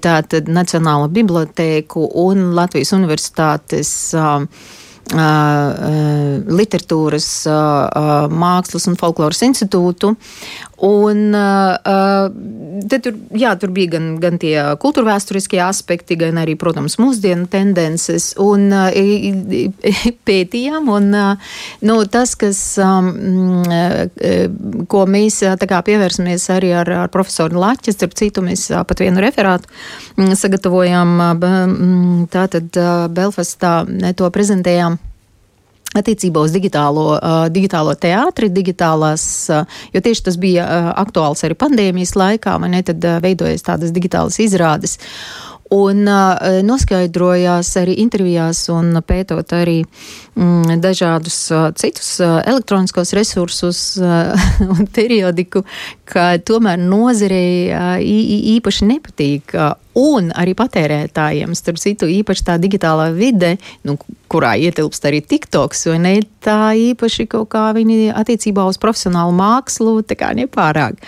tātad 0.00 0.48
Nacionālo 0.48 1.10
bibliotēku 1.12 2.08
un 2.24 2.54
Latvijas 2.56 2.94
universitātes 2.96 4.14
literatūras, 6.58 7.26
mākslas 8.32 8.88
un 8.88 8.96
folkloras 8.96 9.42
institūtu. 9.44 10.14
Un 10.82 11.30
tad 12.90 13.04
tur, 13.04 13.14
jā, 13.38 13.52
tur 13.60 13.70
bija 13.74 13.92
gan, 13.94 14.08
gan 14.22 14.38
tie 14.42 14.56
kultūrvēturiskie 14.82 15.60
aspekti, 15.62 16.16
gan 16.18 16.40
arī, 16.42 16.56
protams, 16.58 16.96
mūsdienu 16.98 17.46
tendences. 17.50 18.32
Un 18.42 18.74
pētījām, 20.28 20.90
un 20.90 21.08
nu, 21.14 21.96
tas, 22.10 22.34
kas, 22.40 22.60
ko 24.90 25.06
mēs 25.14 25.40
kā, 25.62 25.80
pievērsamies 25.86 26.50
arī 26.56 26.74
ar, 26.82 26.92
ar 27.06 27.14
profesoru 27.14 27.62
Laķis, 27.62 27.98
starp 28.00 28.18
citu, 28.18 28.42
mēs 28.44 28.66
pat 28.74 29.04
vienu 29.04 29.22
referātu 29.22 29.70
sagatavojām 30.18 31.16
tātad 32.34 32.84
Belfastā, 33.14 33.80
to 34.18 34.30
prezentējām 34.34 34.98
attiecībā 35.94 36.42
uz 36.44 36.54
digitālo, 36.54 37.06
uh, 37.16 37.46
digitālo 37.52 37.94
teātri, 37.98 38.50
digitālās, 38.52 39.24
uh, 39.52 39.64
jo 39.94 40.02
tieši 40.04 40.28
tas 40.28 40.38
bija 40.40 40.66
uh, 40.66 40.92
aktuāls 41.04 41.44
arī 41.46 41.56
pandēmijas 41.58 42.16
laikā, 42.18 42.58
man 42.60 42.74
ne 42.76 42.82
tad 42.86 43.04
uh, 43.04 43.18
veidojas 43.24 43.66
tādas 43.66 43.94
digitālas 43.94 44.40
izrādes. 44.42 44.98
Un 45.74 46.04
uh, 46.04 46.60
noskaidrojās 46.66 47.70
arī 47.80 47.96
intervijās 48.02 48.66
un 48.74 48.98
pētot 49.06 49.54
arī 49.56 49.80
dažādus 50.82 51.38
uh, 51.54 51.70
citus 51.78 52.20
uh, 52.20 52.40
elektroniskos 52.46 53.12
resursus 53.12 53.96
uh, 54.02 54.34
un 54.74 54.86
periodiku, 54.86 55.64
ka 56.04 56.34
tomēr 56.38 56.80
nozarei 56.80 57.70
uh, 57.70 57.96
īpaši 58.56 58.90
nepatīk. 58.90 59.54
Uh, 59.54 59.72
un 59.94 60.32
arī 60.34 60.56
patērētājiem, 60.58 61.54
starp 61.54 61.78
citu, 61.78 62.08
īpaši 62.10 62.46
tā 62.48 62.56
digitālā 62.58 63.10
vide, 63.14 63.54
nu, 63.86 63.96
kurā 64.30 64.54
ietilpst 64.58 65.06
arī 65.06 65.20
TikToks, 65.22 65.86
vai 65.92 65.98
ne, 66.02 66.14
tā 66.42 66.74
īpaši 66.90 67.28
kaut 67.30 67.52
kā 67.54 67.68
viņi 67.76 68.10
attiecībā 68.14 68.66
uz 68.66 68.78
profesionālu 68.82 69.34
mākslu, 69.38 70.00
nepārāk. 70.40 70.98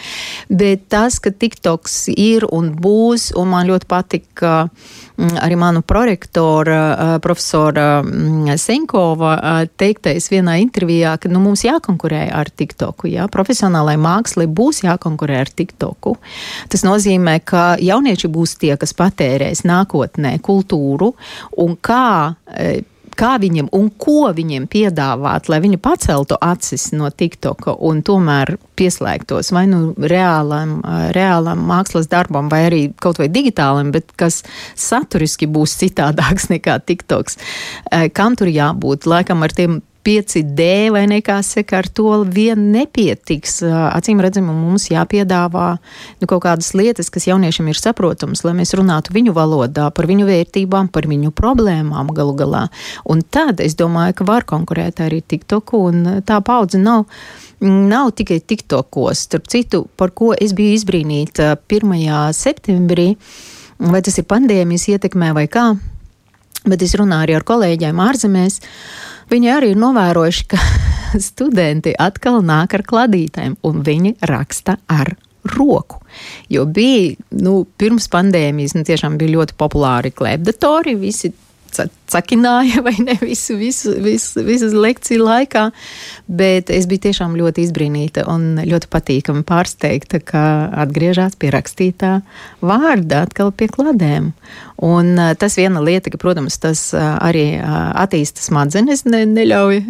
Bet 0.48 0.86
tas, 0.92 1.18
ka 1.18 1.34
TikToks 1.34 2.06
ir 2.14 2.46
un 2.54 2.70
būs, 2.78 3.32
un 3.34 3.50
man 3.50 3.66
ļoti 3.66 3.90
patika 3.90 4.54
mm, 4.68 5.05
arī 5.16 5.56
manu 5.56 5.82
prorektora, 5.82 7.18
profesora 7.24 8.02
mm, 8.02 8.56
Senkova 8.60 9.36
teiktais 9.80 10.28
vienā 10.32 10.58
intervijā, 10.60 11.16
ka 11.20 11.30
nu, 11.32 11.40
mums 11.44 11.64
jākonkurē 11.64 12.26
ar 12.36 12.50
TikToku, 12.52 13.08
jā, 13.14 13.28
profesionālai 13.32 13.96
mākslai 14.00 14.48
būs 14.48 14.82
jākonkurē 14.84 15.40
ar 15.44 15.52
TikToku. 15.52 16.16
Tas 16.72 16.84
nozīmē, 16.86 17.38
ka 17.44 17.64
jaunieši 17.80 18.32
būs 18.32 18.56
tie, 18.60 18.74
kas 18.80 18.92
patērēs 18.96 19.64
nākotnē 19.68 20.36
kultūru 20.44 21.14
un 21.64 21.76
kā 21.80 22.36
e, 22.52 22.84
kā 23.18 23.36
viņiem 23.42 23.70
un 23.76 23.88
ko 24.00 24.30
viņiem 24.36 24.68
piedāvāt, 24.70 25.50
lai 25.52 25.60
viņi 25.64 25.80
paceltu 25.82 26.38
acis 26.42 26.90
no 26.96 27.10
TikToka 27.10 27.76
un 27.88 28.02
tomēr 28.06 28.56
pieslēgtos 28.76 29.52
vai 29.56 29.64
nu 29.70 29.94
reālam, 29.96 30.78
reālam 31.16 31.64
mākslas 31.68 32.10
darbam, 32.12 32.50
vai 32.52 32.66
arī 32.68 32.82
kaut 33.02 33.20
vai 33.22 33.28
digitālam, 33.32 33.92
bet 33.94 34.12
kas 34.20 34.42
saturiski 34.76 35.48
būs 35.50 35.78
citādāks 35.80 36.50
nekā 36.54 36.78
TikToks. 36.86 37.40
E, 37.90 38.08
kam 38.14 38.36
tur 38.38 38.52
jābūt? 38.52 39.08
Laikam 39.10 39.44
ar 39.46 39.54
tiem 39.56 39.80
5D 40.06 40.66
vai 40.94 41.04
nekā 41.10 41.40
saka, 41.42 41.80
ar 41.82 41.88
to 41.90 42.20
vien 42.30 42.68
nepietiks. 42.72 43.58
Acīm 43.66 44.20
redzam, 44.22 44.52
mums 44.54 44.86
jāpiedāvā 44.92 45.66
nu, 46.20 46.28
kaut 46.30 46.44
kādas 46.44 46.70
lietas, 46.78 47.10
kas 47.10 47.26
jauniešiem 47.26 47.72
ir 47.72 47.80
saprotamas, 47.80 48.44
lai 48.46 48.54
mēs 48.58 48.76
runātu 48.78 49.16
viņu 49.16 49.34
valodā, 49.36 49.88
par 49.90 50.06
viņu 50.06 50.28
vērtībām, 50.28 50.92
par 50.94 51.08
viņu 51.10 51.32
problēmām 51.34 52.12
galu 52.14 52.36
galā. 52.38 52.66
Un 53.10 53.24
tad 53.26 53.60
es 53.64 53.74
domāju, 53.78 54.20
ka 54.20 54.28
var 54.30 54.46
konkurēt 54.46 55.02
arī 55.02 55.24
TikToku, 55.26 55.82
un 55.90 56.06
tā 56.26 56.38
paudze 56.44 56.78
nav 56.78 57.08
nav 57.60 58.10
tikai 58.10 58.40
TikTokos. 58.40 59.18
Starp 59.26 59.48
citu, 59.48 59.86
par 59.96 60.12
ko 60.12 60.34
es 60.36 60.52
biju 60.56 60.76
izbrīnīta 60.76 61.54
1. 61.72 62.32
septembrī, 62.36 63.14
vai 63.80 64.02
tas 64.04 64.18
ir 64.20 64.28
pandēmijas 64.28 64.88
ietekmē 64.92 65.32
vai 65.36 65.46
kā, 65.48 65.70
bet 66.66 66.82
es 66.82 66.96
runāju 66.98 67.26
arī 67.28 67.36
ar 67.38 67.46
kolēģiem 67.48 68.02
ārzemēs. 68.08 68.60
Viņi 69.30 69.52
arī 69.52 69.72
ir 69.74 69.80
novērojuši, 69.82 70.48
ka 70.52 70.60
studenti 71.28 71.94
atkal 71.98 72.42
nāk 72.46 72.76
ar 72.78 72.84
kladītēm, 72.86 73.58
un 73.66 73.82
viņi 73.86 74.16
raksta 74.30 74.78
ar 74.86 75.16
roku. 75.56 76.00
Jo 76.50 76.64
bija, 76.66 77.14
nu, 77.38 77.60
pirms 77.78 78.08
pandēmijas, 78.10 78.74
nu, 78.76 78.86
tiešām 78.86 79.18
bija 79.20 79.36
ļoti 79.36 79.56
populāri 79.58 80.12
klēpdatori, 80.14 80.96
visi 80.98 81.32
cakināja 82.10 82.82
vai 82.86 82.94
ne 83.02 83.16
visu, 83.20 83.56
visu, 83.58 83.92
visu, 84.02 84.42
visu 84.46 84.70
lekciju 84.72 85.24
laikā, 85.26 85.64
bet 86.26 86.70
es 86.74 86.88
biju 86.88 87.06
tiešām 87.08 87.36
ļoti 87.38 87.64
izbrīnīta 87.66 88.26
un 88.32 88.60
ļoti 88.62 88.90
patīkami 88.92 89.44
pārsteigta, 89.46 90.20
ka 90.24 90.44
atgriežas 90.84 91.36
pie 91.40 91.52
rakstītā 91.54 92.12
vārda 92.64 93.24
atkal 93.26 93.52
pie 93.52 93.68
kladēm. 93.72 94.32
Un 94.86 95.16
tas 95.40 95.56
viena 95.56 95.80
lieta, 95.84 96.12
ka, 96.12 96.20
protams, 96.20 96.58
tas 96.60 96.88
arī 96.96 97.46
attīsta 97.62 98.44
smadzenes, 98.44 99.06
ne, 99.08 99.24
neļauj, 99.30 99.80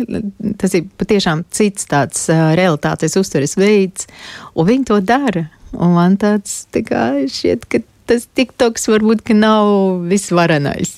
tas 0.63 0.77
ir 0.79 0.87
patiešām 1.01 1.45
cits 1.55 1.89
tāds 1.91 2.29
realitātes 2.31 3.19
uztveres 3.19 3.59
veids, 3.59 4.07
un 4.55 4.71
viņi 4.71 4.91
to 4.93 5.03
dara. 5.05 5.49
Un 5.77 5.93
man 5.97 6.15
tāds 6.21 6.65
tā 6.73 6.81
kā 6.87 7.03
šķiet, 7.29 7.67
ka 7.69 7.83
tas 8.07 8.29
TikToks 8.39 8.89
varbūt 8.91 9.33
nav 9.37 10.03
visvarenais. 10.11 10.97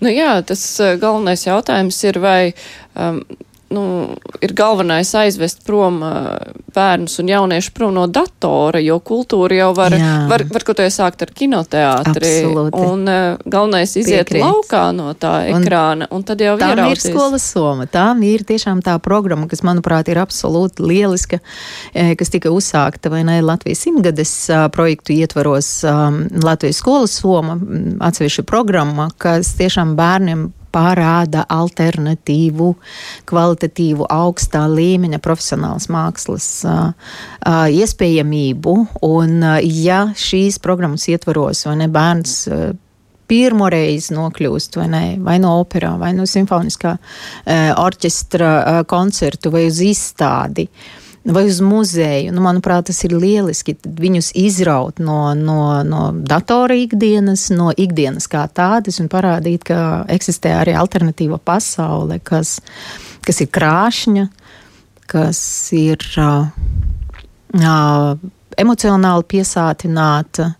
Nu 0.00 0.12
jā, 0.12 0.36
tas 0.46 0.62
eh, 0.82 0.96
galvenais 1.00 1.46
jautājums 1.46 1.98
ir, 2.06 2.20
vai 2.22 2.40
um, 2.94 3.22
nu, 3.74 3.84
ir 4.44 4.54
galvenais 4.56 5.10
aizvest 5.18 5.64
prom 5.66 6.00
bērnus 6.74 7.18
un 7.22 7.30
jauniešu 7.30 7.74
prom 7.76 7.94
no 7.96 8.06
datora, 8.10 8.80
jo 8.82 8.98
kultūra 9.04 9.58
jau 9.58 9.70
var, 9.76 9.94
Jā. 9.98 10.14
var, 10.30 10.44
var 10.52 10.66
ko 10.66 10.74
sākt 10.74 11.22
ar 11.26 11.32
kinoteātri. 11.34 12.32
Absolūti. 12.44 12.82
Un 12.84 13.04
galvenais 13.44 13.94
iziet 13.96 14.28
Piekrīt. 14.28 14.44
laukā 14.44 14.84
no 14.96 15.12
tā 15.18 15.34
ekrāna, 15.52 16.08
un, 16.10 16.20
un 16.20 16.26
tad 16.26 16.42
jau 16.44 16.56
ir 16.58 16.84
ir 16.94 17.02
skolas 17.02 17.46
soma. 17.54 17.86
Tā 17.90 18.06
ir 18.26 18.44
tiešām 18.46 18.82
tā 18.84 18.96
programma, 19.02 19.48
kas, 19.50 19.64
manuprāt, 19.66 20.10
ir 20.12 20.20
absolūti 20.22 20.84
lieliska, 20.84 21.40
kas 22.18 22.32
tika 22.32 22.52
uzsākta 22.54 23.12
vai 23.12 23.22
ne 23.26 23.40
Latvijas 23.44 23.84
simtgades 23.86 24.34
projektu 24.74 25.14
ietvaros 25.16 25.70
Latvijas 26.44 26.82
skolas 26.82 27.18
soma, 27.20 27.58
atsevišķa 28.04 28.46
programma, 28.48 29.10
kas 29.18 29.54
tiešām 29.58 29.96
bērniem 29.98 30.48
parāda 30.74 31.44
alternatīvu, 31.54 32.70
kvalitatīvu, 33.30 34.08
augstā 34.10 34.64
līmeņa 34.70 35.20
profesionālas 35.24 35.86
mākslas 35.92 36.48
iespējamību. 37.80 38.74
Un, 39.06 39.36
ja 39.62 40.00
šīs 40.18 40.58
programmas 40.62 41.06
ietvaros 41.12 41.64
vai 41.68 41.78
ne 41.84 41.88
bērns 41.92 42.34
pirmo 43.30 43.70
reizi 43.72 44.12
nokļūst 44.14 44.76
vai, 44.80 44.88
ne, 44.92 45.04
vai 45.24 45.38
no 45.42 45.54
operā, 45.62 45.94
vai 46.00 46.12
no 46.16 46.26
simfoniskā 46.28 46.92
uh, 46.98 47.70
orķestra 47.80 48.50
uh, 48.52 48.82
koncertu 48.88 49.54
vai 49.54 49.64
uz 49.70 49.80
izstādi. 49.84 50.68
Uh, 50.68 51.03
vai 51.24 51.46
uz 51.48 51.60
muzeju. 51.64 52.32
Nu, 52.32 52.42
manuprāt, 52.44 52.86
tas 52.90 53.00
ir 53.06 53.14
lieliski 53.16 53.76
viņus 53.84 54.32
izraut 54.36 55.00
no, 55.00 55.32
no, 55.34 55.58
no 55.86 56.08
datora 56.14 56.76
ikdienas, 56.76 57.48
no 57.54 57.70
ikdienas 57.72 58.28
kā 58.30 58.44
tādas 58.52 59.00
un 59.00 59.08
parādīt, 59.12 59.64
ka 59.68 60.04
eksistē 60.12 60.52
arī 60.58 60.76
alternatīva 60.76 61.40
pasaule, 61.40 62.20
kas, 62.24 62.58
kas 63.24 63.40
ir 63.40 63.50
krāšņa, 63.54 64.26
kas 65.08 65.40
ir 65.76 66.04
uh, 66.20 66.50
uh, 67.56 68.12
emocionāli 68.60 69.28
piesātināta. 69.34 70.52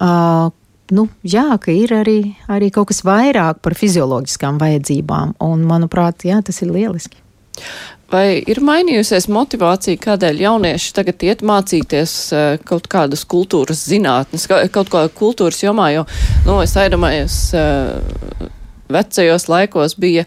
uh, 0.00 0.48
nu, 0.90 1.08
jā, 1.22 1.48
ka 1.62 1.72
ir 1.74 1.92
arī, 1.94 2.20
arī 2.48 2.70
kaut 2.74 2.90
kas 2.90 3.04
vairāk 3.06 3.60
par 3.62 3.76
fizioloģiskām 3.78 4.58
vajadzībām. 4.60 5.36
Un, 5.44 5.66
manuprāt, 5.68 6.24
jā, 6.24 6.40
tas 6.44 6.62
ir 6.64 6.72
lieliski. 6.72 7.20
Vai 8.10 8.40
ir 8.42 8.58
mainījusies 8.66 9.28
motivācija, 9.30 9.98
kādēļ 10.02 10.40
jaunieši 10.42 10.94
tagad 10.96 11.22
iet 11.28 11.44
mācīties 11.46 12.14
uh, 12.34 12.46
kaut 12.66 12.88
kādas 12.90 13.22
kultūras 13.22 13.84
zinātnes, 13.86 14.48
kaut 14.74 14.90
kā 14.90 15.04
kultūras 15.14 15.62
jomā, 15.62 15.92
jo, 15.94 16.08
nu, 16.48 16.58
es 16.64 16.74
aizdomājos, 16.80 17.36
uh, 17.54 18.50
vecajos 18.90 19.46
laikos 19.46 19.94
bija 20.02 20.26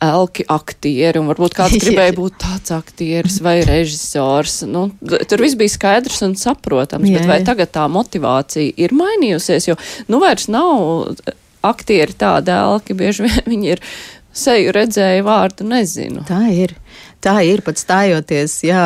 elki 0.00 0.46
aktieri, 0.48 1.20
un 1.20 1.28
varbūt 1.30 1.54
kāds 1.56 1.78
gribēja 1.84 2.16
būt 2.16 2.38
tāds 2.40 2.72
aktieris 2.74 3.38
vai 3.44 3.60
režisors. 3.68 4.62
Nu, 4.68 4.88
tur 5.00 5.44
viss 5.44 5.58
bija 5.60 5.74
skaidrs 5.76 6.24
un 6.26 6.36
saprotams, 6.40 7.10
jā, 7.10 7.20
bet 7.20 7.28
vai 7.30 7.40
tagad 7.46 7.72
tā 7.74 7.84
motivācija 7.92 8.74
ir 8.80 8.96
mainījusies, 8.96 9.70
jo 9.70 9.76
nu 10.10 10.22
vairs 10.22 10.48
nav 10.50 11.20
aktieri 11.66 12.16
tādi 12.16 12.54
elki, 12.56 12.96
bieži 12.96 13.28
vien 13.28 13.52
viņi 13.52 13.76
ir 13.76 13.84
seju 14.32 14.74
redzēju 14.76 15.26
vārdu 15.26 15.66
nezinu. 15.68 16.24
Tā 16.28 16.42
ir. 16.54 16.76
Tā 17.20 17.34
ir 17.44 17.60
pat 17.60 17.76
stājoties, 17.76 18.54
jā, 18.64 18.80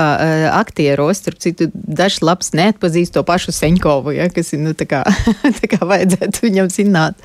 aktieros, 0.51 1.21
starp 1.23 1.39
citu, 1.39 1.69
dažs 1.73 2.19
labs 2.25 2.51
neatpazīst 2.59 3.15
to 3.15 3.23
pašu 3.27 3.55
Seņkovu, 3.55 4.17
ja, 4.17 4.27
kas 4.35 4.51
ir, 4.57 4.63
nu, 4.65 4.73
tā 4.75 4.89
kā, 4.91 5.05
tā 5.61 5.71
kā 5.71 5.79
vajadzētu 5.87 6.43
viņam 6.43 6.71
zināt. 6.75 7.21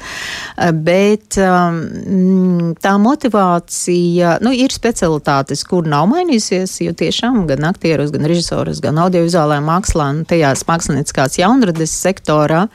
Bet 0.85 1.39
um, 1.41 2.75
tā 2.77 2.93
motivācija, 3.01 4.35
nu, 4.45 4.53
ir 4.53 4.75
specialitātes, 4.75 5.63
kur 5.65 5.89
nav 5.89 6.05
mainījusies, 6.11 6.75
jo 6.85 6.93
tiešām 7.01 7.41
gan 7.49 7.65
aktieros, 7.71 8.13
gan 8.13 8.29
režisoros, 8.29 8.83
gan 8.85 9.01
audiovizuālajā 9.01 9.65
mākslā, 9.65 10.11
un 10.13 10.21
tajās 10.29 10.61
mākslinieckās 10.69 11.39
jaunrades 11.41 11.95
sektorā, 12.05 12.67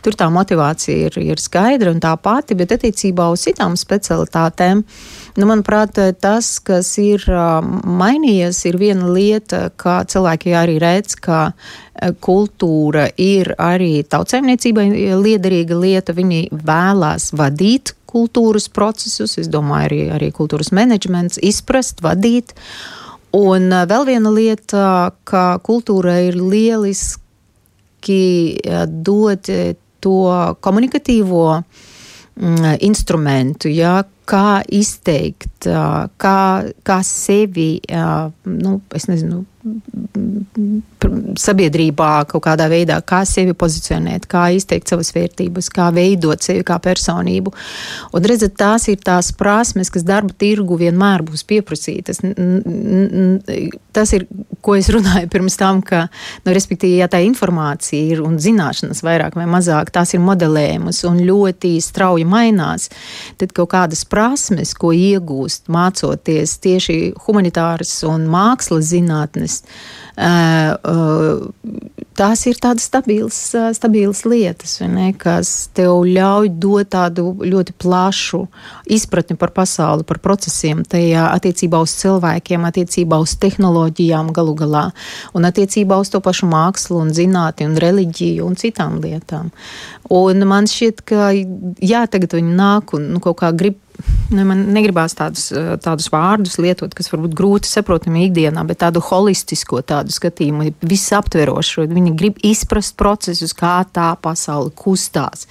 tur 0.00 0.16
tā 0.16 0.30
motivācija 0.32 1.10
ir, 1.10 1.20
ir 1.20 1.44
skaidra 1.44 1.92
un 1.92 2.00
tā 2.00 2.16
pati, 2.16 2.56
bet 2.56 2.72
attiecībā 2.78 3.28
uz 3.36 3.44
citām 3.44 3.76
specialitātēm, 3.76 4.80
nu, 5.36 5.46
manuprāt, 5.48 5.98
tas, 6.20 6.58
kas 6.64 6.90
ir 7.00 7.24
mainījies, 7.28 8.64
ir 8.68 8.78
viena 8.80 9.08
lieta, 9.12 9.70
kā 9.76 10.02
cilvēki 10.08 10.54
arī 10.58 10.78
redz, 10.82 11.16
ka 11.20 11.52
kultūra 12.24 13.06
ir 13.20 13.54
arī 13.60 14.02
tautsēmniecībai 14.08 14.86
liederīga 15.22 15.78
lieta. 15.78 16.16
Viņi 16.16 16.48
vēlās 16.52 17.32
vadīt 17.38 17.94
kultūras 18.12 18.68
procesus, 18.68 19.38
es 19.40 19.48
domāju, 19.52 19.88
arī, 19.88 20.00
arī 20.18 20.32
kultūras 20.36 20.72
menedžments, 20.74 21.40
izprast, 21.40 22.02
vadīt. 22.04 22.52
Un 23.32 23.72
vēl 23.88 24.04
viena 24.10 24.30
lieta, 24.32 25.12
ka 25.24 25.56
kultūra 25.64 26.18
ir 26.26 26.36
lieliski 26.36 28.20
dot 28.92 29.48
to 30.02 30.18
komunikatīvo 30.60 31.46
instrumentu, 32.82 33.68
ja, 33.72 34.02
kā 34.28 34.62
izteikt, 34.72 35.66
kā, 36.22 36.38
kā 36.86 36.98
sevi, 37.06 37.70
nu, 38.46 38.76
es 38.94 39.08
nezinu, 39.10 39.42
sabiedrībā 41.38 42.10
kaut 42.30 42.42
kādā 42.46 42.66
veidā, 42.70 42.98
kā 43.06 43.22
sevi 43.28 43.54
pozicionēt, 43.58 44.26
kā 44.30 44.48
izteikt 44.56 44.90
savas 44.90 45.12
vērtības, 45.14 45.68
kā 45.72 45.88
veidot 45.94 46.42
sevi 46.42 46.64
kā 46.66 46.78
personību. 46.82 47.52
Un 48.12 48.26
redzat, 48.26 48.56
tās 48.58 48.88
ir 48.90 48.98
tās 49.04 49.30
prasmes, 49.38 49.90
kas 49.92 50.06
darba 50.06 50.34
tirgu 50.38 50.78
vienmēr 50.80 51.22
būs 51.26 51.44
pieprasītas. 51.48 52.22
Tas 53.92 54.14
ir, 54.16 54.26
ko 54.64 54.74
es 54.78 54.88
runāju 54.92 55.30
pirms 55.32 55.58
tam, 55.60 55.82
ka, 55.84 56.06
nu, 56.46 56.54
respektīvi, 56.56 57.00
ja 57.02 57.10
tā 57.12 57.22
informācija 57.26 58.14
ir 58.14 58.22
un 58.24 58.38
zināšanas 58.42 59.02
vairāk 59.04 59.36
vai 59.38 59.46
mazāk, 59.50 59.92
tās 59.94 60.14
ir 60.16 60.22
modelējumas 60.24 61.02
un 61.10 61.20
ļoti 61.26 61.74
strauji 61.84 62.26
mainās, 62.28 62.88
tad 63.40 63.54
kaut 63.56 63.72
kādas 63.74 64.04
prasmes, 64.08 64.74
ko 64.78 64.94
iegūst 64.96 65.70
mācoties 65.72 66.56
tieši 66.62 66.98
humanitāras 67.26 67.94
un 68.08 68.26
mākslas 68.32 68.90
zinātnes, 68.92 69.51
tās 72.18 72.42
ir 72.46 72.58
tādas 72.60 72.84
stabilas, 72.84 73.38
stabilas 73.76 74.24
lietas, 74.28 74.74
ne, 74.84 75.12
kas 75.16 75.70
tev 75.72 76.04
ļauj 76.04 76.50
dot 76.60 76.90
tādu 76.92 77.30
ļoti 77.40 77.72
plašu 77.80 78.42
izpratni 78.92 79.38
par 79.40 79.54
pasauli, 79.56 80.04
par 80.04 80.20
procesiem, 80.24 80.82
tajā 80.84 81.30
attiecībā 81.32 81.80
uz 81.80 81.94
cilvēkiem, 82.02 82.66
attiecībā 82.68 83.20
uz 83.22 83.36
tehnoloģijām 83.40 84.32
galu 84.36 84.54
galā, 84.58 84.84
un 85.32 85.48
attiecībā 85.48 85.96
uz 86.02 86.12
to 86.12 86.20
pašu 86.20 86.50
mākslu 86.50 87.00
un 87.00 87.14
zinātni 87.16 87.70
un 87.70 87.78
reliģiju 87.80 88.44
un 88.46 88.58
citām 88.60 89.00
lietām. 89.00 89.48
Un 90.12 90.44
man 90.48 90.68
šķiet, 90.68 91.00
ka 91.08 91.30
jā, 91.32 92.04
tagad 92.12 92.36
viņi 92.36 92.52
nāk 92.58 92.92
un 92.98 93.14
nu, 93.14 93.22
kaut 93.24 93.40
kā 93.40 93.52
grib 93.56 93.80
ne, 94.32 94.44
man 94.46 94.64
negribās 94.74 95.14
tādus, 95.18 95.50
eh, 95.52 95.74
tādus 95.82 96.08
vārdus 96.12 96.58
lietot, 96.62 96.94
kas 96.94 97.10
varbūt 97.12 97.36
grūti 97.38 97.70
saprotami 97.70 98.26
ikdienā, 98.28 98.64
bet 98.66 98.80
tādu 98.82 99.02
holistisko 99.04 99.82
tādu 99.82 100.14
skatījumu, 100.14 100.72
visaptverošu. 100.80 101.86
Viņi 101.92 102.16
grib 102.16 102.40
izprast 102.42 102.96
procesus, 102.96 103.54
kā 103.54 103.84
tā 103.92 104.12
pasaule 104.20 104.70
kustās. 104.70 105.46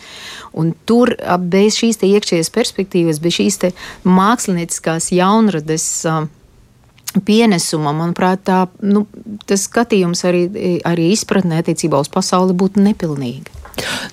Un 0.54 0.74
tur 0.86 1.16
bez 1.40 1.80
šīs 1.80 2.02
iekšējās 2.02 2.52
perspektīvas, 2.52 3.22
bez 3.22 3.40
šīs 3.40 3.60
mākslinieckās 4.04 5.12
jaunrades. 5.12 5.88
Pienesuma, 7.12 7.92
manuprāt, 7.92 8.46
tā, 8.48 8.70
nu, 8.88 9.04
tas 9.46 9.68
skatījums 9.68 10.24
arī, 10.24 10.46
arī 10.88 11.10
izpratnē 11.12 11.60
attiecībā 11.60 12.00
uz 12.00 12.08
pasauli 12.08 12.56
būtu 12.56 12.80
nepilnīgi. 12.80 13.61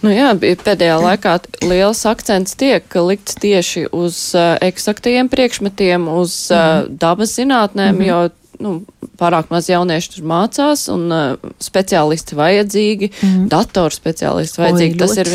Nu 0.02 0.12
jā, 0.12 0.32
pēdējā 0.38 0.98
laikā 1.02 1.38
liels 1.66 2.04
akcents 2.06 2.54
tiek 2.58 2.84
likts 2.94 3.38
tieši 3.42 3.88
uz 3.92 4.18
uh, 4.36 4.56
eksaktajiem 4.64 5.28
priekšmetiem, 5.28 6.08
uz 6.08 6.50
uh, 6.50 6.56
mm 6.56 6.62
-hmm. 6.62 6.98
dabas 6.98 7.38
zinātnēm, 7.38 7.92
mm 7.92 8.00
-hmm. 8.00 8.06
jo 8.08 8.30
nu, 8.58 8.82
pārāk 9.18 9.50
maz 9.50 9.68
jauniešu 9.68 10.14
tur 10.14 10.24
mācās 10.24 10.88
un 10.92 11.12
uh, 11.12 11.50
speciālisti 11.62 12.38
vajadzīgi, 12.38 13.10
mm 13.10 13.28
-hmm. 13.28 13.48
datorspeciālisti 13.48 14.62
vajadzīgi. 14.62 14.92
Oi, 14.92 14.98
Tas 14.98 15.16
ir. 15.16 15.28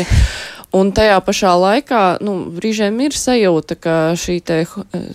Un 0.74 0.90
tajā 0.94 1.20
pašā 1.22 1.52
laikā 1.54 2.02
nu, 2.24 2.34
brīžiem 2.56 2.96
ir 3.04 3.14
sajūta, 3.14 3.76
ka 3.78 3.94
šī 4.18 4.40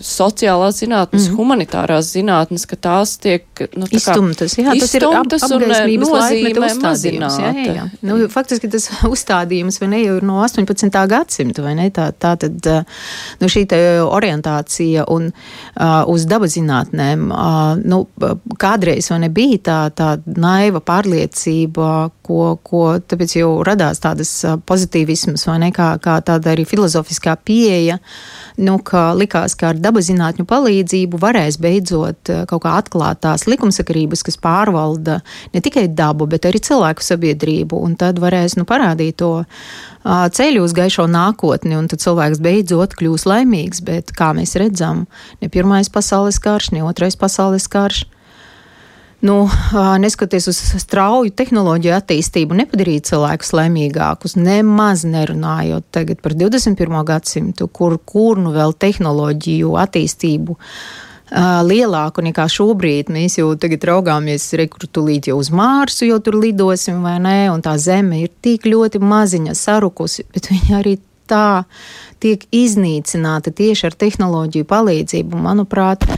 sociālās 0.04 0.78
zinātnes, 0.80 1.28
mm. 1.28 1.36
humanitārās 1.36 2.08
zinātnes, 2.14 2.64
ka 2.70 2.78
tās 2.80 3.18
tiek 3.20 3.44
nu, 3.76 3.84
tā 3.84 3.98
izstumtas. 3.98 4.56
Jā, 4.56 4.72
tas 4.80 4.94
ir 4.96 5.04
ap, 5.04 5.28
apgaismības 5.28 6.12
laikmeta 6.14 6.62
uzstādījums. 6.64 7.36
Jā, 7.42 7.50
jā, 7.52 7.74
jā. 7.76 7.84
Nu, 8.08 8.16
faktiski 8.32 8.70
tas 8.72 8.88
uzstādījums 9.12 9.80
vai 9.82 9.90
ne 9.92 10.00
jau 10.00 10.16
ir 10.20 10.26
no 10.30 10.38
18. 10.46 10.88
gadsimta, 11.12 11.64
vai 11.66 11.74
ne? 11.76 11.90
Tā, 11.92 12.08
tā 12.16 12.32
tad 12.40 12.70
nu, 13.42 13.50
šī 13.50 13.66
orientācija 14.06 15.04
un 15.12 15.28
uh, 15.28 15.84
uz 16.08 16.24
dabas 16.30 16.56
zinātnēm, 16.56 17.28
uh, 17.28 17.76
nu, 17.84 18.00
kādreiz 18.60 19.10
vai 19.12 19.20
ne 19.26 19.30
bija 19.34 19.60
tā, 19.68 19.78
tā 19.92 20.10
naiva 20.24 20.80
pārliecība, 20.80 21.92
ko, 22.24 22.56
ko 22.64 22.84
tāpēc 23.04 23.36
jau 23.42 23.52
radās 23.66 24.00
tādas 24.00 24.32
pozitīvismas 24.68 25.49
vai 25.50 25.58
ne, 25.62 25.70
kā, 25.74 25.92
kā 26.02 26.18
tāda 26.24 26.54
arī 26.54 26.64
filozofiskā 26.68 27.36
pieeja, 27.44 27.98
nu, 28.60 28.78
ka 28.84 29.10
likās, 29.16 29.56
ka 29.58 29.72
ar 29.72 29.80
dabazinātņu 29.82 30.46
palīdzību 30.48 31.20
varēs 31.20 31.60
beidzot 31.62 32.32
kaut 32.50 32.64
kā 32.64 32.76
atklāt 32.80 33.22
tās 33.26 33.46
likumsakarības, 33.50 34.24
kas 34.26 34.38
pārvalda 34.40 35.20
ne 35.54 35.64
tikai 35.64 35.88
dabu, 35.88 36.28
bet 36.30 36.48
arī 36.48 36.62
cilvēku 36.64 37.04
sabiedrību, 37.04 37.80
un 37.80 37.96
tad 38.00 38.20
varēs, 38.22 38.56
nu, 38.60 38.66
parādīt 38.68 39.20
to 39.20 39.32
ceļu 40.04 40.64
uz 40.64 40.76
gaišo 40.76 41.04
nākotni, 41.10 41.76
un 41.76 41.90
tad 41.90 42.00
cilvēks 42.02 42.40
beidzot 42.40 42.96
kļūs 42.96 43.26
laimīgs, 43.28 43.82
bet, 43.84 44.14
kā 44.16 44.32
mēs 44.36 44.56
redzam, 44.60 45.04
ne 45.42 45.50
pirmais 45.52 45.92
pasaules 45.92 46.40
karš, 46.40 46.72
ne 46.76 46.84
otrais 46.86 47.18
pasaules 47.20 47.68
karš, 47.68 48.06
nu, 49.20 49.48
neskatoties 49.98 50.48
uz 50.50 50.58
strauju 50.82 51.32
tehnoloģiju 51.36 51.92
attīstību, 51.96 52.56
nepadarīja 52.62 53.08
cilvēkus 53.10 53.52
laimīgākus, 53.56 54.36
nemaz 54.40 55.04
nerunājot 55.08 55.86
tagad 55.92 56.22
par 56.24 56.34
21. 56.38 57.04
gadsimtu, 57.08 57.68
kur, 57.68 57.98
kur 58.04 58.40
nu 58.40 58.54
vēl 58.56 58.74
tehnoloģiju 58.76 59.76
attīstību 59.84 60.56
lielāku 61.66 62.24
nekā 62.26 62.46
šobrīd. 62.50 63.12
Mēs 63.14 63.38
jau 63.38 63.52
tagad 63.60 63.84
raugāmies 63.86 64.48
rekrutulīt 64.58 65.28
jau 65.30 65.36
uz 65.38 65.52
Mārsu, 65.54 66.08
jo 66.08 66.18
tur 66.18 66.40
lidosim 66.40 67.04
vai 67.06 67.18
nē, 67.22 67.36
un 67.52 67.62
tā 67.62 67.76
zeme 67.78 68.24
ir 68.24 68.32
tik 68.42 68.66
ļoti 68.66 68.98
maziņa, 68.98 69.54
sarukusi, 69.54 70.26
bet 70.34 70.50
viņa 70.50 70.80
arī 70.80 70.96
tā 71.30 71.62
tiek 72.18 72.42
iznīcināta 72.50 73.52
tieši 73.54 73.86
ar 73.86 73.96
tehnoloģiju 74.00 74.66
palīdzību. 74.66 75.38
Manuprāt, 75.46 76.08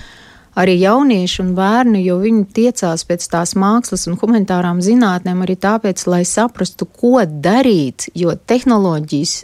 arī 0.59 0.75
jaunieši 0.81 1.41
un 1.43 1.53
bērni, 1.57 2.03
jo 2.05 2.19
viņi 2.21 2.45
tiecās 2.57 3.05
pēc 3.09 3.25
tās 3.33 3.55
mākslas 3.59 4.05
un 4.11 4.19
humanitārām 4.21 4.83
zinātnēm 4.85 5.45
arī 5.45 5.57
tāpēc, 5.61 6.05
lai 6.11 6.23
saprastu, 6.29 6.87
ko 6.87 7.23
darīt, 7.25 8.11
jo 8.19 8.35
tehnoloģijas 8.37 9.35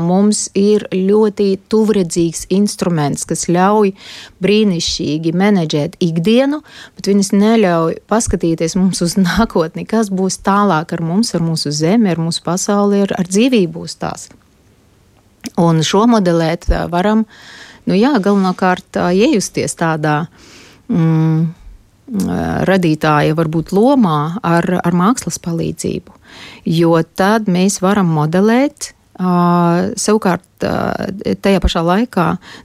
mums 0.00 0.46
ir 0.56 0.86
ļoti 0.92 1.48
tuvredzīgs 1.72 2.46
instruments, 2.54 3.26
kas 3.28 3.46
ļauj 3.52 3.92
brīnišķīgi 4.44 5.34
menedžēt 5.36 5.98
ikdienu, 6.04 6.62
bet 6.96 7.10
viņas 7.10 7.34
neļauj 7.34 7.98
paskatīties 8.10 8.78
mums 8.80 9.02
uz 9.04 9.18
nākotni, 9.20 9.84
kas 9.88 10.12
būs 10.14 10.40
tālāk 10.46 10.96
ar 10.96 11.04
mums, 11.04 11.34
ar 11.36 11.44
mūsu 11.44 11.74
zemi, 11.74 12.12
ar 12.14 12.22
mūsu 12.22 12.44
pasauli, 12.46 13.04
ar, 13.04 13.16
ar 13.18 13.28
dzīvību 13.28 13.84
uz 13.84 13.98
tās. 14.00 14.30
Un 15.60 15.82
šo 15.84 16.06
modelēt 16.10 16.66
varam, 16.90 17.26
nu 17.90 17.98
jā, 17.98 18.14
galvenokārt 18.22 18.98
iejusties 19.12 19.76
tādā 19.80 20.24
mm, 20.88 21.46
radītāja 22.68 23.36
varbūt 23.36 23.72
lomā 23.76 24.40
ar, 24.44 24.68
ar 24.84 24.96
mākslas 24.96 25.40
palīdzību, 25.42 26.18
jo 26.68 26.98
tad 27.16 27.48
mēs 27.48 27.80
varam 27.84 28.12
modelēt 28.12 28.94
Uh, 29.14 29.92
savukārt, 29.94 30.42
uh, 30.66 31.36
tajā 31.38 31.60
pašā 31.62 31.84
laikā 31.86 32.24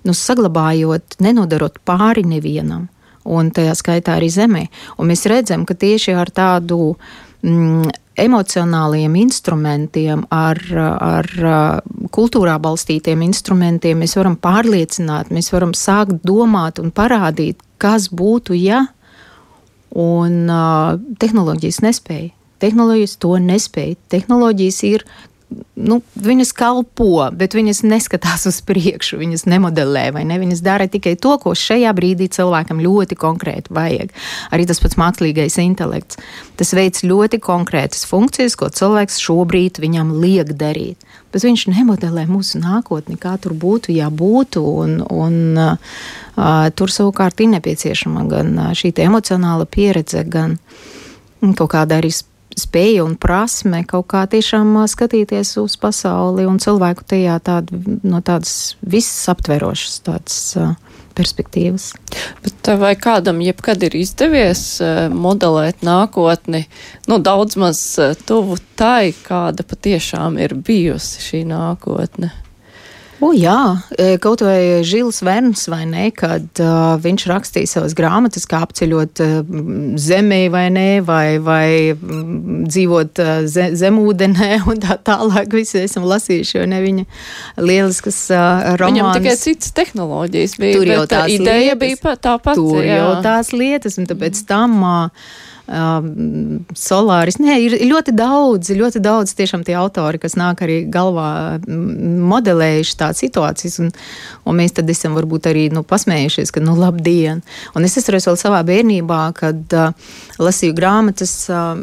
nu, 0.10 0.16
saglabājot, 0.18 1.20
nenodarot 1.22 1.76
pāri 1.86 2.24
nevienam, 2.26 2.88
un 3.22 3.52
tajā 3.54 3.76
skaitā 3.78 4.16
arī 4.18 4.32
zemē. 4.34 4.64
Un 4.98 5.12
mēs 5.12 5.28
redzam, 5.30 5.68
ka 5.70 5.78
tieši 5.78 6.16
ar 6.18 6.32
tādu 6.34 6.96
mm, 7.46 7.90
emocionāliem 8.20 9.16
instrumentiem, 9.22 10.26
ar, 10.34 10.60
ar 10.76 11.30
kultūrā 12.12 12.58
balstītiem 12.62 13.24
instrumentiem 13.28 14.02
mēs 14.04 14.18
varam 14.20 14.36
pārliecināt, 14.40 15.32
mēs 15.32 15.52
varam 15.54 15.76
sākt 15.78 16.20
domāt 16.28 16.82
un 16.84 16.92
parādīt, 16.92 17.62
kas 17.80 18.10
būtu, 18.12 18.58
ja, 18.60 18.86
un 19.96 20.52
uh, 20.52 21.00
tehnoloģijas 21.22 21.82
nespēja. 21.86 22.34
Tehnoloģijas 22.60 23.16
to 23.24 23.38
nespēja. 23.40 23.96
Tehnoloģijas 24.12 24.80
ir 24.90 25.06
nu, 25.76 26.00
viņas 26.16 26.52
kalpo, 26.54 27.24
bet 27.36 27.56
viņas 27.58 27.82
neskatās 27.88 28.46
uz 28.50 28.60
priekšu, 28.66 29.18
viņas 29.22 29.48
nemodelē 29.50 30.10
vai 30.16 30.24
ne. 30.28 30.38
Viņas 30.42 30.62
dara 30.66 30.90
tikai 30.92 31.16
to, 31.22 31.36
ko 31.42 31.56
šajā 31.58 31.92
brīdī 31.98 32.30
cilvēkam 32.36 32.82
ļoti 32.84 33.18
konkrēti 33.20 33.74
vajag. 33.74 34.14
Arī 34.54 34.68
tas 34.70 34.82
pats 34.84 35.00
mākslīgais 35.00 35.58
intelekts. 35.64 36.20
Tas 36.60 36.74
veids 36.78 37.06
ļoti 37.08 37.42
konkrētas 37.44 38.06
funkcijas, 38.10 38.58
ko 38.60 38.70
cilvēks 38.70 39.22
šobrīd 39.24 39.82
viņam 39.82 40.14
liek 40.22 40.54
darīt. 40.60 41.08
Bet 41.34 41.46
viņš 41.46 41.68
nemodelē 41.70 42.26
mūsu 42.30 42.62
nākotni, 42.62 43.18
kā 43.22 43.36
tur 43.42 43.54
būtu, 43.58 43.94
ja 43.94 44.10
būtu. 44.10 44.64
Un, 44.84 44.96
un, 45.14 45.36
uh, 45.58 46.70
tur 46.76 46.94
savukārt 46.94 47.42
ir 47.42 47.54
nepieciešama 47.56 48.26
gan 48.30 48.56
šī 48.78 48.94
emocionāla 49.06 49.68
pieredze, 49.70 50.24
gan 50.26 50.58
kaut 51.56 51.72
kāda 51.74 52.00
arī 52.02 52.12
spēja 52.60 53.06
un 53.06 53.16
prasme 53.20 53.84
kaut 53.88 54.10
kā 54.12 54.26
tiešām 54.30 54.76
skatīties 54.90 55.56
uz 55.62 55.78
pasauli 55.80 56.48
un 56.50 56.60
cilvēku 56.62 57.08
tajā 57.08 57.40
tād, 57.46 57.72
no 58.04 58.22
tādas 58.26 58.76
visaptverošas 58.82 60.02
tādas 60.08 60.40
perspektīvas. 61.20 61.92
Bet 62.44 62.70
vai 62.80 62.94
kādam 63.00 63.42
jebkad 63.44 63.84
ir 63.88 63.98
izdevies 64.00 64.64
modelēt 65.12 65.84
nākotni, 65.86 66.66
nu 67.10 67.20
daudz 67.24 67.58
maz 67.60 67.82
tuvu 68.28 68.60
tai, 68.80 69.12
kāda 69.26 69.66
patiešām 69.68 70.40
ir 70.40 70.56
bijusi 70.56 71.26
šī 71.26 71.44
nākotne? 71.50 72.32
O, 73.20 73.34
jā, 73.36 73.76
e, 74.00 74.14
kaut 74.24 74.40
vai 74.46 74.80
Žils 74.88 75.20
Verns, 75.28 75.66
vai 75.68 75.82
ne, 75.90 76.06
kad 76.16 76.62
uh, 76.64 76.94
viņš 77.04 77.26
rakstīja 77.28 77.68
savas 77.68 77.96
grāmatas, 77.98 78.46
kā 78.48 78.62
apceļot 78.64 79.22
uh, 79.26 79.34
zemē, 80.00 80.40
vai 80.54 80.64
ne, 80.72 80.88
vai, 81.04 81.36
vai 81.44 81.68
mm, 81.92 82.62
dzīvot 82.72 83.22
uh, 83.24 83.34
ze, 83.44 83.70
zemūdenē, 83.82 84.62
un 84.72 84.80
tā 84.86 84.96
tālāk. 85.04 85.52
Visi 85.60 85.82
esam 85.84 86.08
lasījuši, 86.08 86.58
jo 86.62 86.66
ne 86.72 86.80
viņa 86.86 87.06
lieliskas 87.60 88.22
uh, 88.32 88.72
romānas. 88.80 88.88
Viņam 88.88 89.12
tikai 89.20 89.36
citas 89.44 89.76
tehnoloģijas 89.76 90.58
bija, 90.64 90.80
tur 90.80 90.94
jau 90.94 91.04
tās 91.12 91.36
ideja 91.36 91.76
lietas, 91.76 91.84
bija 91.84 92.18
tā 92.24 92.40
pati. 92.40 92.64
Tur 92.64 92.88
jā. 92.88 93.02
jau 93.02 93.14
tās 93.26 93.52
lietas, 93.56 94.00
un 94.00 94.08
tāpēc 94.10 94.44
tam. 94.48 94.80
Uh, 94.80 95.48
um, 95.70 96.66
solāris. 96.78 97.40
Nē, 97.42 97.58
ir 97.64 97.78
ļoti 97.90 98.14
daudz, 98.18 98.72
ļoti 98.76 99.02
daudz 99.04 99.34
tiešām 99.38 99.64
tie 99.68 99.76
autori, 99.80 100.20
kas 100.22 100.36
nāk 100.40 100.64
arī 100.66 100.82
galvā 100.92 101.60
modelējuši 101.68 102.98
tādas 103.00 103.22
situācijas, 103.24 103.80
un, 103.84 103.92
un 104.50 104.60
mēs 104.60 104.76
tad 104.78 104.90
esam 104.92 105.18
varbūt 105.18 105.50
arī 105.52 105.68
nu, 105.74 105.84
pasmējušies, 105.88 106.54
ka, 106.56 106.64
nu, 106.64 106.76
labdien! 106.80 107.44
Un 107.78 107.88
es 107.88 107.98
atceros 108.00 108.28
vēl 108.30 108.40
savā 108.40 108.62
bērnībā, 108.68 109.22
kad 109.38 109.78
uh, 109.78 110.12
lasīju 110.42 110.78
grāmatas, 110.78 111.36
uh, 111.54 111.74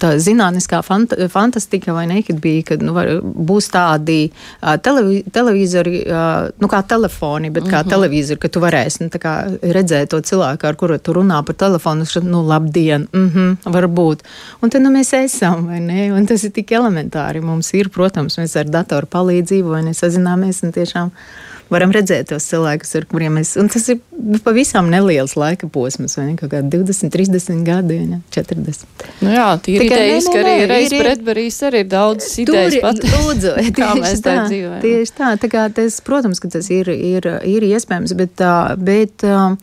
tā 0.00 0.14
zinātniskā 0.22 0.82
fant 0.86 1.14
fantastika, 1.32 1.94
vai 1.96 2.06
ne, 2.10 2.22
kad 2.26 2.40
bija, 2.42 2.70
kad 2.72 2.84
nu, 2.84 2.96
var, 2.96 3.10
būs 3.22 3.70
tādi 3.74 4.20
uh, 4.30 4.74
televi 4.82 5.22
televizori, 5.32 6.00
uh, 6.08 6.50
nu, 6.60 6.68
kā 6.70 6.82
telefoni, 6.88 7.50
bet 7.50 7.64
kā 7.64 7.68
mm 7.68 7.84
-hmm. 7.84 7.90
televizori, 7.90 8.40
ka 8.40 8.48
tu 8.48 8.60
varēsi 8.60 9.02
nu, 9.02 9.08
redzēt 9.72 10.06
to 10.06 10.20
cilvēku, 10.20 10.66
ar 10.66 10.76
kuru 10.76 10.98
tu 10.98 11.12
runā 11.12 11.42
par 11.44 11.54
telefonu, 11.54 12.04
nu, 12.22 12.42
labdien, 12.54 13.08
mm 13.12 13.30
-hmm, 13.30 13.72
varbūt. 13.76 14.26
Un 14.62 14.70
tad 14.70 14.82
nu, 14.82 14.92
mēs 14.94 15.12
esam, 15.18 15.66
vai 15.66 15.80
ne? 15.80 16.12
Un 16.12 16.26
tas 16.26 16.44
ir 16.44 16.54
tik 16.54 16.72
elementāri. 16.72 17.42
Mums 17.42 17.72
ir, 17.74 17.88
protams, 17.88 18.38
mēs 18.38 18.58
ar 18.60 18.70
datoru 18.70 19.06
palīdzību 19.10 19.76
vai 19.76 19.82
nesazināmies 19.82 20.62
un 20.64 20.72
tiešām 20.72 21.10
varam 21.72 21.92
redzēt 21.94 22.28
tos 22.30 22.46
cilvēkus, 22.50 22.92
ar 22.98 23.06
kuriem 23.10 23.38
mēs. 23.38 23.54
Un 23.60 23.70
tas 23.72 23.86
ir 23.92 24.00
pavisam 24.44 24.90
neliels 24.92 25.36
laika 25.40 25.68
posms, 25.72 26.16
vai 26.18 26.26
ne? 26.28 26.36
Kaut 26.38 26.52
kādi 26.52 26.70
20, 26.76 27.10
30 27.14 27.64
gadi, 27.66 28.00
ne? 28.10 28.20
40. 28.36 28.84
Nu 29.24 29.32
jā, 29.34 29.46
tīri 29.64 29.88
idejas, 29.88 30.28
ka 30.30 30.42
arī 30.42 30.68
reiz 30.70 30.94
Bredberīs 30.94 31.60
arī 31.68 31.84
ir 31.84 31.90
daudz 31.92 32.28
idejas 32.44 32.78
pat. 32.84 33.00
Lūdzu, 33.14 33.54
kā 33.78 33.94
mēs 34.00 34.22
tā 34.24 34.36
dzīvojam. 34.44 34.82
Tieši 34.84 35.16
tā, 35.18 35.32
tā 35.40 35.50
kā 35.52 35.66
tas, 35.74 36.00
protams, 36.04 36.42
ka 36.42 36.52
tas 36.56 36.70
ir, 36.74 36.92
ir, 36.92 37.30
ir 37.56 37.70
iespējams, 37.72 38.16
bet, 38.18 38.46
bet 38.84 39.24
Uh, 39.24 39.56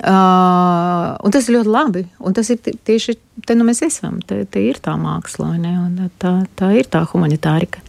un 0.00 1.32
tas 1.34 1.46
ir 1.46 1.58
ļoti 1.58 1.68
labi. 1.68 2.02
Un 2.24 2.32
tas 2.32 2.48
ir 2.50 2.60
tieši 2.62 3.14
te, 3.44 3.54
nu 3.58 3.66
mēs 3.66 3.82
esam. 3.84 4.20
Te, 4.26 4.42
te 4.48 4.62
ir 4.64 4.80
tā 4.82 4.94
māksla, 4.98 5.50
tā, 6.22 6.32
tā 6.58 6.70
ir 6.78 6.88
tā 6.90 7.02
humanitārika. 7.10 7.82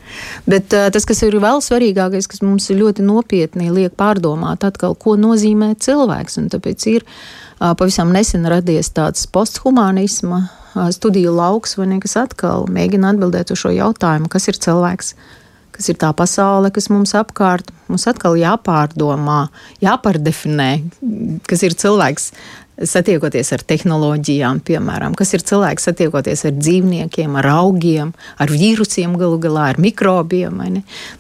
Bet 0.49 0.75
uh, 0.75 0.89
tas, 0.93 1.07
kas 1.09 1.23
ir 1.23 1.37
vēl 1.41 1.63
svarīgākais, 1.63 2.27
kas 2.29 2.43
mums 2.43 2.67
ļoti 2.73 3.05
nopietni 3.07 3.71
liek 3.73 3.95
pārdomāt, 3.99 4.65
atkal, 4.67 4.97
ko 4.99 5.15
nozīmē 5.19 5.73
cilvēks. 5.83 6.37
Un 6.41 6.51
tāpēc 6.53 6.87
ir 6.91 7.05
uh, 7.07 7.71
pavisam 7.71 8.11
nesen 8.13 8.45
radies 8.51 8.91
tāds 8.93 9.23
posthumanisma 9.31 10.43
uh, 10.43 10.89
studiju 10.93 11.33
lauks, 11.39 11.77
ne, 11.87 12.01
kas 12.03 12.17
atkal 12.25 12.67
mēģina 12.67 13.15
atbildēt 13.15 13.55
uz 13.55 13.63
šo 13.63 13.71
jautājumu, 13.73 14.31
kas 14.33 14.51
ir 14.51 14.59
cilvēks 14.67 15.15
kas 15.74 15.89
ir 15.91 15.99
tā 16.01 16.11
pasaule, 16.17 16.71
kas 16.74 16.89
mums 16.93 17.15
apkārt. 17.17 17.71
Mums 17.91 18.07
atkal 18.09 18.38
jāpārdomā, 18.39 19.47
jāpārdefinē, 19.84 20.69
kas 21.49 21.65
ir 21.67 21.78
cilvēks. 21.80 22.34
Satiekoties 22.89 23.51
ar 23.53 23.61
tehnoloģijām, 23.69 24.63
piemēram, 24.65 25.13
kas 25.13 25.36
ir 25.38 25.43
cilvēks 25.45 25.86
satiekoties 25.91 26.41
ar 26.49 26.55
dzīvniekiem, 26.57 27.36
ar 27.38 27.47
augiem, 27.51 28.15
ar 28.41 28.49
vīrusiem, 28.49 29.13
galu 29.21 29.38
galā 29.43 29.67
ar 29.76 29.82
mikrobiem. 29.82 30.57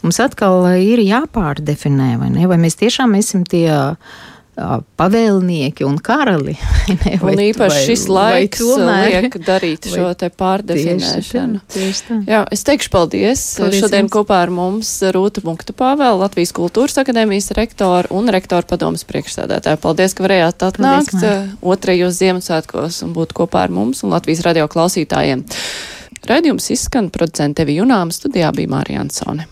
Mums 0.01 0.21
atkal 0.23 0.65
ir 0.81 1.03
jāpārdefinē, 1.05 2.15
vai, 2.23 2.31
ne? 2.33 2.49
vai 2.49 2.57
mēs 2.57 2.79
tiešām 2.81 3.13
esam 3.21 3.45
tie 3.45 3.67
uh, 3.69 4.17
pavēlnieki 4.53 5.85
un 5.87 5.97
karali. 6.03 6.55
Ne, 6.93 7.15
vai, 7.17 7.31
un 7.33 7.39
īpaši 7.41 7.73
vai, 7.73 7.83
šis 7.87 8.01
laiks 8.11 8.59
tomēr, 8.59 9.05
liek 9.07 9.35
darīt 9.47 9.87
šo 9.89 10.09
te 10.19 10.27
pārdefinēšanu. 10.29 11.61
Tieši 11.63 11.63
tā, 11.63 11.77
tieši 11.77 12.03
tā. 12.09 12.17
Jā, 12.27 12.41
es 12.53 12.65
teikšu 12.67 12.91
paldies. 12.93 13.43
paldies 13.57 13.81
Šodien 13.81 14.03
jums. 14.05 14.13
kopā 14.13 14.41
ar 14.43 14.51
mums 14.53 14.91
Rūta 15.15 15.41
Punkta 15.45 15.75
Pāvēla, 15.79 16.25
Latvijas 16.25 16.53
kultūras 16.55 16.99
akadēmijas 17.01 17.49
rektora 17.57 18.11
un 18.13 18.29
rektora 18.35 18.67
padomas 18.67 19.07
priekšstādātāja. 19.09 19.79
Paldies, 19.83 20.15
ka 20.17 20.27
varējāt 20.27 20.67
atnākt 20.67 21.15
paldies, 21.15 21.57
otrajos 21.73 22.19
Ziemassvētkos 22.19 23.01
un 23.07 23.15
būt 23.15 23.33
kopā 23.39 23.65
ar 23.65 23.73
mums 23.73 24.03
un 24.03 24.13
Latvijas 24.13 24.43
radio 24.45 24.67
klausītājiem. 24.71 25.47
Raidījums 26.29 26.69
izskan 26.75 27.09
producente 27.15 27.65
Evi 27.65 27.79
Junām, 27.79 28.13
studijā 28.15 28.51
bija 28.55 28.75
Mārija 28.75 29.07
Ansone. 29.07 29.47